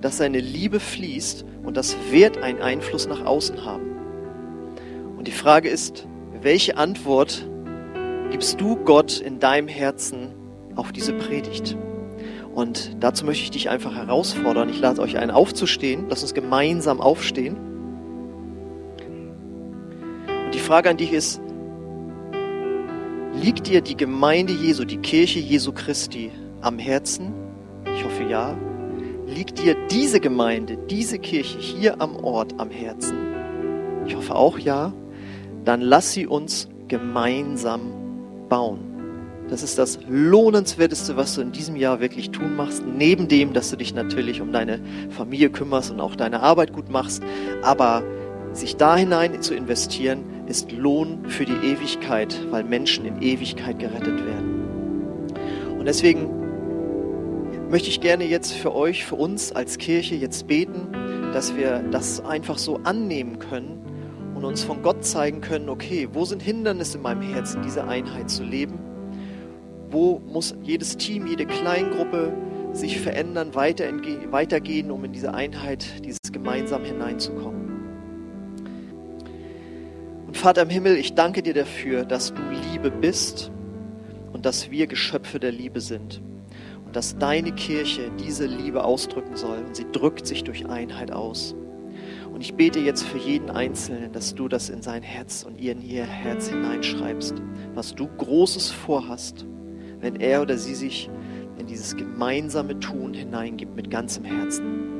dass 0.00 0.18
seine 0.18 0.40
Liebe 0.40 0.80
fließt 0.80 1.44
und 1.62 1.76
das 1.76 1.96
wird 2.10 2.38
einen 2.38 2.60
Einfluss 2.60 3.06
nach 3.06 3.24
außen 3.24 3.64
haben. 3.64 3.90
Und 5.16 5.26
die 5.28 5.32
Frage 5.32 5.68
ist, 5.68 6.06
welche 6.40 6.76
Antwort 6.76 7.46
gibst 8.30 8.60
du 8.60 8.76
Gott 8.76 9.20
in 9.20 9.38
deinem 9.38 9.68
Herzen 9.68 10.34
auf 10.74 10.92
diese 10.92 11.12
Predigt? 11.12 11.76
Und 12.54 12.96
dazu 13.00 13.24
möchte 13.24 13.44
ich 13.44 13.50
dich 13.50 13.70
einfach 13.70 13.94
herausfordern. 13.94 14.68
Ich 14.68 14.80
lade 14.80 15.00
euch 15.00 15.18
ein, 15.18 15.30
aufzustehen. 15.30 16.06
Lass 16.08 16.22
uns 16.22 16.34
gemeinsam 16.34 17.00
aufstehen. 17.00 17.56
Und 20.44 20.54
die 20.54 20.58
Frage 20.58 20.90
an 20.90 20.96
dich 20.96 21.12
ist, 21.12 21.40
liegt 23.40 23.68
dir 23.68 23.80
die 23.80 23.96
Gemeinde 23.96 24.52
Jesu, 24.52 24.84
die 24.84 24.98
Kirche 24.98 25.38
Jesu 25.38 25.72
Christi 25.72 26.32
am 26.60 26.78
Herzen? 26.78 27.32
Ich 27.94 28.04
hoffe 28.04 28.24
ja. 28.24 28.56
Liegt 29.26 29.62
dir 29.62 29.76
diese 29.90 30.18
Gemeinde, 30.18 30.76
diese 30.76 31.20
Kirche 31.20 31.58
hier 31.58 32.00
am 32.00 32.16
Ort 32.16 32.54
am 32.58 32.70
Herzen? 32.70 33.16
Ich 34.06 34.16
hoffe 34.16 34.34
auch 34.34 34.58
ja. 34.58 34.92
Dann 35.64 35.80
lass 35.80 36.12
sie 36.12 36.26
uns 36.26 36.68
gemeinsam 36.88 37.92
bauen. 38.48 38.89
Das 39.50 39.64
ist 39.64 39.78
das 39.78 39.98
Lohnenswerteste, 40.08 41.16
was 41.16 41.34
du 41.34 41.40
in 41.40 41.50
diesem 41.50 41.74
Jahr 41.74 41.98
wirklich 41.98 42.30
tun 42.30 42.54
machst. 42.54 42.84
Neben 42.86 43.26
dem, 43.26 43.52
dass 43.52 43.70
du 43.70 43.76
dich 43.76 43.92
natürlich 43.92 44.40
um 44.40 44.52
deine 44.52 44.78
Familie 45.10 45.50
kümmerst 45.50 45.90
und 45.90 46.00
auch 46.00 46.14
deine 46.14 46.40
Arbeit 46.40 46.72
gut 46.72 46.88
machst. 46.88 47.20
Aber 47.62 48.04
sich 48.52 48.76
da 48.76 48.96
hinein 48.96 49.42
zu 49.42 49.54
investieren, 49.54 50.22
ist 50.46 50.70
Lohn 50.70 51.24
für 51.26 51.44
die 51.44 51.66
Ewigkeit, 51.66 52.38
weil 52.50 52.62
Menschen 52.62 53.04
in 53.04 53.20
Ewigkeit 53.22 53.80
gerettet 53.80 54.24
werden. 54.24 55.32
Und 55.76 55.86
deswegen 55.86 56.30
möchte 57.70 57.88
ich 57.88 58.00
gerne 58.00 58.24
jetzt 58.24 58.52
für 58.52 58.72
euch, 58.72 59.04
für 59.04 59.16
uns 59.16 59.50
als 59.50 59.78
Kirche 59.78 60.14
jetzt 60.14 60.46
beten, 60.46 60.88
dass 61.32 61.56
wir 61.56 61.82
das 61.90 62.24
einfach 62.24 62.58
so 62.58 62.78
annehmen 62.84 63.40
können 63.40 63.80
und 64.36 64.44
uns 64.44 64.62
von 64.62 64.82
Gott 64.82 65.04
zeigen 65.04 65.40
können, 65.40 65.68
okay, 65.68 66.08
wo 66.12 66.24
sind 66.24 66.40
Hindernisse 66.40 66.98
in 66.98 67.02
meinem 67.02 67.22
Herzen, 67.22 67.62
diese 67.62 67.84
Einheit 67.84 68.30
zu 68.30 68.44
leben? 68.44 68.89
Wo 69.90 70.20
muss 70.20 70.54
jedes 70.62 70.96
Team, 70.96 71.26
jede 71.26 71.46
Kleingruppe 71.46 72.32
sich 72.72 73.00
verändern, 73.00 73.54
weitergehen, 73.54 74.90
um 74.90 75.04
in 75.04 75.12
diese 75.12 75.34
Einheit, 75.34 76.04
dieses 76.04 76.20
gemeinsam 76.32 76.84
hineinzukommen. 76.84 77.70
Und 80.26 80.36
Vater 80.36 80.62
im 80.62 80.70
Himmel, 80.70 80.96
ich 80.96 81.14
danke 81.14 81.42
dir 81.42 81.54
dafür, 81.54 82.04
dass 82.04 82.32
du 82.32 82.40
Liebe 82.72 82.90
bist 82.90 83.50
und 84.32 84.46
dass 84.46 84.70
wir 84.70 84.86
Geschöpfe 84.86 85.40
der 85.40 85.50
Liebe 85.50 85.80
sind. 85.80 86.22
Und 86.86 86.94
dass 86.96 87.18
deine 87.18 87.52
Kirche 87.52 88.10
diese 88.18 88.46
Liebe 88.46 88.84
ausdrücken 88.84 89.36
soll. 89.36 89.58
Und 89.58 89.76
sie 89.76 89.86
drückt 89.90 90.26
sich 90.26 90.44
durch 90.44 90.68
Einheit 90.68 91.12
aus. 91.12 91.54
Und 92.32 92.40
ich 92.40 92.54
bete 92.54 92.78
jetzt 92.78 93.02
für 93.02 93.18
jeden 93.18 93.50
Einzelnen, 93.50 94.12
dass 94.12 94.34
du 94.34 94.48
das 94.48 94.70
in 94.70 94.82
sein 94.82 95.02
Herz 95.02 95.42
und 95.42 95.60
ihr 95.60 95.72
in 95.72 95.82
ihr 95.82 96.04
Herz 96.04 96.48
hineinschreibst, 96.48 97.34
was 97.74 97.94
du 97.94 98.06
Großes 98.06 98.70
vorhast 98.70 99.46
wenn 100.00 100.16
er 100.16 100.42
oder 100.42 100.56
sie 100.58 100.74
sich 100.74 101.10
in 101.58 101.66
dieses 101.66 101.96
gemeinsame 101.96 102.78
Tun 102.80 103.14
hineingibt 103.14 103.76
mit 103.76 103.90
ganzem 103.90 104.24
Herzen. 104.24 104.90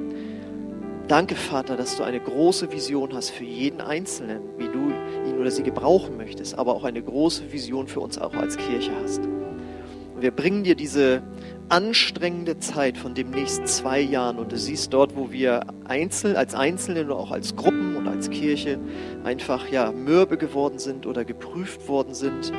Danke, 1.08 1.34
Vater, 1.34 1.76
dass 1.76 1.96
du 1.96 2.04
eine 2.04 2.20
große 2.20 2.70
Vision 2.70 3.14
hast 3.14 3.30
für 3.30 3.44
jeden 3.44 3.80
Einzelnen, 3.80 4.42
wie 4.58 4.68
du 4.68 4.92
ihn 5.28 5.40
oder 5.40 5.50
sie 5.50 5.64
gebrauchen 5.64 6.16
möchtest, 6.16 6.56
aber 6.56 6.74
auch 6.74 6.84
eine 6.84 7.02
große 7.02 7.52
Vision 7.52 7.88
für 7.88 7.98
uns 7.98 8.16
auch 8.16 8.34
als 8.34 8.56
Kirche 8.56 8.92
hast. 9.02 9.18
Und 9.18 10.22
wir 10.22 10.30
bringen 10.30 10.62
dir 10.62 10.76
diese 10.76 11.22
anstrengende 11.68 12.58
Zeit 12.58 12.96
von 12.96 13.14
den 13.14 13.30
nächsten 13.30 13.66
zwei 13.66 14.00
Jahren 14.00 14.38
und 14.38 14.52
du 14.52 14.58
siehst 14.58 14.92
dort, 14.92 15.16
wo 15.16 15.32
wir 15.32 15.62
einzeln, 15.84 16.36
als 16.36 16.54
Einzelne 16.54 17.04
oder 17.04 17.16
auch 17.16 17.32
als 17.32 17.56
Gruppen 17.56 17.96
und 17.96 18.06
als 18.06 18.30
Kirche 18.30 18.78
einfach 19.24 19.68
ja 19.68 19.90
mürbe 19.90 20.36
geworden 20.36 20.78
sind 20.78 21.06
oder 21.06 21.24
geprüft 21.24 21.88
worden 21.88 22.14
sind 22.14 22.52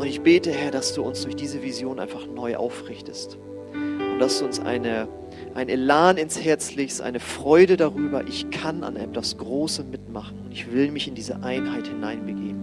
und 0.00 0.06
ich 0.06 0.22
bete, 0.22 0.50
Herr, 0.50 0.70
dass 0.70 0.94
du 0.94 1.02
uns 1.02 1.24
durch 1.24 1.36
diese 1.36 1.62
Vision 1.62 2.00
einfach 2.00 2.26
neu 2.26 2.56
aufrichtest. 2.56 3.36
Und 3.74 4.18
dass 4.18 4.38
du 4.38 4.46
uns 4.46 4.58
eine, 4.58 5.08
ein 5.54 5.68
Elan 5.68 6.16
ins 6.16 6.42
Herz 6.42 6.74
legst, 6.74 7.02
eine 7.02 7.20
Freude 7.20 7.76
darüber, 7.76 8.26
ich 8.26 8.48
kann 8.48 8.82
an 8.82 8.96
etwas 8.96 9.36
Großem 9.36 9.90
mitmachen 9.90 10.38
und 10.46 10.52
ich 10.52 10.72
will 10.72 10.90
mich 10.90 11.06
in 11.06 11.14
diese 11.14 11.42
Einheit 11.42 11.86
hineinbegeben. 11.86 12.60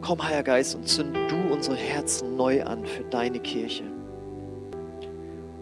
Komm, 0.00 0.20
Heiliger 0.20 0.42
Geist, 0.42 0.74
und 0.74 0.88
zünd 0.88 1.16
du 1.30 1.36
unsere 1.52 1.76
Herzen 1.76 2.36
neu 2.36 2.64
an 2.64 2.86
für 2.86 3.04
deine 3.04 3.38
Kirche. 3.38 3.84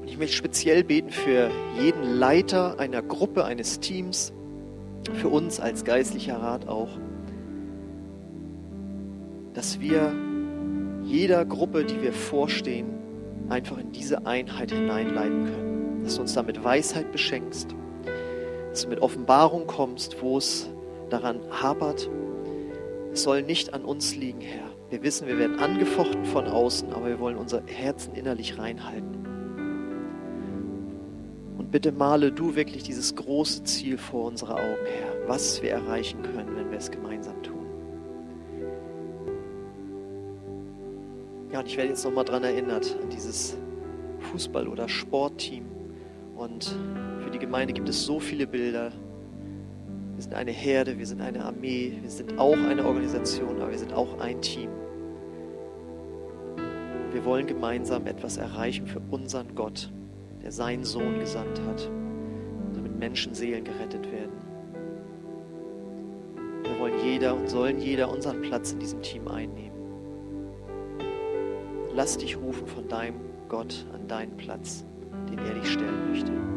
Und 0.01 0.09
ich 0.09 0.17
möchte 0.17 0.35
speziell 0.35 0.83
beten 0.83 1.11
für 1.11 1.51
jeden 1.79 2.15
Leiter 2.19 2.79
einer 2.79 3.03
Gruppe, 3.03 3.45
eines 3.45 3.81
Teams, 3.81 4.33
für 5.13 5.29
uns 5.29 5.61
als 5.61 5.85
geistlicher 5.85 6.39
Rat 6.39 6.69
auch 6.69 6.89
dass 9.55 9.81
wir 9.81 10.13
jeder 11.05 11.45
Gruppe, 11.45 11.85
die 11.85 12.03
wir 12.03 12.13
vorstehen, 12.13 12.87
einfach 13.49 13.79
in 13.79 13.93
diese 13.93 14.27
Einheit 14.27 14.73
hineinleiten 14.73 15.45
können. 15.45 16.01
Dass 16.03 16.17
du 16.17 16.23
uns 16.23 16.35
damit 16.35 16.63
Weisheit 16.63 17.13
beschenkst, 17.13 17.75
dass 18.71 18.83
du 18.83 18.89
mit 18.89 19.01
Offenbarung 19.01 19.67
kommst, 19.67 20.21
wo 20.21 20.37
es 20.39 20.69
daran 21.09 21.41
hapert. 21.51 22.11
Es 23.13 23.23
soll 23.23 23.43
nicht 23.43 23.73
an 23.73 23.85
uns 23.85 24.17
liegen, 24.17 24.41
Herr. 24.41 24.65
Wir 24.91 25.03
wissen, 25.03 25.27
wir 25.27 25.39
werden 25.39 25.59
angefochten 25.61 26.25
von 26.25 26.47
außen, 26.47 26.93
aber 26.93 27.07
wir 27.07 27.21
wollen 27.21 27.37
unser 27.37 27.63
Herzen 27.67 28.15
innerlich 28.15 28.59
reinhalten. 28.59 29.15
Und 31.57 31.71
bitte 31.71 31.93
male 31.93 32.33
du 32.33 32.57
wirklich 32.57 32.83
dieses 32.83 33.15
große 33.15 33.65
Ziel 33.65 33.99
vor 33.99 34.27
unsere 34.27 34.55
Augen, 34.55 34.87
Herr, 34.87 35.29
was 35.29 35.63
wir 35.63 35.71
erreichen 35.71 36.23
können, 36.23 36.57
wenn 36.57 36.71
wir 36.71 36.79
es 36.79 36.91
gemeinsam 36.91 37.43
tun. 37.43 37.54
Ja, 41.55 41.61
und 41.61 41.69
ich 41.69 41.77
werde 41.77 41.91
jetzt 41.91 42.05
nochmal 42.05 42.25
daran 42.25 42.43
erinnert, 42.43 42.99
an 43.01 43.11
dieses 43.11 43.57
Fußball- 44.33 44.67
oder 44.67 44.89
Sportteam. 44.89 45.67
Und 46.35 46.75
für 47.23 47.31
die 47.31 47.39
Gemeinde 47.39 47.73
gibt 47.73 47.89
es 47.89 48.05
so 48.05 48.19
viele 48.19 48.49
Bilder. 48.49 48.91
Wir 50.15 50.21
sind 50.21 50.35
eine 50.35 50.51
Herde, 50.51 50.99
wir 50.99 51.07
sind 51.07 51.21
eine 51.21 51.45
Armee, 51.45 51.97
wir 52.03 52.11
sind 52.11 52.41
auch 52.41 52.57
eine 52.57 52.85
Organisation, 52.85 53.61
aber 53.61 53.71
wir 53.71 53.79
sind 53.79 53.93
auch 53.93 54.19
ein 54.19 54.43
Team. 54.43 54.69
Wir 57.13 57.25
wollen 57.25 57.47
gemeinsam 57.47 58.09
etwas 58.09 58.37
erreichen 58.37 58.89
für 58.89 59.01
unseren 59.13 59.55
Gott, 59.55 59.93
der 60.43 60.51
seinen 60.51 60.83
Sohn 60.83 61.21
gesandt 61.21 61.61
hat, 61.69 61.89
damit 62.75 62.99
Menschenseelen 62.99 63.63
gerettet 63.63 64.11
werden. 64.11 64.33
Wir 66.65 66.81
wollen 66.81 66.99
jeder 67.05 67.37
und 67.37 67.49
sollen 67.49 67.79
jeder 67.79 68.11
unseren 68.11 68.43
Platz 68.43 68.73
in 68.73 68.81
diesem 68.81 69.01
Team 69.03 69.29
einnehmen. 69.29 69.74
Lass 71.95 72.19
dich 72.19 72.37
rufen 72.37 72.67
von 72.67 72.89
deinem 72.89 73.21
Gott 73.49 73.87
an 73.95 74.09
deinen 74.09 74.37
Platz 74.37 74.85
den 75.29 75.39
er 75.39 75.55
dich 75.55 75.73
stellen 75.73 76.11
möchte. 76.11 76.54